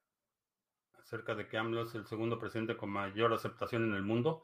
acerca 1.14 1.36
de 1.36 1.46
que 1.46 1.56
AMLO 1.56 1.82
es 1.82 1.94
el 1.94 2.06
segundo 2.06 2.40
presidente 2.40 2.76
con 2.76 2.90
mayor 2.90 3.32
aceptación 3.32 3.84
en 3.84 3.94
el 3.94 4.02
mundo. 4.02 4.42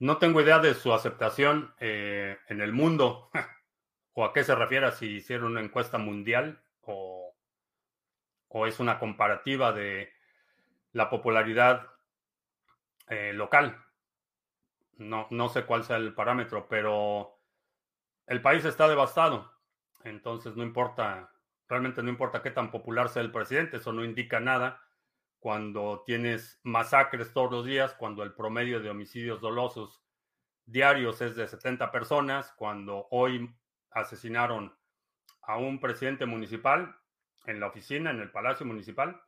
No 0.00 0.16
tengo 0.16 0.40
idea 0.40 0.58
de 0.58 0.74
su 0.74 0.92
aceptación 0.92 1.72
eh, 1.78 2.38
en 2.48 2.60
el 2.60 2.72
mundo 2.72 3.30
o 4.14 4.24
a 4.24 4.32
qué 4.32 4.42
se 4.42 4.56
refiere 4.56 4.90
si 4.90 5.06
hicieron 5.06 5.52
una 5.52 5.60
encuesta 5.60 5.98
mundial 5.98 6.60
o, 6.80 7.36
o 8.48 8.66
es 8.66 8.80
una 8.80 8.98
comparativa 8.98 9.72
de 9.72 10.12
la 10.90 11.08
popularidad 11.08 11.86
eh, 13.08 13.32
local. 13.32 13.80
No, 14.94 15.28
no 15.30 15.48
sé 15.50 15.64
cuál 15.66 15.84
sea 15.84 15.98
el 15.98 16.14
parámetro, 16.14 16.66
pero 16.68 17.38
el 18.26 18.42
país 18.42 18.64
está 18.64 18.88
devastado. 18.88 19.52
Entonces 20.02 20.56
no 20.56 20.64
importa, 20.64 21.30
realmente 21.68 22.02
no 22.02 22.08
importa 22.08 22.42
qué 22.42 22.50
tan 22.50 22.72
popular 22.72 23.08
sea 23.08 23.22
el 23.22 23.30
presidente, 23.30 23.76
eso 23.76 23.92
no 23.92 24.04
indica 24.04 24.40
nada 24.40 24.82
cuando 25.42 26.04
tienes 26.06 26.60
masacres 26.62 27.32
todos 27.32 27.50
los 27.50 27.66
días, 27.66 27.94
cuando 27.94 28.22
el 28.22 28.32
promedio 28.32 28.78
de 28.78 28.90
homicidios 28.90 29.40
dolosos 29.40 30.00
diarios 30.66 31.20
es 31.20 31.34
de 31.34 31.48
70 31.48 31.90
personas, 31.90 32.52
cuando 32.52 33.08
hoy 33.10 33.52
asesinaron 33.90 34.72
a 35.40 35.56
un 35.56 35.80
presidente 35.80 36.26
municipal 36.26 36.96
en 37.46 37.58
la 37.58 37.66
oficina, 37.66 38.12
en 38.12 38.20
el 38.20 38.30
Palacio 38.30 38.64
Municipal, 38.64 39.20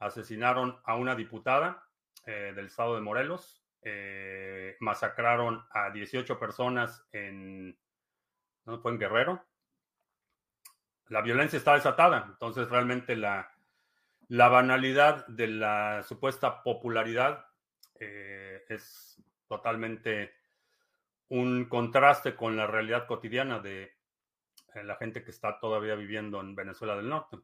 asesinaron 0.00 0.80
a 0.82 0.96
una 0.96 1.14
diputada 1.14 1.88
eh, 2.26 2.52
del 2.56 2.66
estado 2.66 2.96
de 2.96 3.02
Morelos, 3.02 3.64
eh, 3.82 4.76
masacraron 4.80 5.64
a 5.70 5.90
18 5.90 6.40
personas 6.40 7.06
en, 7.12 7.78
¿no 8.64 8.80
fue 8.80 8.90
en 8.90 8.98
Guerrero? 8.98 9.44
La 11.06 11.20
violencia 11.20 11.56
está 11.56 11.74
desatada, 11.74 12.26
entonces 12.32 12.68
realmente 12.68 13.14
la, 13.14 13.51
la 14.32 14.48
banalidad 14.48 15.26
de 15.26 15.46
la 15.46 16.02
supuesta 16.04 16.62
popularidad 16.62 17.44
eh, 18.00 18.64
es 18.70 19.22
totalmente 19.46 20.32
un 21.28 21.66
contraste 21.66 22.34
con 22.34 22.56
la 22.56 22.66
realidad 22.66 23.06
cotidiana 23.06 23.58
de 23.60 23.92
eh, 24.74 24.84
la 24.84 24.96
gente 24.96 25.22
que 25.22 25.32
está 25.32 25.60
todavía 25.60 25.96
viviendo 25.96 26.40
en 26.40 26.54
Venezuela 26.54 26.96
del 26.96 27.10
Norte. 27.10 27.40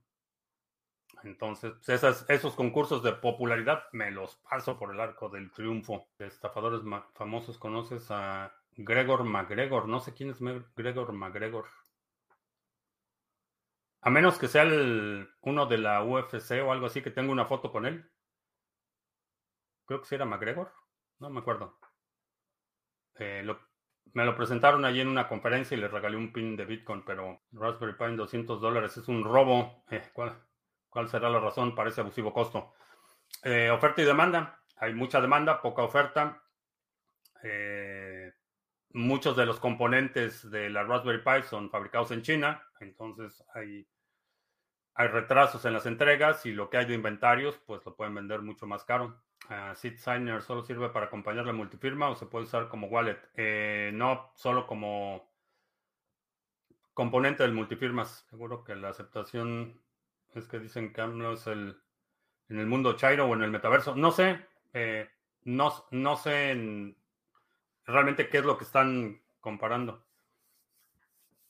Entonces, 1.25 1.75
pues, 1.85 2.25
esos 2.27 2.55
concursos 2.55 3.03
de 3.03 3.13
popularidad 3.13 3.83
me 3.93 4.11
los 4.11 4.37
paso 4.37 4.79
por 4.79 4.95
el 4.95 5.01
arco 5.01 5.29
del 5.29 5.53
triunfo. 5.53 6.09
estafadores 6.19 6.81
famosos 7.13 7.59
conoces 7.59 8.11
a 8.11 8.51
Gregor 8.73 9.25
McGregor. 9.25 9.89
No 9.89 10.01
sé 10.01 10.15
quién 10.15 10.31
es 10.31 10.39
Gregor 10.75 11.13
McGregor. 11.13 11.67
A 14.01 14.11
menos 14.11 14.39
que 14.39 14.49
sea 14.49 14.63
el, 14.63 15.29
uno 15.41 15.67
de 15.67 15.79
la 15.79 16.05
UFC 16.05 16.63
o 16.65 16.73
algo 16.73 16.87
así, 16.87 17.03
que 17.03 17.11
tenga 17.11 17.33
una 17.33 17.47
foto 17.47 17.73
con 17.73 17.85
él. 17.85 18.09
Creo 19.87 20.01
que 20.01 20.07
sí 20.07 20.15
era 20.15 20.25
McGregor. 20.25 20.73
No 21.19 21.31
me 21.31 21.41
acuerdo. 21.41 21.79
Eh, 23.19 23.45
me 24.15 24.25
lo 24.25 24.37
presentaron 24.37 24.85
allí 24.85 25.01
en 25.01 25.09
una 25.09 25.29
conferencia 25.29 25.77
y 25.77 25.81
le 25.81 25.89
regalé 25.89 26.17
un 26.17 26.33
pin 26.33 26.57
de 26.57 26.65
Bitcoin, 26.65 27.05
pero 27.05 27.43
Raspberry 27.53 27.95
Pi 27.95 28.05
en 28.05 28.17
200 28.17 28.61
dólares 28.61 28.97
es 28.97 29.09
un 29.09 29.25
robo. 29.25 29.85
Eh, 29.91 30.11
¿cuál, 30.13 30.41
¿cuál, 30.89 31.09
será 31.09 31.29
la 31.29 31.41
razón 31.41 31.75
para 31.75 31.91
ese 31.91 32.01
abusivo 32.01 32.33
costo? 32.33 32.75
Eh, 33.43 33.71
oferta 33.71 34.03
y 34.03 34.05
demanda. 34.05 34.61
Hay 34.77 34.95
mucha 34.95 35.21
demanda, 35.21 35.61
poca 35.61 35.83
oferta. 35.83 36.43
muchos 38.91 39.37
de 39.37 39.47
los 39.47 39.59
componentes 39.61 40.51
de 40.51 40.71
la 40.71 40.85
Raspberry 40.85 41.23
Pi 41.23 41.47
son 41.49 41.71
fabricados 41.71 42.11
en 42.13 42.23
China 42.23 42.68
entonces 42.85 43.45
hay, 43.55 43.87
hay 44.95 45.09
retrasos 45.09 45.65
en 45.65 45.73
las 45.73 45.87
entregas 45.87 46.45
y 46.47 46.53
lo 46.53 46.71
que 46.71 46.79
hay 46.79 46.87
de 46.87 46.95
inventarios, 46.95 47.59
pues 47.67 47.85
lo 47.85 47.95
pueden 47.95 48.15
vender 48.15 48.43
mucho 48.43 48.67
más 48.67 48.85
caro. 48.85 49.21
Uh, 49.49 49.75
Signer 49.75 50.43
solo 50.43 50.63
sirve 50.63 50.91
para 50.91 51.07
acompañar 51.07 51.47
la 51.47 51.53
multifirma 51.53 52.11
o 52.11 52.17
se 52.17 52.27
puede 52.27 52.45
usar 52.45 52.69
como 52.69 52.89
wallet. 52.89 53.19
Eh, 53.35 53.91
no, 53.95 54.33
solo 54.35 54.67
como 54.67 55.31
componente 56.93 57.45
del 57.45 57.53
multifirmas. 57.53 58.27
Seguro 58.29 58.65
que 58.65 58.75
la 58.75 58.91
aceptación 58.91 59.81
es 60.35 60.47
que 60.49 60.59
dicen 60.59 60.93
que 60.93 61.07
no 61.07 61.33
es 61.33 61.47
el 61.47 61.81
en 62.49 62.59
el 62.59 62.67
mundo 62.67 62.95
Chairo 62.95 63.27
o 63.27 63.35
en 63.35 63.43
el 63.43 63.51
metaverso. 63.51 63.95
No 63.95 64.11
sé, 64.11 64.45
eh, 64.73 65.09
no, 65.45 65.73
no 65.91 66.17
sé 66.17 66.95
realmente 67.85 68.29
qué 68.29 68.39
es 68.39 68.45
lo 68.45 68.59
que 68.59 68.65
están 68.65 69.23
comparando 69.41 70.08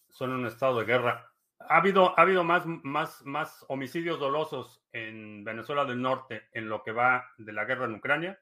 son 0.09 0.30
en 0.30 0.36
un 0.36 0.46
estado 0.46 0.78
de 0.78 0.86
guerra. 0.86 1.32
Ha 1.59 1.78
habido, 1.78 2.18
ha 2.18 2.22
habido 2.22 2.44
más, 2.44 2.64
más, 2.66 3.24
más 3.24 3.64
homicidios 3.68 4.18
dolosos 4.18 4.82
en 4.92 5.44
Venezuela 5.44 5.84
del 5.84 6.00
Norte 6.00 6.48
en 6.52 6.68
lo 6.68 6.82
que 6.82 6.92
va 6.92 7.32
de 7.36 7.52
la 7.52 7.64
guerra 7.64 7.86
en 7.86 7.94
Ucrania 7.94 8.38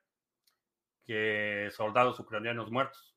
que 1.06 1.70
soldados 1.72 2.18
ucranianos 2.18 2.70
muertos. 2.70 3.16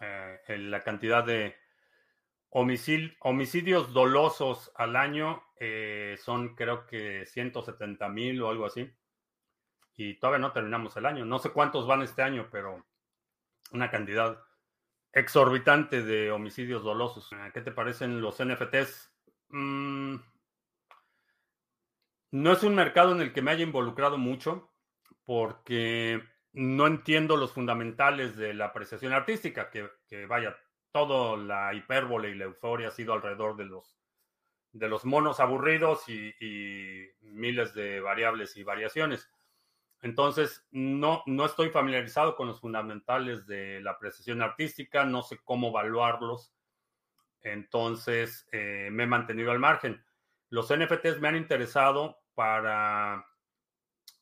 Eh, 0.00 0.58
la 0.58 0.82
cantidad 0.82 1.24
de 1.24 1.56
homicidios 2.50 3.92
dolosos 3.92 4.72
al 4.74 4.96
año 4.96 5.44
eh, 5.60 6.16
son 6.18 6.54
creo 6.54 6.86
que 6.86 7.26
170 7.26 8.08
mil 8.08 8.40
o 8.42 8.48
algo 8.48 8.64
así. 8.64 8.90
Y 9.96 10.14
todavía 10.14 10.38
no 10.38 10.52
terminamos 10.52 10.96
el 10.96 11.06
año. 11.06 11.24
No 11.24 11.38
sé 11.38 11.50
cuántos 11.50 11.86
van 11.86 12.02
este 12.02 12.22
año, 12.22 12.48
pero 12.50 12.86
una 13.72 13.90
cantidad 13.90 14.42
exorbitante 15.12 16.02
de 16.02 16.30
homicidios 16.30 16.82
dolosos. 16.82 17.28
Ah, 17.32 17.50
¿Qué 17.52 17.60
te 17.60 17.72
parecen 17.72 18.20
los 18.20 18.40
NFTs? 18.40 19.10
Mm, 19.48 20.16
no 22.32 22.52
es 22.52 22.62
un 22.62 22.74
mercado 22.74 23.12
en 23.12 23.20
el 23.20 23.32
que 23.32 23.42
me 23.42 23.50
haya 23.50 23.62
involucrado 23.62 24.18
mucho 24.18 24.70
porque 25.24 26.22
no 26.52 26.86
entiendo 26.86 27.36
los 27.36 27.52
fundamentales 27.52 28.36
de 28.36 28.54
la 28.54 28.66
apreciación 28.66 29.12
artística, 29.12 29.70
que, 29.70 30.26
vaya, 30.26 30.56
toda 30.92 31.36
la 31.36 31.74
hipérbole 31.74 32.30
y 32.30 32.34
la 32.34 32.44
euforia 32.44 32.88
ha 32.88 32.90
sido 32.92 33.12
alrededor 33.12 33.56
de 33.56 33.66
los, 33.66 33.98
de 34.72 34.88
los 34.88 35.04
monos 35.04 35.40
aburridos 35.40 36.08
y 36.08 36.32
miles 37.20 37.74
de 37.74 38.00
variables 38.00 38.56
y 38.56 38.62
variaciones. 38.62 39.30
Entonces, 40.00 40.66
no, 40.70 41.22
no 41.26 41.44
estoy 41.44 41.70
familiarizado 41.70 42.36
con 42.36 42.46
los 42.46 42.60
fundamentales 42.60 43.46
de 43.46 43.80
la 43.80 43.92
apreciación 43.92 44.42
artística, 44.42 45.04
no 45.04 45.22
sé 45.22 45.38
cómo 45.44 45.68
evaluarlos. 45.68 46.54
Entonces, 47.40 48.46
eh, 48.52 48.88
me 48.92 49.04
he 49.04 49.06
mantenido 49.06 49.50
al 49.50 49.58
margen. 49.58 50.04
Los 50.50 50.70
NFTs 50.70 51.20
me 51.20 51.28
han 51.28 51.36
interesado 51.36 52.22
para 52.34 53.26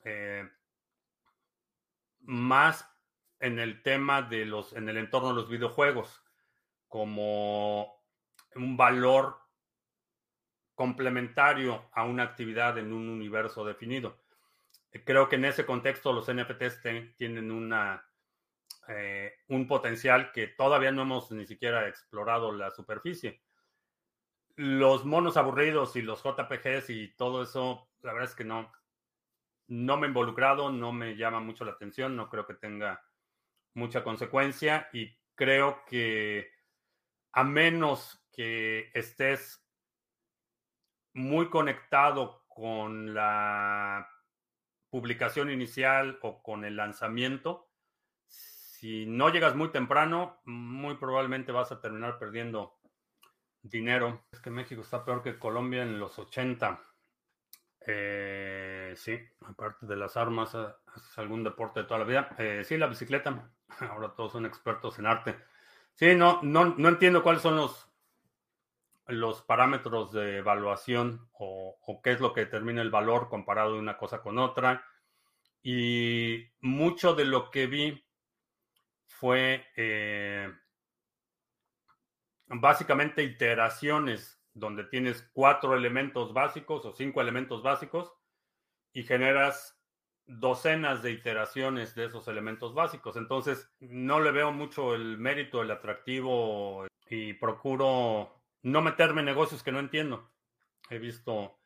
eh, 0.05 0.49
más 2.21 2.89
en 3.41 3.59
el 3.59 3.83
tema 3.83 4.23
de 4.23 4.47
los, 4.47 4.73
en 4.73 4.89
el 4.89 4.97
entorno 4.97 5.29
de 5.29 5.35
los 5.35 5.49
videojuegos, 5.49 6.23
como 6.89 8.03
un 8.55 8.77
valor 8.77 9.39
complementario 10.75 11.89
a 11.93 12.05
una 12.05 12.23
actividad 12.23 12.79
en 12.79 12.93
un 12.93 13.09
universo 13.09 13.65
definido. 13.65 14.19
Creo 15.05 15.29
que 15.29 15.37
en 15.37 15.45
ese 15.45 15.67
contexto 15.67 16.13
los 16.13 16.33
NFTs 16.33 16.81
tienen 17.17 17.51
una, 17.51 18.07
eh, 18.89 19.35
un 19.49 19.67
potencial 19.67 20.33
que 20.33 20.49
todavía 20.49 20.93
no 20.93 21.03
hemos 21.03 21.31
ni 21.33 21.47
siquiera 21.47 21.89
explorado 21.89 22.53
la 22.53 22.71
superficie. 22.71 23.43
Los 24.55 25.05
monos 25.05 25.37
aburridos 25.37 25.97
y 25.97 26.03
los 26.03 26.23
JPGs 26.23 26.91
y 26.91 27.09
todo 27.17 27.43
eso, 27.43 27.91
la 28.01 28.13
verdad 28.13 28.31
es 28.31 28.37
que 28.37 28.45
no, 28.45 28.73
no 29.69 29.97
me 29.97 30.07
he 30.07 30.09
involucrado, 30.09 30.71
no 30.71 30.93
me 30.93 31.17
llama 31.17 31.41
mucho 31.41 31.65
la 31.65 31.73
atención, 31.73 32.17
no 32.17 32.29
creo 32.31 32.47
que 32.47 32.55
tenga 32.55 33.05
mucha 33.75 34.03
consecuencia 34.03 34.89
y 34.93 35.19
creo 35.35 35.85
que 35.85 36.51
a 37.33 37.45
menos 37.45 38.25
que 38.33 38.91
estés 38.95 39.63
muy 41.13 41.51
conectado 41.51 42.45
con 42.49 43.13
la 43.15 44.09
publicación 44.91 45.51
inicial 45.51 46.19
o 46.23 46.43
con 46.43 46.65
el 46.65 46.77
lanzamiento, 46.77 47.71
si 48.27 49.07
no 49.07 49.31
llegas 49.31 49.57
muy 49.57 49.71
temprano, 49.71 50.41
muy 50.45 50.97
probablemente 50.97 51.51
vas 51.51 51.73
a 51.73 51.81
terminar 51.81 52.19
perdiendo 52.19 52.79
dinero. 53.63 54.27
Es 54.31 54.41
que 54.41 54.51
México 54.51 54.83
está 54.83 55.05
peor 55.05 55.23
que 55.23 55.39
Colombia 55.39 55.83
en 55.83 55.99
los 55.99 56.19
80. 56.19 56.81
Eh, 57.89 58.93
sí, 58.97 59.19
aparte 59.47 59.87
de 59.87 59.97
las 59.97 60.17
armas, 60.17 60.55
¿es 60.55 61.19
algún 61.19 61.43
deporte 61.43 61.81
de 61.81 61.87
toda 61.87 62.01
la 62.01 62.07
vida? 62.07 62.29
Eh, 62.39 62.63
sí, 62.65 62.77
la 62.77 62.87
bicicleta. 62.87 63.51
Ahora 63.91 64.15
todos 64.15 64.33
son 64.33 64.47
expertos 64.47 64.99
en 64.99 65.07
arte. 65.07 65.37
Sí, 65.95 66.15
no, 66.15 66.41
no, 66.43 66.75
no 66.77 66.89
entiendo 66.89 67.23
cuáles 67.23 67.43
son 67.43 67.57
los, 67.57 67.86
los 69.07 69.43
parámetros 69.43 70.13
de 70.13 70.39
evaluación 70.39 71.29
o, 71.33 71.79
qué 72.03 72.13
es 72.13 72.21
lo 72.21 72.33
que 72.33 72.41
determina 72.41 72.83
el 72.83 72.91
valor 72.91 73.29
comparado 73.29 73.75
de 73.75 73.79
una 73.79 73.97
cosa 73.97 74.21
con 74.21 74.39
otra. 74.39 74.85
Y 75.63 76.45
mucho 76.61 77.15
de 77.15 77.25
lo 77.25 77.51
que 77.51 77.67
vi 77.67 78.05
fue 79.07 79.67
eh, 79.77 80.53
básicamente 82.47 83.23
iteraciones 83.23 84.41
donde 84.53 84.85
tienes 84.85 85.29
cuatro 85.33 85.77
elementos 85.77 86.33
básicos 86.33 86.85
o 86.87 86.93
cinco 86.93 87.21
elementos 87.21 87.63
básicos 87.63 88.13
y 88.93 89.03
generas 89.03 89.79
docenas 90.27 91.03
de 91.03 91.13
iteraciones 91.13 91.95
de 91.95 92.07
esos 92.07 92.27
elementos 92.29 92.75
básicos. 92.75 93.17
Entonces, 93.17 93.71
no 93.81 94.21
le 94.21 94.33
veo 94.33 94.53
mucho 94.53 94.95
el 94.95 95.19
mérito, 95.19 95.63
el 95.63 95.71
atractivo 95.71 96.87
y 97.09 97.35
procuro 97.35 98.36
no 98.67 98.83
meterme 98.83 99.21
en 99.21 99.27
negocios 99.27 99.63
que 99.63 99.71
no 99.71 99.79
entiendo. 99.79 100.29
He 100.91 100.99
visto 100.99 101.61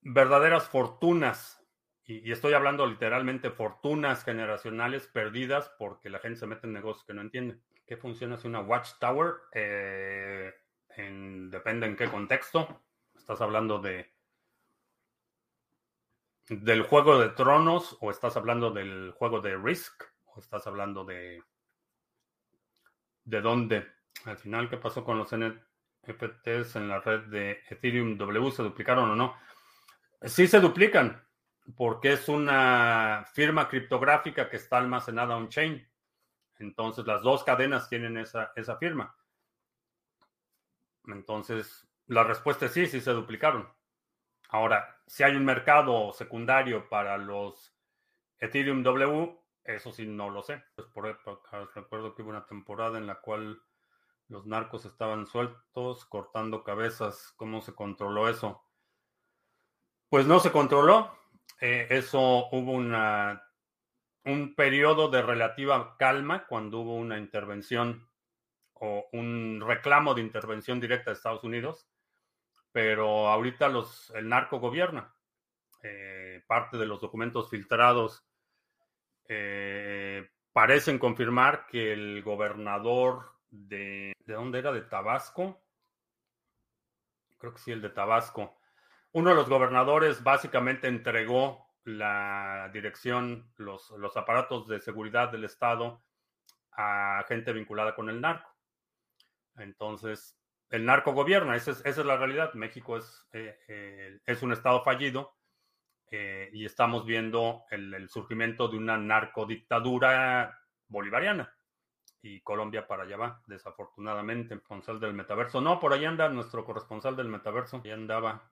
verdaderas 0.00 0.68
fortunas, 0.68 1.60
y, 2.04 2.30
estoy 2.30 2.54
hablando 2.54 2.86
literalmente 2.86 3.50
fortunas 3.50 4.24
generacionales 4.24 5.08
perdidas 5.08 5.68
porque 5.76 6.10
la 6.10 6.20
gente 6.20 6.38
se 6.38 6.46
mete 6.46 6.68
en 6.68 6.74
negocios 6.74 7.04
que 7.04 7.12
no 7.12 7.22
entiende. 7.22 7.58
¿Qué 7.84 7.96
funciona 7.96 8.36
si 8.36 8.46
una 8.46 8.60
watchtower? 8.60 9.34
Eh, 9.52 10.52
depende 10.96 11.86
en 11.88 11.96
qué 11.96 12.08
contexto. 12.08 12.84
Estás 13.16 13.40
hablando 13.40 13.80
de 13.80 14.14
del 16.50 16.82
juego 16.82 17.18
de 17.18 17.30
tronos 17.30 17.98
o 18.00 18.10
estás 18.10 18.36
hablando 18.36 18.70
del 18.70 19.10
juego 19.10 19.40
de 19.40 19.56
Risk 19.56 20.04
o 20.24 20.38
estás 20.38 20.66
hablando 20.68 21.04
de 21.04 21.42
de 23.24 23.40
dónde 23.42 23.97
al 24.24 24.38
final, 24.38 24.68
¿qué 24.68 24.76
pasó 24.76 25.04
con 25.04 25.18
los 25.18 25.34
NFTs 25.34 26.76
en 26.76 26.88
la 26.88 27.00
red 27.00 27.22
de 27.28 27.62
Ethereum 27.68 28.16
W? 28.16 28.50
¿Se 28.50 28.62
duplicaron 28.62 29.10
o 29.10 29.16
no? 29.16 29.36
Sí 30.22 30.46
se 30.48 30.60
duplican, 30.60 31.24
porque 31.76 32.12
es 32.12 32.28
una 32.28 33.24
firma 33.32 33.68
criptográfica 33.68 34.48
que 34.50 34.56
está 34.56 34.78
almacenada 34.78 35.36
on-chain. 35.36 35.86
Entonces, 36.58 37.06
las 37.06 37.22
dos 37.22 37.44
cadenas 37.44 37.88
tienen 37.88 38.18
esa, 38.18 38.52
esa 38.56 38.76
firma. 38.76 39.16
Entonces, 41.06 41.88
la 42.06 42.24
respuesta 42.24 42.66
es 42.66 42.72
sí, 42.72 42.86
sí 42.86 43.00
se 43.00 43.12
duplicaron. 43.12 43.68
Ahora, 44.50 45.02
si 45.06 45.22
hay 45.22 45.36
un 45.36 45.44
mercado 45.44 46.12
secundario 46.12 46.88
para 46.88 47.16
los 47.18 47.74
Ethereum 48.38 48.82
W, 48.82 49.38
eso 49.64 49.92
sí 49.92 50.06
no 50.06 50.30
lo 50.30 50.42
sé. 50.42 50.64
Pues 50.74 50.88
por 50.88 51.04
recuerdo 51.74 52.14
que 52.14 52.22
hubo 52.22 52.30
una 52.30 52.46
temporada 52.46 52.98
en 52.98 53.06
la 53.06 53.16
cual 53.20 53.60
los 54.28 54.46
narcos 54.46 54.84
estaban 54.84 55.26
sueltos, 55.26 56.04
cortando 56.06 56.62
cabezas. 56.62 57.32
¿Cómo 57.36 57.60
se 57.60 57.74
controló 57.74 58.28
eso? 58.28 58.62
Pues 60.08 60.26
no 60.26 60.38
se 60.38 60.52
controló. 60.52 61.16
Eh, 61.60 61.86
eso 61.90 62.48
hubo 62.52 62.72
un 62.72 64.54
periodo 64.54 65.08
de 65.08 65.22
relativa 65.22 65.96
calma 65.96 66.46
cuando 66.46 66.80
hubo 66.80 66.96
una 66.96 67.18
intervención 67.18 68.08
o 68.74 69.08
un 69.12 69.62
reclamo 69.66 70.14
de 70.14 70.20
intervención 70.20 70.78
directa 70.78 71.10
de 71.10 71.16
Estados 71.16 71.42
Unidos, 71.42 71.88
pero 72.70 73.28
ahorita 73.28 73.68
los, 73.68 74.10
el 74.10 74.28
narco 74.28 74.60
gobierna. 74.60 75.14
Eh, 75.82 76.44
parte 76.46 76.76
de 76.76 76.86
los 76.86 77.00
documentos 77.00 77.48
filtrados 77.50 78.26
eh, 79.28 80.28
parecen 80.52 80.98
confirmar 80.98 81.66
que 81.66 81.92
el 81.92 82.22
gobernador 82.22 83.37
de, 83.50 84.12
¿de 84.24 84.34
dónde 84.34 84.58
era? 84.58 84.72
De 84.72 84.82
Tabasco. 84.82 85.60
Creo 87.38 87.54
que 87.54 87.60
sí, 87.60 87.72
el 87.72 87.82
de 87.82 87.90
Tabasco. 87.90 88.58
Uno 89.12 89.30
de 89.30 89.36
los 89.36 89.48
gobernadores 89.48 90.22
básicamente 90.22 90.88
entregó 90.88 91.66
la 91.84 92.70
dirección, 92.72 93.50
los, 93.56 93.90
los 93.92 94.16
aparatos 94.16 94.68
de 94.68 94.80
seguridad 94.80 95.30
del 95.30 95.44
Estado 95.44 96.04
a 96.72 97.24
gente 97.26 97.52
vinculada 97.52 97.94
con 97.94 98.08
el 98.08 98.20
narco. 98.20 98.54
Entonces, 99.56 100.38
el 100.70 100.84
narco 100.84 101.12
gobierna, 101.12 101.56
esa 101.56 101.70
es, 101.70 101.78
esa 101.84 102.00
es 102.00 102.06
la 102.06 102.16
realidad. 102.16 102.52
México 102.54 102.96
es, 102.96 103.26
eh, 103.32 103.58
eh, 103.68 104.20
es 104.26 104.42
un 104.42 104.52
Estado 104.52 104.84
fallido 104.84 105.36
eh, 106.10 106.50
y 106.52 106.64
estamos 106.64 107.06
viendo 107.06 107.64
el, 107.70 107.94
el, 107.94 108.08
surgimiento 108.08 108.68
de 108.68 108.76
una 108.76 108.98
narcodictadura 108.98 110.60
bolivariana 110.86 111.57
y 112.20 112.40
Colombia 112.40 112.86
para 112.86 113.04
allá 113.04 113.16
va, 113.16 113.42
desafortunadamente, 113.46 114.54
corresponsal 114.54 115.00
del 115.00 115.14
metaverso. 115.14 115.60
No, 115.60 115.78
por 115.80 115.92
ahí 115.92 116.04
anda 116.04 116.28
nuestro 116.28 116.64
corresponsal 116.64 117.16
del 117.16 117.28
metaverso, 117.28 117.80
ahí 117.84 117.90
andaba. 117.90 118.50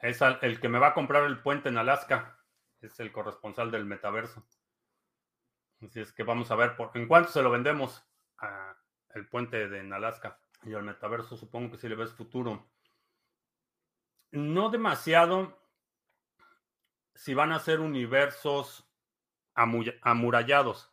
Es 0.00 0.20
el 0.22 0.60
que 0.60 0.68
me 0.68 0.78
va 0.78 0.88
a 0.88 0.94
comprar 0.94 1.24
el 1.24 1.40
puente 1.40 1.68
en 1.68 1.78
Alaska, 1.78 2.38
es 2.80 2.98
el 3.00 3.12
corresponsal 3.12 3.70
del 3.70 3.84
metaverso. 3.84 4.46
Así 5.82 6.00
es 6.00 6.12
que 6.12 6.22
vamos 6.22 6.50
a 6.50 6.56
ver 6.56 6.76
por, 6.76 6.90
en 6.94 7.06
cuánto 7.06 7.30
se 7.30 7.42
lo 7.42 7.50
vendemos 7.50 8.04
a 8.38 8.76
el 9.14 9.28
puente 9.28 9.68
de 9.68 9.80
en 9.80 9.92
Alaska. 9.92 10.38
Y 10.62 10.74
al 10.74 10.82
metaverso 10.82 11.36
supongo 11.36 11.72
que 11.72 11.78
si 11.78 11.88
le 11.88 11.96
ves 11.96 12.12
futuro. 12.12 12.70
No 14.30 14.68
demasiado 14.68 15.58
si 17.14 17.34
van 17.34 17.52
a 17.52 17.58
ser 17.60 17.80
universos 17.80 18.86
amurallados. 19.54 20.92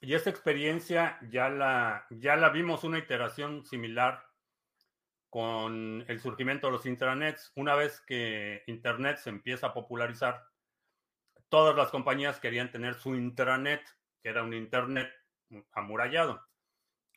Y 0.00 0.14
esta 0.14 0.30
experiencia 0.30 1.18
ya 1.30 1.48
la, 1.48 2.06
ya 2.10 2.36
la 2.36 2.50
vimos 2.50 2.84
una 2.84 2.98
iteración 2.98 3.64
similar 3.64 4.26
con 5.30 6.04
el 6.06 6.20
surgimiento 6.20 6.66
de 6.66 6.72
los 6.72 6.86
intranets. 6.86 7.52
Una 7.56 7.74
vez 7.74 8.00
que 8.06 8.62
Internet 8.66 9.18
se 9.18 9.30
empieza 9.30 9.68
a 9.68 9.74
popularizar, 9.74 10.46
todas 11.48 11.76
las 11.76 11.90
compañías 11.90 12.40
querían 12.40 12.70
tener 12.70 12.94
su 12.94 13.14
intranet, 13.14 13.82
que 14.22 14.28
era 14.28 14.42
un 14.42 14.54
Internet 14.54 15.10
amurallado. 15.72 16.46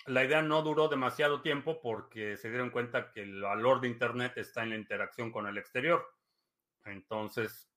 La 0.06 0.24
idea 0.24 0.42
no 0.42 0.62
duró 0.62 0.88
demasiado 0.88 1.42
tiempo 1.42 1.82
porque 1.82 2.38
se 2.38 2.50
dieron 2.50 2.70
cuenta 2.70 3.12
que 3.12 3.22
el 3.22 3.42
valor 3.42 3.82
de 3.82 3.90
Internet 3.90 4.34
está 4.38 4.64
en 4.64 4.70
la 4.70 4.76
interacción 4.76 5.32
con 5.32 5.48
el 5.48 5.58
exterior. 5.58 6.06
Entonces, 6.86 7.70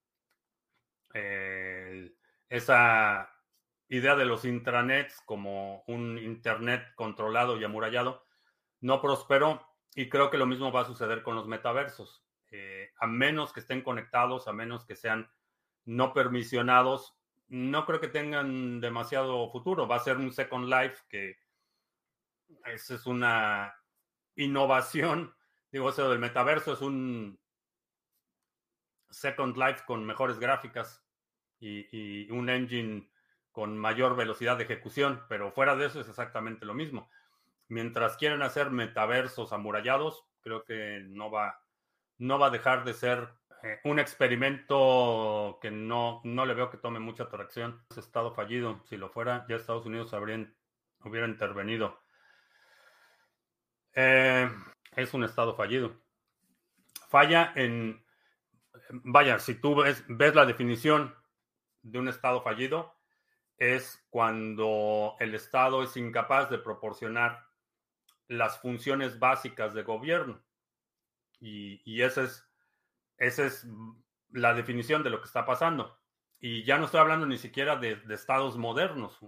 eh, 1.15 2.13
esa 2.49 3.32
idea 3.93 4.17
de 4.17 4.25
los 4.25 4.47
intranets 4.47 5.21
como 5.27 5.85
un 5.87 6.19
Internet 6.19 6.95
controlado 6.95 7.61
y 7.61 7.65
amurallado 7.65 8.25
no 8.81 9.03
prosperó 9.03 9.69
y 9.95 10.09
creo 10.09 10.31
que 10.31 10.39
lo 10.39 10.47
mismo 10.47 10.73
va 10.73 10.81
a 10.81 10.87
suceder 10.87 11.23
con 11.23 11.35
los 11.35 11.47
metaversos. 11.47 12.25
Eh, 12.51 12.91
a 12.99 13.07
menos 13.07 13.53
que 13.53 13.61
estén 13.61 13.83
conectados, 13.83 14.49
a 14.49 14.55
menos 14.55 14.87
que 14.87 14.97
sean 14.97 15.31
no 15.85 16.15
permisionados, 16.15 17.19
no 17.49 17.85
creo 17.85 18.01
que 18.01 18.09
tengan 18.09 18.81
demasiado 18.81 19.51
futuro. 19.51 19.87
Va 19.87 19.97
a 19.97 20.01
ser 20.01 20.17
un 20.17 20.33
Second 20.33 20.71
Life 20.71 21.03
que 21.11 21.37
esa 22.65 22.95
es 22.95 23.05
una 23.05 23.75
innovación. 24.37 25.35
Digo, 25.71 25.91
eso 25.91 26.09
del 26.09 26.19
metaverso 26.19 26.73
es 26.73 26.81
un 26.81 27.39
Second 29.11 29.55
Life 29.59 29.83
con 29.87 30.07
mejores 30.07 30.39
gráficas 30.39 31.05
y, 31.61 31.87
y 31.93 32.31
un 32.31 32.49
engine 32.49 33.12
con 33.53 33.79
mayor 33.79 34.17
velocidad 34.17 34.57
de 34.57 34.65
ejecución, 34.65 35.23
pero 35.29 35.53
fuera 35.53 35.77
de 35.77 35.87
eso 35.87 36.01
es 36.01 36.09
exactamente 36.09 36.67
lo 36.67 36.75
mismo. 36.75 37.09
Mientras 37.69 38.17
quieren 38.17 38.43
hacer 38.43 38.71
metaversos 38.71 39.53
amurallados, 39.53 40.25
creo 40.41 40.65
que 40.65 41.03
no 41.07 41.31
va, 41.31 41.63
no 42.19 42.39
va 42.39 42.49
a 42.49 42.51
dejar 42.51 42.85
de 42.85 42.95
ser 42.95 43.29
eh, 43.63 43.79
un 43.85 43.99
experimento 43.99 45.59
que 45.63 45.71
no, 45.71 46.21
no 46.25 46.45
le 46.45 46.55
veo 46.55 46.71
que 46.71 46.79
tome 46.79 46.99
mucha 46.99 47.25
atracción. 47.25 47.85
Es 47.91 47.99
estado 47.99 48.35
fallido. 48.35 48.83
Si 48.89 48.97
lo 48.97 49.09
fuera, 49.09 49.47
ya 49.49 49.57
Estados 49.57 49.87
Unidos 49.87 50.13
habrían, 50.15 50.57
hubiera 51.05 51.27
intervenido. 51.27 52.01
Eh, 53.95 54.51
es 54.97 55.15
un 55.15 55.25
estado 55.25 55.55
fallido. 55.55 55.95
Falla 57.09 57.53
en, 57.55 58.05
vaya, 58.91 59.39
si 59.39 59.55
tú 59.55 59.77
ves, 59.77 60.05
ves 60.09 60.35
la 60.35 60.47
definición 60.47 61.15
de 61.83 61.99
un 61.99 62.09
estado 62.09 62.43
fallido, 62.43 62.95
es 63.63 64.05
cuando 64.11 65.15
el 65.21 65.37
estado 65.37 65.85
es 65.85 65.97
incapaz 65.97 66.51
de 66.51 66.59
proporcionar 66.59 67.47
las 68.27 68.59
funciones 68.61 69.21
básicas 69.21 69.73
de 69.73 69.85
gobierno. 69.85 70.43
Y, 71.39 71.81
y 71.85 72.03
esa, 72.03 72.25
es, 72.25 72.45
esa 73.19 73.47
es 73.47 73.69
la 74.31 74.55
definición 74.55 75.05
de 75.05 75.11
lo 75.11 75.21
que 75.21 75.27
está 75.27 75.47
pasando. 75.47 75.97
Y 76.41 76.65
ya 76.65 76.77
no 76.77 76.87
estoy 76.87 76.99
hablando 76.99 77.25
ni 77.25 77.39
siquiera 77.39 77.77
de, 77.77 77.95
de 77.95 78.15
estados 78.17 78.57
modernos. 78.57 79.21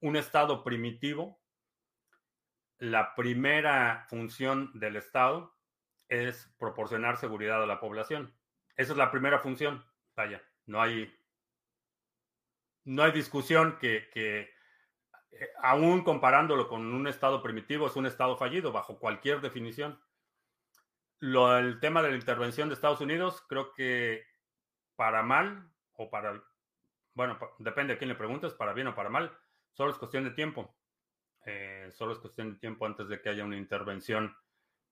Un 0.00 0.16
estado 0.16 0.64
primitivo, 0.64 1.38
la 2.78 3.14
primera 3.14 4.06
función 4.08 4.70
del 4.72 4.96
estado 4.96 5.58
es 6.08 6.50
proporcionar 6.58 7.18
seguridad 7.18 7.62
a 7.62 7.66
la 7.66 7.80
población. 7.80 8.34
Esa 8.76 8.92
es 8.92 8.98
la 8.98 9.10
primera 9.10 9.40
función. 9.40 9.84
Vaya, 10.16 10.42
no 10.64 10.80
hay, 10.80 11.14
no 12.84 13.02
hay 13.02 13.12
discusión 13.12 13.78
que, 13.78 14.08
que 14.12 14.54
eh, 15.32 15.48
aún 15.62 16.02
comparándolo 16.04 16.68
con 16.68 16.92
un 16.94 17.06
estado 17.08 17.42
primitivo, 17.42 17.86
es 17.86 17.96
un 17.96 18.06
estado 18.06 18.36
fallido 18.36 18.72
bajo 18.72 18.98
cualquier 18.98 19.40
definición. 19.40 20.00
Lo, 21.18 21.56
el 21.56 21.80
tema 21.80 22.02
de 22.02 22.10
la 22.10 22.16
intervención 22.16 22.68
de 22.68 22.74
Estados 22.74 23.00
Unidos, 23.00 23.42
creo 23.48 23.72
que 23.72 24.24
para 24.96 25.22
mal 25.22 25.70
o 25.94 26.10
para, 26.10 26.42
bueno, 27.14 27.38
depende 27.58 27.94
de 27.94 27.98
quién 27.98 28.08
le 28.08 28.14
preguntes, 28.14 28.52
para 28.54 28.72
bien 28.72 28.88
o 28.88 28.94
para 28.94 29.08
mal, 29.08 29.36
solo 29.72 29.90
es 29.90 29.98
cuestión 29.98 30.24
de 30.24 30.30
tiempo. 30.30 30.74
Eh, 31.46 31.90
solo 31.92 32.12
es 32.12 32.18
cuestión 32.18 32.52
de 32.52 32.58
tiempo 32.58 32.86
antes 32.86 33.08
de 33.08 33.20
que 33.20 33.28
haya 33.28 33.44
una 33.44 33.56
intervención. 33.56 34.36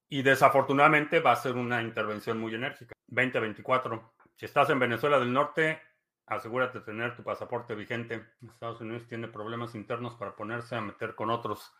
Y 0.08 0.22
desafortunadamente 0.22 1.20
va 1.20 1.32
a 1.32 1.36
ser 1.36 1.56
una 1.56 1.82
intervención 1.82 2.38
muy 2.38 2.54
enérgica. 2.54 2.92
2024. 3.06 4.14
Si 4.36 4.44
estás 4.44 4.70
en 4.70 4.78
Venezuela 4.78 5.18
del 5.18 5.32
Norte, 5.32 5.80
asegúrate 6.26 6.78
de 6.78 6.84
tener 6.84 7.16
tu 7.16 7.22
pasaporte 7.22 7.74
vigente. 7.74 8.24
Estados 8.42 8.80
Unidos 8.80 9.06
tiene 9.08 9.28
problemas 9.28 9.74
internos 9.74 10.14
para 10.14 10.34
ponerse 10.34 10.76
a 10.76 10.80
meter 10.80 11.14
con 11.14 11.30
otros. 11.30 11.72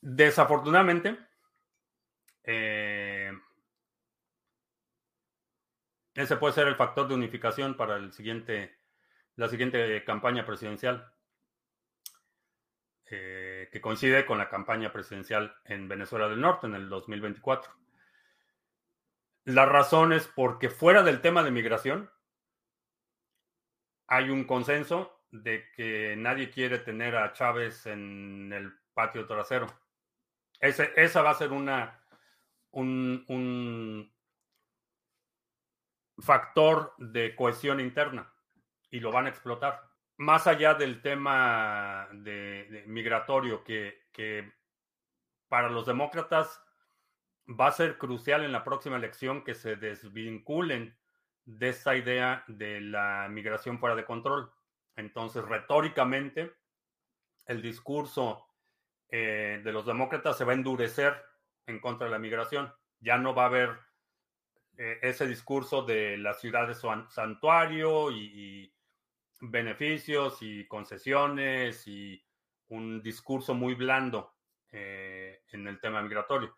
Desafortunadamente, 0.00 1.18
eh, 2.44 3.32
ese 6.14 6.36
puede 6.36 6.54
ser 6.54 6.68
el 6.68 6.76
factor 6.76 7.08
de 7.08 7.14
unificación 7.14 7.76
para 7.76 7.96
el 7.96 8.12
siguiente, 8.12 8.78
la 9.36 9.48
siguiente 9.48 10.02
campaña 10.04 10.44
presidencial, 10.44 11.12
eh, 13.06 13.68
que 13.72 13.80
coincide 13.80 14.24
con 14.24 14.38
la 14.38 14.48
campaña 14.48 14.92
presidencial 14.92 15.54
en 15.64 15.88
Venezuela 15.88 16.28
del 16.28 16.40
Norte 16.40 16.66
en 16.66 16.74
el 16.74 16.88
2024. 16.88 17.72
La 19.44 19.66
razón 19.66 20.12
es 20.12 20.28
porque 20.28 20.70
fuera 20.70 21.02
del 21.02 21.20
tema 21.20 21.42
de 21.42 21.50
migración, 21.50 22.10
hay 24.10 24.28
un 24.28 24.44
consenso 24.44 25.22
de 25.30 25.70
que 25.70 26.16
nadie 26.18 26.50
quiere 26.50 26.80
tener 26.80 27.14
a 27.16 27.32
Chávez 27.32 27.86
en 27.86 28.52
el 28.52 28.72
patio 28.92 29.24
trasero. 29.24 29.68
Ese, 30.58 30.92
esa 30.96 31.22
va 31.22 31.30
a 31.30 31.34
ser 31.34 31.52
una, 31.52 32.04
un, 32.72 33.24
un 33.28 34.12
factor 36.18 36.92
de 36.98 37.36
cohesión 37.36 37.78
interna 37.78 38.34
y 38.90 38.98
lo 38.98 39.12
van 39.12 39.26
a 39.26 39.30
explotar. 39.30 39.88
Más 40.16 40.48
allá 40.48 40.74
del 40.74 41.00
tema 41.00 42.08
migratorio, 42.86 43.62
que 43.62 44.52
para 45.48 45.70
los 45.70 45.86
demócratas 45.86 46.60
va 47.48 47.68
a 47.68 47.72
ser 47.72 47.96
crucial 47.96 48.44
en 48.44 48.50
la 48.50 48.64
próxima 48.64 48.96
elección 48.96 49.44
que 49.44 49.54
se 49.54 49.76
desvinculen 49.76 50.99
de 51.44 51.68
esta 51.68 51.96
idea 51.96 52.44
de 52.48 52.80
la 52.80 53.28
migración 53.30 53.78
fuera 53.78 53.96
de 53.96 54.04
control. 54.04 54.52
Entonces, 54.96 55.44
retóricamente, 55.44 56.52
el 57.46 57.62
discurso 57.62 58.46
eh, 59.08 59.60
de 59.64 59.72
los 59.72 59.86
demócratas 59.86 60.38
se 60.38 60.44
va 60.44 60.52
a 60.52 60.56
endurecer 60.56 61.14
en 61.66 61.80
contra 61.80 62.06
de 62.06 62.12
la 62.12 62.18
migración. 62.18 62.72
Ya 63.00 63.18
no 63.18 63.34
va 63.34 63.44
a 63.44 63.46
haber 63.46 63.78
eh, 64.76 64.98
ese 65.02 65.26
discurso 65.26 65.82
de 65.82 66.16
las 66.18 66.40
ciudades 66.40 66.82
santuario 67.08 68.10
y, 68.10 68.72
beneficios 69.42 70.42
y 70.42 70.66
concesiones 70.68 71.86
y 71.86 72.22
un 72.68 73.02
discurso 73.02 73.54
muy 73.54 73.74
blando 73.74 74.34
eh, 74.70 75.42
en 75.52 75.66
el 75.66 75.80
tema 75.80 76.02
migratorio. 76.02 76.54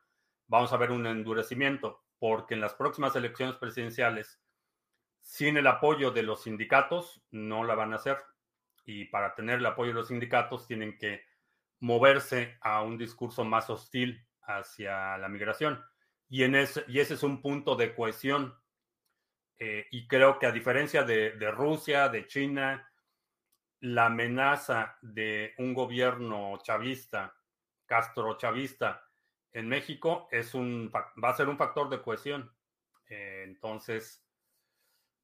Vamos 0.49 0.73
a 0.73 0.77
ver 0.77 0.91
un 0.91 1.07
endurecimiento 1.07 2.03
porque 2.19 2.55
en 2.55 2.61
las 2.61 2.75
próximas 2.75 3.15
elecciones 3.15 3.55
presidenciales 3.55 4.42
sin 5.23 5.57
el 5.57 5.67
apoyo 5.67 6.11
de 6.11 6.23
los 6.23 6.43
sindicatos 6.43 7.23
no 7.31 7.65
la 7.65 7.75
van 7.75 7.93
a 7.93 7.97
hacer. 7.97 8.19
Y 8.85 9.07
para 9.07 9.35
tener 9.35 9.61
el 9.61 9.67
apoyo 9.67 9.91
de 9.91 9.95
los 9.95 10.09
sindicatos 10.09 10.67
tienen 10.67 10.99
que 10.99 11.25
moverse 11.81 12.59
a 12.61 12.83
un 12.83 12.99
discurso 12.99 13.45
más 13.45 13.71
hostil 13.71 14.27
hacia 14.43 15.17
la 15.19 15.29
migración. 15.29 15.83
Y, 16.29 16.43
en 16.43 16.57
ese, 16.57 16.85
y 16.89 17.01
ese 17.01 17.15
es 17.15 17.23
un 17.23 17.41
punto 17.41 17.77
de 17.77 17.95
cohesión. 17.95 18.55
Eh, 19.59 19.87
y 19.91 20.07
creo 20.09 20.39
que 20.39 20.47
a 20.47 20.53
diferencia 20.53 21.05
de, 21.05 21.33
de 21.33 21.51
Rusia, 21.51 22.09
de 22.09 22.27
China, 22.27 22.89
la 23.81 24.07
amenaza 24.07 24.97
de 25.03 25.55
un 25.59 25.75
gobierno 25.75 26.59
chavista, 26.63 27.35
Castro 27.87 28.37
chavista 28.39 29.05
en 29.53 29.69
México, 29.69 30.29
es 30.31 30.55
un, 30.55 30.91
va 30.93 31.29
a 31.29 31.37
ser 31.37 31.49
un 31.49 31.59
factor 31.59 31.89
de 31.89 32.01
cohesión. 32.01 32.51
Eh, 33.09 33.43
entonces, 33.45 34.25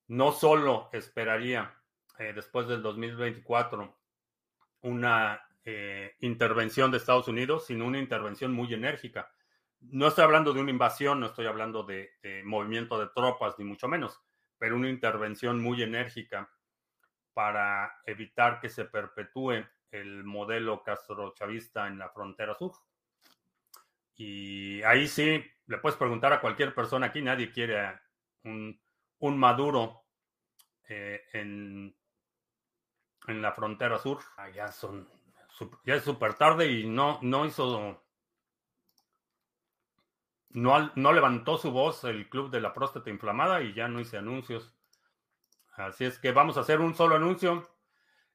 no 0.08 0.32
solo 0.32 0.88
esperaría 0.92 1.74
eh, 2.18 2.32
después 2.34 2.66
del 2.66 2.82
2024 2.82 3.96
una 4.82 5.40
eh, 5.64 6.16
intervención 6.20 6.90
de 6.90 6.96
Estados 6.96 7.28
Unidos, 7.28 7.66
sino 7.66 7.86
una 7.86 7.98
intervención 7.98 8.52
muy 8.52 8.72
enérgica. 8.72 9.30
No 9.80 10.08
estoy 10.08 10.24
hablando 10.24 10.52
de 10.52 10.60
una 10.60 10.70
invasión, 10.70 11.20
no 11.20 11.26
estoy 11.26 11.46
hablando 11.46 11.82
de, 11.84 12.10
movimiento 12.44 12.98
de 12.98 13.08
tropas, 13.14 13.54
ni 13.58 13.64
mucho 13.64 13.86
menos, 13.86 14.20
pero 14.56 14.76
una 14.76 14.88
intervención 14.88 15.60
muy 15.60 15.82
enérgica 15.82 16.50
para 17.32 18.00
evitar 18.06 18.60
que 18.60 18.68
se 18.68 18.86
perpetúe 18.86 19.64
el 19.90 20.24
modelo 20.24 20.82
castrochavista 20.82 21.86
en 21.86 21.98
la 21.98 22.08
frontera 22.08 22.54
sur. 22.54 22.72
Y 24.16 24.82
ahí 24.82 25.06
sí, 25.06 25.44
le 25.66 25.78
puedes 25.78 25.96
preguntar 25.96 26.32
a 26.32 26.40
cualquier 26.40 26.74
persona 26.74 27.06
aquí, 27.06 27.22
nadie 27.22 27.52
quiere 27.52 28.00
un, 28.42 28.80
un 29.20 29.38
Maduro 29.38 30.04
eh, 30.88 31.22
en, 31.32 31.96
en 33.26 33.42
la 33.42 33.52
frontera 33.52 33.98
sur. 33.98 34.20
Allá 34.36 34.72
son, 34.72 35.08
ya 35.84 35.94
es 35.94 36.04
súper 36.04 36.34
tarde 36.34 36.70
y 36.70 36.86
no, 36.86 37.18
no 37.22 37.46
hizo, 37.46 38.04
no, 40.50 40.92
no 40.94 41.12
levantó 41.12 41.58
su 41.58 41.70
voz 41.70 42.04
el 42.04 42.28
club 42.28 42.50
de 42.50 42.60
la 42.60 42.72
próstata 42.72 43.10
inflamada 43.10 43.62
y 43.62 43.74
ya 43.74 43.88
no 43.88 44.00
hice 44.00 44.18
anuncios. 44.18 44.74
Así 45.72 46.04
es 46.04 46.18
que 46.18 46.32
vamos 46.32 46.56
a 46.56 46.60
hacer 46.60 46.80
un 46.80 46.94
solo 46.94 47.16
anuncio. 47.16 47.68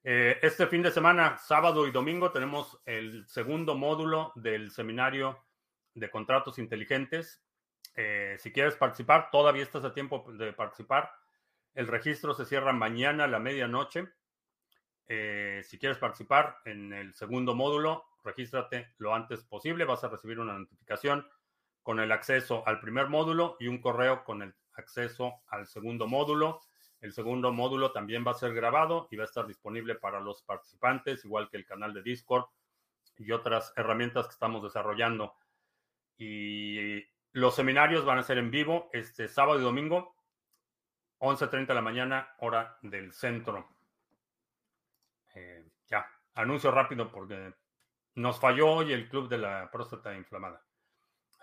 Eh, 0.05 0.37
este 0.41 0.67
fin 0.67 0.81
de 0.81 0.91
semana, 0.91 1.37
sábado 1.37 1.87
y 1.87 1.91
domingo, 1.91 2.31
tenemos 2.31 2.81
el 2.85 3.25
segundo 3.27 3.75
módulo 3.75 4.33
del 4.35 4.71
seminario 4.71 5.39
de 5.93 6.09
contratos 6.09 6.59
inteligentes. 6.59 7.41
Eh, 7.95 8.37
si 8.39 8.51
quieres 8.51 8.75
participar, 8.75 9.29
todavía 9.31 9.63
estás 9.63 9.83
a 9.83 9.93
tiempo 9.93 10.25
de 10.33 10.53
participar. 10.53 11.11
El 11.73 11.87
registro 11.87 12.33
se 12.33 12.45
cierra 12.45 12.73
mañana 12.73 13.25
a 13.25 13.27
la 13.27 13.39
medianoche. 13.39 14.07
Eh, 15.07 15.61
si 15.65 15.77
quieres 15.77 15.97
participar 15.97 16.57
en 16.65 16.93
el 16.93 17.13
segundo 17.13 17.55
módulo, 17.55 18.05
regístrate 18.23 18.93
lo 18.97 19.13
antes 19.13 19.43
posible. 19.43 19.85
Vas 19.85 20.03
a 20.03 20.09
recibir 20.09 20.39
una 20.39 20.57
notificación 20.57 21.27
con 21.81 21.99
el 21.99 22.11
acceso 22.11 22.65
al 22.65 22.79
primer 22.79 23.09
módulo 23.09 23.57
y 23.59 23.67
un 23.67 23.79
correo 23.79 24.23
con 24.23 24.41
el 24.41 24.55
acceso 24.73 25.41
al 25.47 25.67
segundo 25.67 26.07
módulo. 26.07 26.61
El 27.01 27.11
segundo 27.11 27.51
módulo 27.51 27.91
también 27.91 28.23
va 28.25 28.31
a 28.31 28.35
ser 28.35 28.53
grabado 28.53 29.09
y 29.11 29.17
va 29.17 29.23
a 29.23 29.25
estar 29.25 29.45
disponible 29.45 29.95
para 29.95 30.21
los 30.21 30.41
participantes, 30.43 31.25
igual 31.25 31.49
que 31.49 31.57
el 31.57 31.65
canal 31.65 31.93
de 31.93 32.01
Discord 32.01 32.45
y 33.17 33.31
otras 33.31 33.73
herramientas 33.75 34.27
que 34.27 34.33
estamos 34.33 34.63
desarrollando. 34.63 35.35
Y 36.17 37.03
los 37.33 37.55
seminarios 37.55 38.05
van 38.05 38.19
a 38.19 38.23
ser 38.23 38.37
en 38.37 38.51
vivo 38.51 38.89
este 38.93 39.27
sábado 39.27 39.59
y 39.59 39.63
domingo, 39.63 40.15
11.30 41.19 41.67
de 41.67 41.73
la 41.73 41.81
mañana, 41.81 42.35
hora 42.39 42.77
del 42.83 43.11
centro. 43.11 43.67
Eh, 45.35 45.65
ya, 45.87 46.07
anuncio 46.35 46.69
rápido 46.69 47.11
porque 47.11 47.53
nos 48.15 48.39
falló 48.39 48.71
hoy 48.71 48.93
el 48.93 49.09
club 49.09 49.29
de 49.29 49.39
la 49.39 49.69
próstata 49.71 50.15
inflamada. 50.15 50.63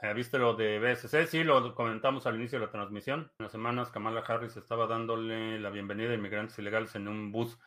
Eh, 0.00 0.14
¿Viste 0.14 0.38
lo 0.38 0.54
de 0.54 0.78
BSC? 0.78 1.26
Sí, 1.26 1.42
lo 1.42 1.74
comentamos 1.74 2.24
al 2.26 2.36
inicio 2.36 2.60
de 2.60 2.66
la 2.66 2.72
transmisión. 2.72 3.32
En 3.38 3.44
las 3.44 3.52
semanas 3.52 3.90
Kamala 3.90 4.20
Harris 4.20 4.56
estaba 4.56 4.86
dándole 4.86 5.58
la 5.58 5.70
bienvenida 5.70 6.12
a 6.12 6.14
inmigrantes 6.14 6.58
ilegales 6.58 6.94
en 6.94 7.08
un 7.08 7.32
bus. 7.32 7.58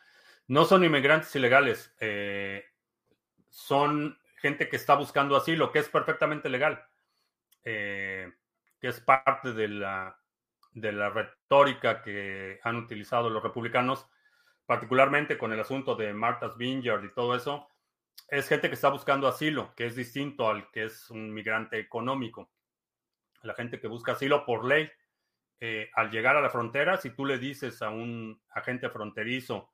No 0.48 0.64
son 0.64 0.82
inmigrantes 0.82 1.34
ilegales, 1.36 1.94
eh, 2.00 2.64
son 3.50 4.18
gente 4.36 4.68
que 4.68 4.76
está 4.76 4.94
buscando 4.94 5.36
asilo, 5.36 5.72
que 5.72 5.78
es 5.78 5.88
perfectamente 5.88 6.48
legal, 6.48 6.86
eh, 7.64 8.32
que 8.80 8.88
es 8.88 9.00
parte 9.00 9.52
de 9.52 9.68
la, 9.68 10.18
de 10.72 10.92
la 10.92 11.10
retórica 11.10 12.02
que 12.02 12.60
han 12.62 12.76
utilizado 12.76 13.30
los 13.30 13.42
republicanos, 13.42 14.06
particularmente 14.66 15.38
con 15.38 15.52
el 15.52 15.60
asunto 15.60 15.94
de 15.96 16.12
Martha's 16.12 16.56
Vineyard 16.56 17.04
y 17.04 17.12
todo 17.12 17.34
eso 17.34 17.68
es 18.28 18.48
gente 18.48 18.68
que 18.68 18.74
está 18.74 18.88
buscando 18.88 19.28
asilo, 19.28 19.74
que 19.74 19.86
es 19.86 19.96
distinto 19.96 20.48
al 20.48 20.70
que 20.70 20.84
es 20.84 21.10
un 21.10 21.32
migrante 21.32 21.78
económico. 21.78 22.50
La 23.42 23.54
gente 23.54 23.80
que 23.80 23.88
busca 23.88 24.12
asilo 24.12 24.46
por 24.46 24.64
ley, 24.64 24.90
eh, 25.60 25.90
al 25.94 26.10
llegar 26.10 26.36
a 26.36 26.40
la 26.40 26.50
frontera, 26.50 26.96
si 26.96 27.10
tú 27.10 27.26
le 27.26 27.38
dices 27.38 27.82
a 27.82 27.90
un 27.90 28.40
agente 28.50 28.88
fronterizo 28.88 29.72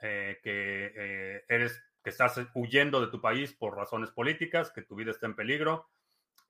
eh, 0.00 0.40
que 0.42 1.44
eres 1.48 1.82
que 2.02 2.10
estás 2.10 2.40
huyendo 2.54 3.00
de 3.00 3.08
tu 3.08 3.20
país 3.20 3.52
por 3.52 3.76
razones 3.76 4.10
políticas, 4.10 4.72
que 4.72 4.82
tu 4.82 4.96
vida 4.96 5.10
está 5.10 5.26
en 5.26 5.36
peligro, 5.36 5.88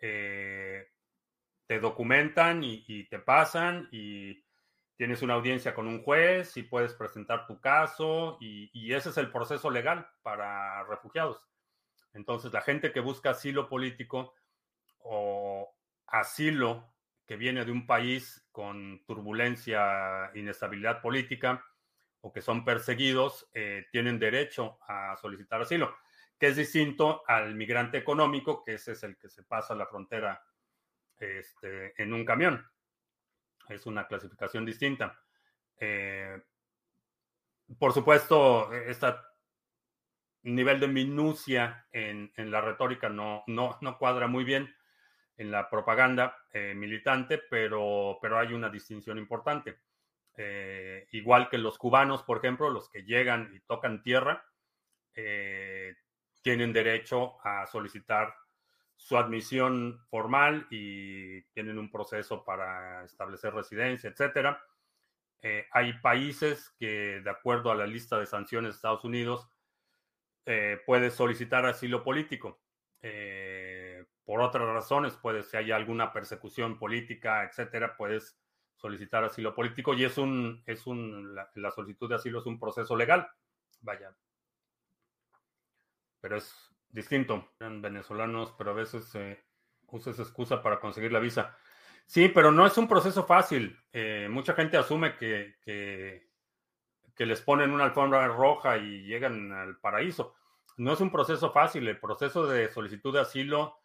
te 0.03 1.79
documentan 1.81 2.63
y, 2.65 3.05
te 3.05 3.19
pasan 3.19 3.89
y 3.93 4.45
tienes 4.97 5.23
una 5.23 5.35
audiencia 5.35 5.75
con 5.75 5.87
un 5.87 6.03
juez 6.03 6.57
y 6.57 6.65
puedes 6.65 6.93
presentar 6.95 7.47
tu 7.47 7.61
caso 7.61 8.37
y, 8.41 8.93
ese 8.93 9.11
es 9.11 9.17
el 9.17 9.31
proceso 9.31 9.71
legal 9.71 10.09
para 10.23 10.85
refugiados. 10.85 11.47
Entonces, 12.15 12.53
la 12.53 12.61
gente 12.61 12.93
que 12.93 13.01
busca 13.01 13.31
asilo 13.31 13.69
político 13.69 14.35
o 14.99 15.75
asilo 16.09 16.93
que 17.27 17.37
viene 17.37 17.65
de 17.65 17.73
un 17.73 17.87
país 17.87 18.47
con 18.53 19.03
turbulencia, 19.07 20.31
inestabilidad 20.35 21.01
política 21.01 21.65
o 22.21 22.33
que 22.33 22.43
son 22.43 22.65
perseguidos, 22.65 23.49
eh, 23.55 23.87
tienen 23.91 24.19
derecho 24.19 24.79
a 24.87 25.17
solicitar 25.17 25.63
asilo, 25.63 25.97
que 26.43 26.49
es 26.49 26.57
distinto 26.57 27.23
al 27.29 27.55
migrante 27.55 27.99
económico, 27.99 28.65
que 28.65 28.75
ese 28.75 28.91
es 28.93 29.05
el 29.05 29.17
que 29.17 29.29
se 29.29 29.45
pasa 29.45 29.77
la 29.77 29.87
frontera 29.87 30.43
este, 31.17 31.95
en 32.03 32.13
un 32.13 32.25
camión 32.25 32.69
es 33.69 33.87
una 33.87 34.09
clasificación 34.09 34.67
distinta. 34.67 35.23
Eh, 35.79 36.43
por 37.79 37.93
supuesto, 37.93 38.73
este 38.73 39.07
nivel 40.43 40.81
de 40.81 40.89
minucia 40.89 41.87
en, 41.93 42.33
la 42.37 42.61
retórica 42.61 43.09
no, 43.09 43.45
no, 43.47 43.79
no, 43.81 43.97
cuadra 43.97 44.27
muy 44.27 44.43
bien 44.43 44.75
en 45.37 45.53
la 45.53 45.71
propaganda 45.71 46.37
eh, 46.53 46.75
militante, 46.75 47.39
pero, 47.39 48.19
pero 48.21 48.37
hay 48.41 48.53
una 48.53 48.69
distinción 48.69 49.17
importante. 49.17 49.79
Eh, 50.37 51.07
igual 51.13 51.49
que 51.49 51.59
los 51.59 51.79
cubanos, 51.79 52.25
por 52.25 52.39
ejemplo, 52.39 52.69
los 52.69 52.91
que 52.91 53.05
llegan 53.05 53.55
y 53.55 53.61
tocan 53.61 54.03
tierra, 54.03 54.45
tienen 56.43 56.73
derecho 56.73 57.39
a 57.47 57.67
solicitar 57.67 58.35
su 58.97 59.17
admisión 59.17 60.01
formal 60.11 60.67
y 60.71 61.43
tienen 61.53 61.79
un 61.79 61.91
proceso 61.91 62.45
para 62.45 63.05
establecer 63.05 63.53
residencia, 63.55 64.11
etcétera. 64.11 64.63
Eh, 65.41 65.67
hay 65.73 65.95
países 65.95 66.73
que, 66.79 67.21
de 67.21 67.31
acuerdo 67.31 67.73
a 67.73 67.75
la 67.75 67.87
lista 67.87 68.19
de 68.19 68.27
sanciones 68.27 68.73
de 68.73 68.77
Estados 68.77 69.05
Unidos, 69.05 69.49
eh, 70.47 70.81
solicitar 71.11 71.67
asilo 71.67 72.05
político. 72.05 72.61
Eh, 73.01 74.05
por 74.25 74.41
otras 74.41 74.69
razones, 74.69 75.17
puede, 75.17 75.43
si 75.43 75.57
hay 75.57 75.73
alguna 75.73 76.13
persecución 76.13 76.79
política, 76.79 77.43
etcétera, 77.43 77.97
puedes 77.97 78.39
solicitar 78.77 79.25
asilo 79.25 79.55
político 79.55 79.95
y 79.95 80.05
es 80.05 80.17
un, 80.17 80.63
es 80.67 80.87
un, 80.87 81.35
la 81.35 81.71
solicitud 81.73 82.09
de 82.09 82.17
asilo 82.17 82.39
es 82.39 82.47
un 82.47 82.61
proceso 82.61 82.97
legal. 82.97 83.29
Vaya. 83.81 84.15
Pero 86.23 86.39
es 86.39 86.73
distinto. 86.89 87.53
Eran 87.61 87.83
venezolanos, 87.83 88.55
pero 88.57 88.71
a 88.71 88.75
veces 88.75 89.15
eh, 89.17 89.45
usa 89.89 90.13
esa 90.13 90.23
excusa 90.23 90.63
para 90.63 90.81
conseguir 90.81 91.13
la 91.13 91.19
visa. 91.19 91.55
Sí, 92.07 92.29
pero 92.29 92.53
no 92.53 92.67
es 92.67 92.79
un 92.79 92.89
proceso 92.89 93.25
fácil. 93.25 93.79
Eh, 93.93 94.29
mucha 94.31 94.55
gente 94.55 94.77
asume 94.77 95.17
que, 95.17 95.57
que, 95.65 96.31
les 97.25 97.41
ponen 97.41 97.71
una 97.71 97.85
alfombra 97.85 98.27
roja 98.27 98.79
y 98.79 99.05
llegan 99.05 99.53
al 99.53 99.79
paraíso. 99.79 100.35
No 100.77 100.93
es 100.93 101.01
un 101.01 101.13
proceso 101.13 101.53
fácil. 101.53 101.87
El 101.87 102.01
proceso 102.01 102.47
de 102.47 102.69
solicitud 102.69 103.15
de 103.15 103.21
asilo 103.21 103.79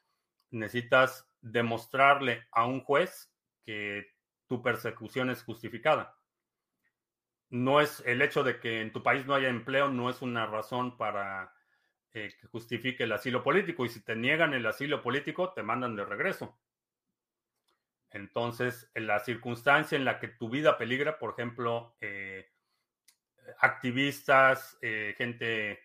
necesitas 0.50 1.30
demostrarle 1.42 2.48
a 2.52 2.66
un 2.66 2.82
juez 2.82 3.32
que 3.64 4.08
tu 4.48 4.64
persecución 4.64 5.30
es 5.30 5.44
justificada. 5.44 6.18
No 7.50 7.80
es 7.80 8.02
el 8.06 8.22
hecho 8.22 8.44
de 8.44 8.60
que 8.60 8.82
en 8.82 8.92
tu 8.92 9.04
país 9.04 9.26
no 9.26 9.36
haya 9.36 9.50
empleo, 9.50 9.90
no 9.90 10.10
es 10.10 10.22
una 10.22 10.48
razón 10.48 10.98
para 10.98 11.54
eh, 12.14 12.34
que 12.40 12.48
justifique 12.48 13.04
el 13.04 13.12
asilo 13.12 13.44
político 13.44 13.86
y 13.86 13.90
si 13.90 14.04
te 14.04 14.16
niegan 14.16 14.54
el 14.54 14.66
asilo 14.66 15.02
político, 15.02 15.54
te 15.54 15.64
mandan 15.64 15.96
de 15.96 16.06
regreso. 16.06 16.58
Entonces, 18.12 18.90
en 18.94 19.08
la 19.08 19.20
circunstancia 19.20 19.96
en 19.98 20.06
la 20.06 20.20
que 20.20 20.30
tu 20.30 20.50
vida 20.50 20.78
peligra, 20.78 21.20
por 21.20 21.34
ejemplo, 21.34 21.96
eh, 22.02 22.50
activistas, 23.60 24.78
eh, 24.82 25.16
gente 25.18 25.82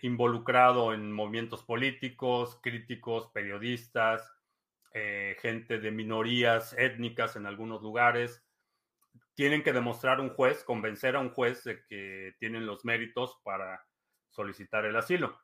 involucrado 0.00 0.94
en 0.94 1.12
movimientos 1.12 1.62
políticos, 1.62 2.58
críticos, 2.62 3.28
periodistas, 3.34 4.32
gente 5.42 5.78
de 5.78 5.90
minorías 5.90 6.72
étnicas 6.78 7.36
en 7.36 7.44
algunos 7.44 7.82
lugares, 7.82 8.42
tienen 9.34 9.62
que 9.62 9.74
demostrar 9.74 10.18
un 10.20 10.30
juez, 10.30 10.64
convencer 10.64 11.14
a 11.14 11.20
un 11.20 11.28
juez 11.28 11.62
de 11.64 11.84
que 11.84 12.34
tienen 12.38 12.64
los 12.64 12.86
méritos 12.86 13.38
para 13.44 13.86
solicitar 14.36 14.84
el 14.84 14.96
asilo 14.96 15.36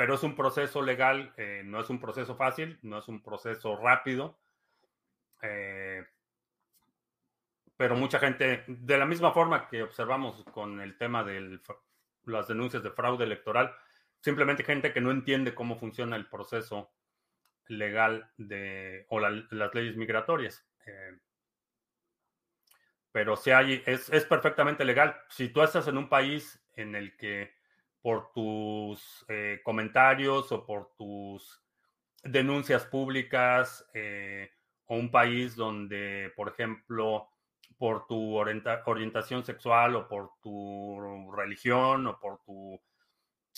pero 0.00 0.14
es 0.14 0.22
un 0.22 0.34
proceso 0.34 0.80
legal, 0.80 1.34
eh, 1.36 1.60
no 1.62 1.78
es 1.78 1.90
un 1.90 2.00
proceso 2.00 2.34
fácil, 2.34 2.78
no 2.80 3.00
es 3.00 3.08
un 3.08 3.22
proceso 3.22 3.76
rápido. 3.76 4.38
Eh, 5.42 6.02
pero 7.76 7.96
mucha 7.96 8.18
gente, 8.18 8.64
de 8.66 8.96
la 8.96 9.04
misma 9.04 9.32
forma 9.32 9.68
que 9.68 9.82
observamos 9.82 10.42
con 10.52 10.80
el 10.80 10.96
tema 10.96 11.22
de 11.22 11.60
las 12.24 12.48
denuncias 12.48 12.82
de 12.82 12.90
fraude 12.92 13.24
electoral, 13.24 13.74
simplemente 14.20 14.64
gente 14.64 14.94
que 14.94 15.02
no 15.02 15.10
entiende 15.10 15.54
cómo 15.54 15.78
funciona 15.78 16.16
el 16.16 16.30
proceso 16.30 16.90
legal 17.66 18.32
de, 18.38 19.04
o 19.10 19.20
las 19.20 19.74
leyes 19.74 19.98
migratorias. 19.98 20.66
Eh, 20.86 21.18
pero 23.12 23.36
si 23.36 23.50
hay, 23.50 23.82
es, 23.84 24.08
es 24.08 24.24
perfectamente 24.24 24.86
legal. 24.86 25.14
Si 25.28 25.50
tú 25.50 25.60
estás 25.60 25.88
en 25.88 25.98
un 25.98 26.08
país 26.08 26.58
en 26.74 26.94
el 26.94 27.18
que 27.18 27.59
por 28.02 28.32
tus 28.32 29.24
eh, 29.28 29.60
comentarios 29.62 30.50
o 30.52 30.64
por 30.64 30.92
tus 30.96 31.62
denuncias 32.22 32.84
públicas 32.86 33.86
eh, 33.94 34.50
o 34.86 34.96
un 34.96 35.10
país 35.10 35.54
donde, 35.54 36.32
por 36.36 36.48
ejemplo, 36.48 37.28
por 37.78 38.06
tu 38.06 38.36
orientación 38.36 39.44
sexual 39.44 39.96
o 39.96 40.08
por 40.08 40.32
tu 40.42 41.30
religión 41.32 42.06
o 42.06 42.18
por 42.18 42.42
tu 42.44 42.80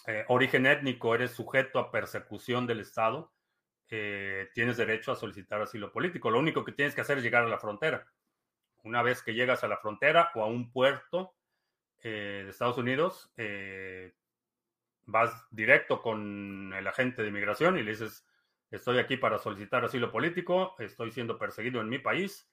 eh, 0.07 0.25
origen 0.29 0.67
étnico 0.67 1.15
eres 1.15 1.33
sujeto 1.33 1.79
a 1.79 1.91
persecución 1.91 2.67
del 2.67 2.81
Estado, 2.81 3.33
tienes 4.55 4.79
derecho 4.79 5.13
a 5.13 5.17
solicitar 5.17 5.61
asilo 5.61 5.93
político. 5.93 6.31
Lo 6.31 6.39
único 6.39 6.65
que 6.65 6.73
tienes 6.73 6.95
que 6.95 7.03
hacer 7.03 7.19
es 7.19 7.25
llegar 7.25 7.45
a 7.45 7.49
la 7.49 7.59
frontera. 7.59 8.07
Una 8.85 9.03
vez 9.03 9.23
que 9.23 9.35
llegas 9.35 9.65
a 9.65 9.69
la 9.69 9.77
frontera 9.77 10.31
o 10.35 10.43
a 10.43 10.47
un 10.47 10.73
puerto 10.73 11.35
de 12.03 12.49
Estados 12.49 12.79
Unidos, 12.79 13.31
vas 15.07 15.47
directo 15.51 16.01
con 16.01 16.73
el 16.75 16.87
agente 16.87 17.23
de 17.23 17.29
inmigración 17.29 17.79
y 17.79 17.83
le 17.83 17.93
dices, 17.93 18.27
estoy 18.71 18.99
aquí 18.99 19.17
para 19.17 19.39
solicitar 19.39 19.85
asilo 19.85 20.11
político, 20.11 20.75
estoy 20.79 21.11
siendo 21.13 21.39
perseguido 21.39 21.81
en 21.81 21.89
mi 21.89 21.99
país 21.99 22.49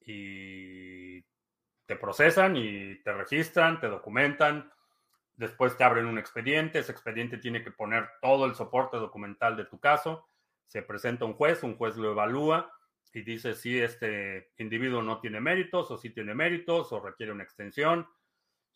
y 0.00 1.20
te 1.86 1.96
procesan 1.96 2.56
y 2.56 2.96
te 3.02 3.12
registran, 3.12 3.80
te 3.80 3.88
documentan, 3.88 4.70
después 5.36 5.76
te 5.76 5.84
abren 5.84 6.06
un 6.06 6.18
expediente, 6.18 6.80
ese 6.80 6.92
expediente 6.92 7.38
tiene 7.38 7.62
que 7.62 7.70
poner 7.70 8.08
todo 8.20 8.44
el 8.44 8.54
soporte 8.54 8.96
documental 8.96 9.56
de 9.56 9.64
tu 9.64 9.80
caso, 9.80 10.28
se 10.66 10.82
presenta 10.82 11.24
un 11.24 11.32
juez, 11.32 11.62
un 11.62 11.76
juez 11.76 11.96
lo 11.96 12.10
evalúa 12.12 12.72
y 13.14 13.22
dice 13.22 13.54
si 13.54 13.78
este 13.78 14.52
individuo 14.58 15.02
no 15.02 15.18
tiene 15.20 15.40
méritos 15.40 15.90
o 15.90 15.96
si 15.96 16.10
tiene 16.10 16.34
méritos 16.34 16.92
o 16.92 17.00
requiere 17.00 17.32
una 17.32 17.44
extensión 17.44 18.06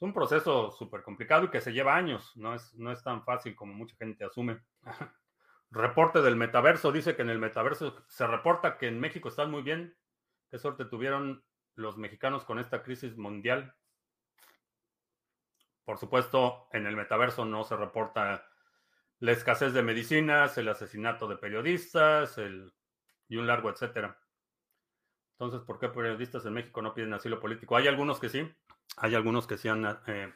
un 0.03 0.12
proceso 0.12 0.72
súper 0.72 1.03
complicado 1.03 1.44
y 1.44 1.50
que 1.50 1.61
se 1.61 1.72
lleva 1.72 1.94
años, 1.94 2.32
no 2.36 2.55
es, 2.55 2.74
no 2.74 2.90
es 2.90 3.05
tan 3.05 3.22
fácil 3.22 3.55
como 3.55 3.72
mucha 3.72 3.94
gente 3.96 4.24
asume. 4.24 4.61
Reporte 5.70 6.20
del 6.20 6.34
metaverso 6.34 6.90
dice 6.90 7.14
que 7.14 7.22
en 7.22 7.30
el 7.30 7.38
metaverso 7.38 8.05
se 8.09 8.26
reporta 8.26 8.78
que 8.78 8.88
en 8.88 8.98
México 8.98 9.28
están 9.28 9.50
muy 9.50 9.62
bien. 9.62 9.96
Qué 10.50 10.59
suerte 10.59 10.86
tuvieron 10.86 11.44
los 11.76 11.98
mexicanos 11.98 12.44
con 12.44 12.59
esta 12.59 12.82
crisis 12.82 13.16
mundial. 13.16 13.74
por 15.84 15.98
supuesto, 15.98 16.68
en 16.72 16.86
el 16.86 16.96
metaverso 16.96 17.44
no 17.44 17.62
se 17.62 17.76
reporta 17.76 18.44
la 19.20 19.32
escasez 19.32 19.72
de 19.72 19.82
medicinas, 19.82 20.59
el 20.59 20.68
asesinato 20.68 21.28
de 21.28 21.36
periodistas, 21.36 22.38
el, 22.38 22.72
y 23.28 23.36
un 23.36 23.46
largo 23.46 23.70
etcétera. 23.70 24.18
Entonces, 25.38 25.61
¿por 25.66 25.78
qué 25.78 25.88
periodistas 25.88 26.44
en 26.44 26.55
México 26.55 26.82
no 26.82 26.92
piden 26.92 27.14
asilo 27.14 27.38
político? 27.38 27.76
Hay 27.76 27.88
algunos 27.88 28.18
que 28.20 28.28
sí, 28.28 28.53
hay 28.97 29.14
algunos 29.14 29.47
que 29.47 29.68
han, 29.68 29.99
eh, 30.07 30.32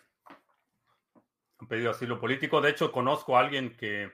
pedido 1.68 1.90
asilo 1.90 2.20
político. 2.20 2.61
De 2.61 2.70
hecho, 2.70 2.92
conozco 2.92 3.36
a 3.36 3.40
alguien 3.40 3.76
que 3.76 4.12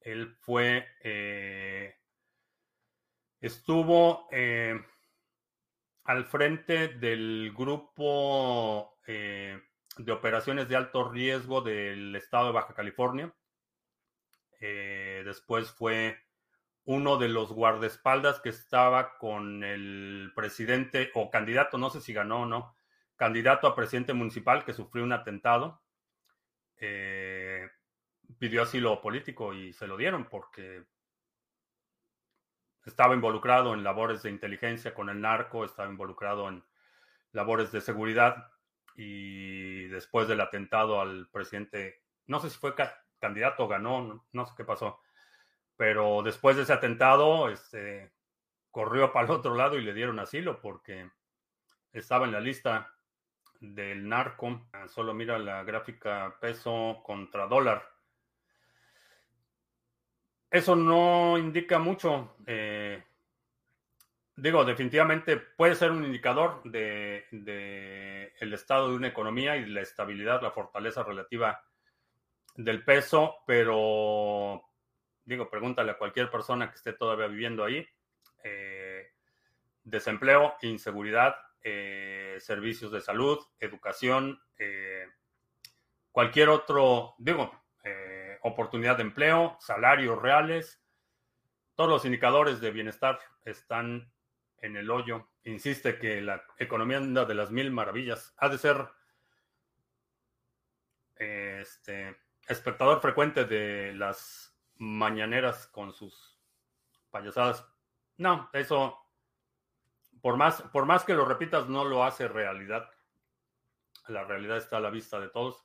él 0.00 0.36
fue, 0.40 0.86
eh, 1.02 1.96
estuvo 3.40 4.28
eh, 4.30 4.80
al 6.04 6.24
frente 6.24 6.88
del 6.88 7.52
grupo 7.56 8.94
de 9.06 10.12
operaciones 10.12 10.68
de 10.68 10.76
alto 10.76 11.08
riesgo 11.08 11.60
del 11.60 12.14
estado 12.16 12.46
de 12.46 12.52
Baja 12.52 12.74
California. 12.74 13.32
después 14.60 15.70
fue 15.70 16.18
uno 16.84 17.18
de 17.18 17.28
los 17.28 17.52
guardaespaldas 17.52 18.40
que 18.40 18.48
estaba 18.48 19.16
con 19.18 19.64
el 19.64 20.32
presidente 20.34 21.10
o 21.14 21.30
candidato, 21.30 21.78
no 21.78 21.90
sé 21.90 22.00
si 22.00 22.12
ganó 22.12 22.42
o 22.42 22.46
no, 22.46 22.75
candidato 23.16 23.66
a 23.66 23.74
presidente 23.74 24.12
municipal 24.12 24.64
que 24.64 24.72
sufrió 24.72 25.04
un 25.04 25.12
atentado, 25.12 25.82
eh, 26.78 27.68
pidió 28.38 28.62
asilo 28.62 29.00
político 29.00 29.54
y 29.54 29.72
se 29.72 29.86
lo 29.86 29.96
dieron 29.96 30.26
porque 30.26 30.84
estaba 32.84 33.14
involucrado 33.14 33.74
en 33.74 33.82
labores 33.82 34.22
de 34.22 34.30
inteligencia 34.30 34.94
con 34.94 35.08
el 35.08 35.20
narco, 35.20 35.64
estaba 35.64 35.88
involucrado 35.88 36.48
en 36.48 36.64
labores 37.32 37.72
de 37.72 37.80
seguridad 37.80 38.52
y 38.94 39.86
después 39.88 40.28
del 40.28 40.40
atentado 40.40 41.00
al 41.00 41.28
presidente, 41.30 42.02
no 42.26 42.40
sé 42.40 42.50
si 42.50 42.58
fue 42.58 42.74
candidato 43.18 43.64
o 43.64 43.68
ganó, 43.68 44.26
no 44.32 44.46
sé 44.46 44.52
qué 44.56 44.64
pasó 44.64 45.00
pero 45.76 46.22
después 46.22 46.56
de 46.56 46.62
ese 46.62 46.72
atentado, 46.72 47.48
este, 47.48 48.12
corrió 48.70 49.12
para 49.12 49.26
el 49.26 49.32
otro 49.32 49.54
lado 49.54 49.78
y 49.78 49.82
le 49.82 49.94
dieron 49.94 50.18
asilo 50.18 50.60
porque 50.60 51.10
estaba 51.92 52.26
en 52.26 52.32
la 52.32 52.40
lista 52.40 52.92
del 53.60 54.08
narco. 54.08 54.68
Ah, 54.72 54.88
solo 54.88 55.14
mira 55.14 55.38
la 55.38 55.62
gráfica 55.64 56.36
peso 56.40 57.00
contra 57.04 57.46
dólar. 57.46 57.96
Eso 60.50 60.76
no 60.76 61.36
indica 61.38 61.78
mucho. 61.78 62.36
Eh, 62.46 63.02
digo, 64.36 64.64
definitivamente 64.64 65.36
puede 65.36 65.74
ser 65.74 65.90
un 65.90 66.04
indicador 66.04 66.62
de, 66.64 67.26
el 68.38 68.52
estado 68.52 68.90
de 68.90 68.96
una 68.96 69.08
economía 69.08 69.56
y 69.56 69.66
la 69.66 69.80
estabilidad, 69.80 70.42
la 70.42 70.50
fortaleza 70.50 71.02
relativa 71.02 71.62
del 72.54 72.84
peso, 72.84 73.36
pero 73.46 74.62
digo, 75.24 75.50
pregúntale 75.50 75.90
a 75.90 75.98
cualquier 75.98 76.30
persona 76.30 76.70
que 76.70 76.76
esté 76.76 76.92
todavía 76.92 77.26
viviendo 77.26 77.64
ahí, 77.64 77.86
eh, 78.44 79.10
desempleo, 79.82 80.54
inseguridad, 80.62 81.36
eh, 81.68 82.36
servicios 82.38 82.92
de 82.92 83.00
salud, 83.00 83.40
educación, 83.58 84.40
eh, 84.56 85.06
cualquier 86.12 86.48
otro, 86.48 87.16
digo, 87.18 87.50
oportunidad 88.42 88.96
de 88.96 89.02
empleo, 89.02 89.56
salarios 89.60 90.22
reales, 90.22 90.80
todos 91.74 91.90
los 91.90 92.04
indicadores 92.04 92.60
de 92.60 92.70
bienestar 92.70 93.18
están 93.44 94.12
en 94.58 94.76
el 94.76 94.90
hoyo. 94.90 95.28
Insiste 95.42 95.98
que 95.98 96.20
la 96.20 96.44
economía 96.58 96.98
anda 96.98 97.24
de 97.24 97.34
las 97.34 97.50
mil 97.50 97.72
maravillas. 97.72 98.32
Ha 98.38 98.48
de 98.48 98.58
ser 98.58 98.88
este, 101.16 102.16
espectador 102.46 103.00
frecuente 103.00 103.44
de 103.44 103.92
las 103.94 104.56
mañaneras 104.76 105.66
con 105.66 105.92
sus 105.92 106.38
payasadas. 107.10 107.66
No, 108.16 108.48
eso, 108.52 109.05
por 110.20 110.36
más, 110.36 110.62
por 110.62 110.86
más 110.86 111.04
que 111.04 111.14
lo 111.14 111.24
repitas, 111.24 111.68
no 111.68 111.84
lo 111.84 112.04
hace 112.04 112.28
realidad. 112.28 112.90
La 114.08 114.24
realidad 114.24 114.58
está 114.58 114.78
a 114.78 114.80
la 114.80 114.90
vista 114.90 115.18
de 115.20 115.28
todos 115.28 115.64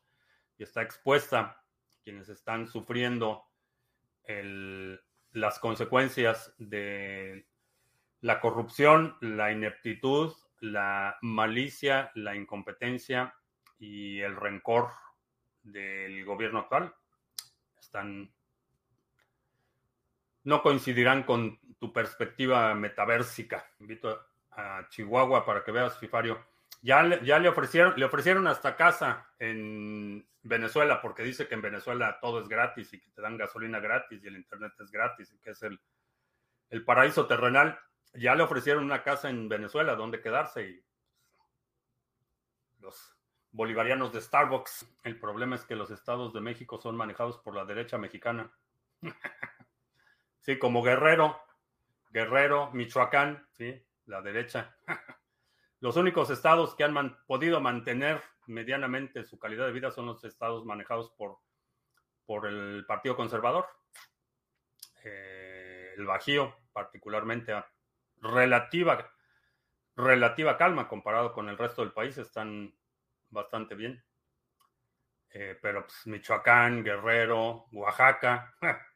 y 0.58 0.64
está 0.64 0.82
expuesta 0.82 1.64
quienes 2.04 2.30
están 2.30 2.68
sufriendo 2.68 3.46
las 5.34 5.60
consecuencias 5.60 6.54
de 6.58 7.48
la 8.22 8.40
corrupción, 8.40 9.18
la 9.20 9.52
ineptitud, 9.52 10.34
la 10.60 11.18
malicia, 11.22 12.12
la 12.16 12.36
incompetencia 12.36 13.36
y 13.78 14.20
el 14.20 14.36
rencor 14.36 14.92
del 15.64 16.24
gobierno 16.24 16.60
actual. 16.60 16.94
Están 17.80 18.32
no 20.44 20.62
coincidirán 20.62 21.24
con 21.24 21.60
tu 21.78 21.92
perspectiva 21.94 22.74
metaversica. 22.74 23.66
Invito 23.80 24.31
a 24.52 24.88
Chihuahua 24.90 25.46
para 25.46 25.64
que 25.64 25.72
veas, 25.72 25.98
Fifario. 25.98 26.46
Ya, 26.82 27.22
ya 27.22 27.40
le 27.40 27.50
ofrecieron, 27.50 27.94
le 27.96 28.06
ofrecieron 28.06 28.48
hasta 28.48 28.76
casa 28.76 29.30
en 29.38 30.28
Venezuela, 30.42 31.02
porque 31.02 31.24
dice 31.24 31.48
que 31.48 31.54
en 31.54 31.62
Venezuela 31.62 32.20
todo 32.20 32.40
es 32.40 32.48
gratis 32.48 32.92
y 32.94 33.00
que 33.00 33.10
te 33.12 33.22
dan 33.22 33.38
gasolina 33.38 33.80
gratis 33.80 34.24
y 34.24 34.28
el 34.28 34.38
internet 34.38 34.74
es 34.80 34.92
gratis 34.92 35.32
y 35.32 35.40
que 35.40 35.52
es 35.52 35.62
el, 35.64 35.80
el 36.70 36.84
paraíso 36.84 37.28
terrenal. 37.28 37.80
Ya 38.14 38.36
le 38.36 38.44
ofrecieron 38.44 38.84
una 38.84 39.04
casa 39.04 39.30
en 39.30 39.48
Venezuela 39.48 39.96
donde 39.96 40.22
quedarse 40.22 40.64
y 40.64 40.86
los 42.80 43.16
bolivarianos 43.52 44.12
de 44.12 44.22
Starbucks. 44.22 44.88
El 45.04 45.20
problema 45.20 45.56
es 45.56 45.66
que 45.66 45.76
los 45.76 45.92
estados 45.92 46.34
de 46.34 46.42
México 46.42 46.82
son 46.82 46.98
manejados 46.98 47.38
por 47.38 47.56
la 47.56 47.66
derecha 47.66 47.98
mexicana. 47.98 48.52
Sí, 50.44 50.58
como 50.58 50.82
Guerrero, 50.82 51.40
Guerrero, 52.10 52.72
Michoacán, 52.72 53.48
sí, 53.52 53.86
la 54.12 54.22
derecha. 54.22 54.78
Los 55.80 55.98
únicos 55.98 56.30
estados 56.30 56.76
que 56.76 56.84
han 56.84 57.18
podido 57.26 57.60
mantener 57.60 58.22
medianamente 58.46 59.24
su 59.24 59.40
calidad 59.40 59.66
de 59.66 59.72
vida 59.72 59.90
son 59.90 60.06
los 60.06 60.24
estados 60.24 60.64
manejados 60.64 61.10
por, 61.18 61.40
por 62.26 62.46
el 62.46 62.86
Partido 62.86 63.16
Conservador. 63.16 63.66
Eh, 65.04 65.94
el 65.98 66.06
Bajío, 66.06 66.56
particularmente, 66.72 67.56
relativa, 68.18 69.12
relativa 69.96 70.58
calma 70.58 70.88
comparado 70.88 71.34
con 71.34 71.50
el 71.50 71.58
resto 71.58 71.82
del 71.82 71.94
país, 71.94 72.16
están 72.20 72.76
bastante 73.30 73.74
bien. 73.74 74.04
Eh, 75.32 75.58
pero 75.60 75.88
pues, 75.88 76.06
Michoacán, 76.06 76.84
Guerrero, 76.84 77.66
Oaxaca, 77.72 78.56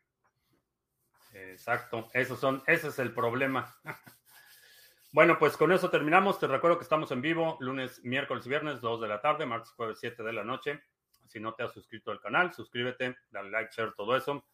Exacto, 1.36 2.10
esos 2.14 2.40
son, 2.40 2.64
ese 2.66 2.88
es 2.88 3.00
el 3.00 3.14
problema. 3.14 3.76
bueno, 5.16 5.40
pues 5.40 5.56
con 5.56 5.72
eso 5.72 5.90
terminamos. 5.90 6.40
Te 6.40 6.46
recuerdo 6.46 6.78
que 6.78 6.84
estamos 6.84 7.10
en 7.10 7.22
vivo 7.22 7.56
lunes, 7.62 8.04
miércoles 8.04 8.46
y 8.46 8.50
viernes, 8.50 8.82
2 8.82 9.00
de 9.00 9.08
la 9.08 9.22
tarde, 9.22 9.46
martes, 9.46 9.72
jueves, 9.72 9.98
7 10.02 10.22
de 10.22 10.34
la 10.34 10.44
noche. 10.44 10.84
Si 11.30 11.40
no 11.40 11.54
te 11.54 11.64
has 11.64 11.72
suscrito 11.72 12.12
al 12.12 12.20
canal, 12.20 12.54
suscríbete, 12.54 13.16
dale 13.32 13.50
like, 13.50 13.72
share, 13.74 13.94
todo 13.94 14.18
eso. 14.18 14.46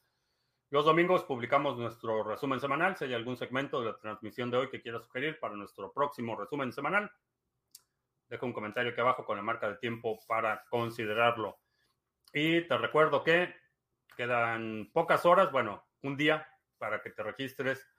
Los 0.69 0.85
domingos 0.85 1.23
publicamos 1.23 1.79
nuestro 1.79 2.23
resumen 2.23 2.59
semanal. 2.59 2.95
Si 2.95 3.05
hay 3.05 3.15
algún 3.15 3.37
segmento 3.37 3.79
de 3.79 3.87
la 3.87 3.97
transmisión 3.97 4.51
de 4.51 4.57
hoy 4.57 4.69
que 4.69 4.83
quieras 4.83 5.01
sugerir 5.01 5.39
para 5.39 5.55
nuestro 5.55 5.91
próximo 5.91 6.35
resumen 6.35 6.71
semanal, 6.71 7.11
deja 8.29 8.45
un 8.45 8.53
comentario 8.53 8.91
aquí 8.91 9.01
abajo 9.01 9.25
con 9.25 9.37
la 9.37 9.43
marca 9.43 9.67
de 9.67 9.77
tiempo 9.77 10.19
para 10.27 10.63
considerarlo. 10.69 11.57
Y 12.35 12.61
te 12.67 12.77
recuerdo 12.77 13.23
que 13.23 13.51
quedan 14.15 14.91
pocas 14.93 15.25
horas, 15.25 15.51
bueno, 15.51 15.87
un 16.03 16.17
día 16.17 16.47
para 16.77 17.01
que 17.01 17.09
te 17.09 17.23
registres 17.23 17.90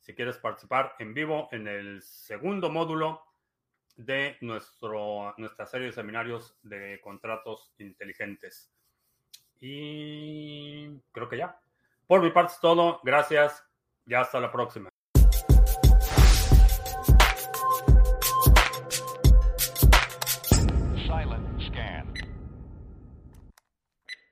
si 0.00 0.14
quieres 0.14 0.38
participar 0.38 0.94
en 0.98 1.14
vivo 1.14 1.48
en 1.52 1.68
el 1.68 2.02
segundo 2.02 2.70
módulo 2.70 3.22
de 3.96 4.36
nuestro, 4.40 5.34
nuestra 5.36 5.66
serie 5.66 5.88
de 5.88 5.92
seminarios 5.92 6.56
de 6.62 7.00
contratos 7.02 7.72
inteligentes. 7.78 8.72
Y 9.60 10.98
creo 11.12 11.28
que 11.28 11.36
ya. 11.36 11.60
Por 12.06 12.22
mi 12.22 12.30
parte 12.30 12.54
es 12.54 12.60
todo. 12.60 13.00
Gracias. 13.04 13.64
Ya 14.06 14.22
hasta 14.22 14.40
la 14.40 14.50
próxima. 14.50 14.89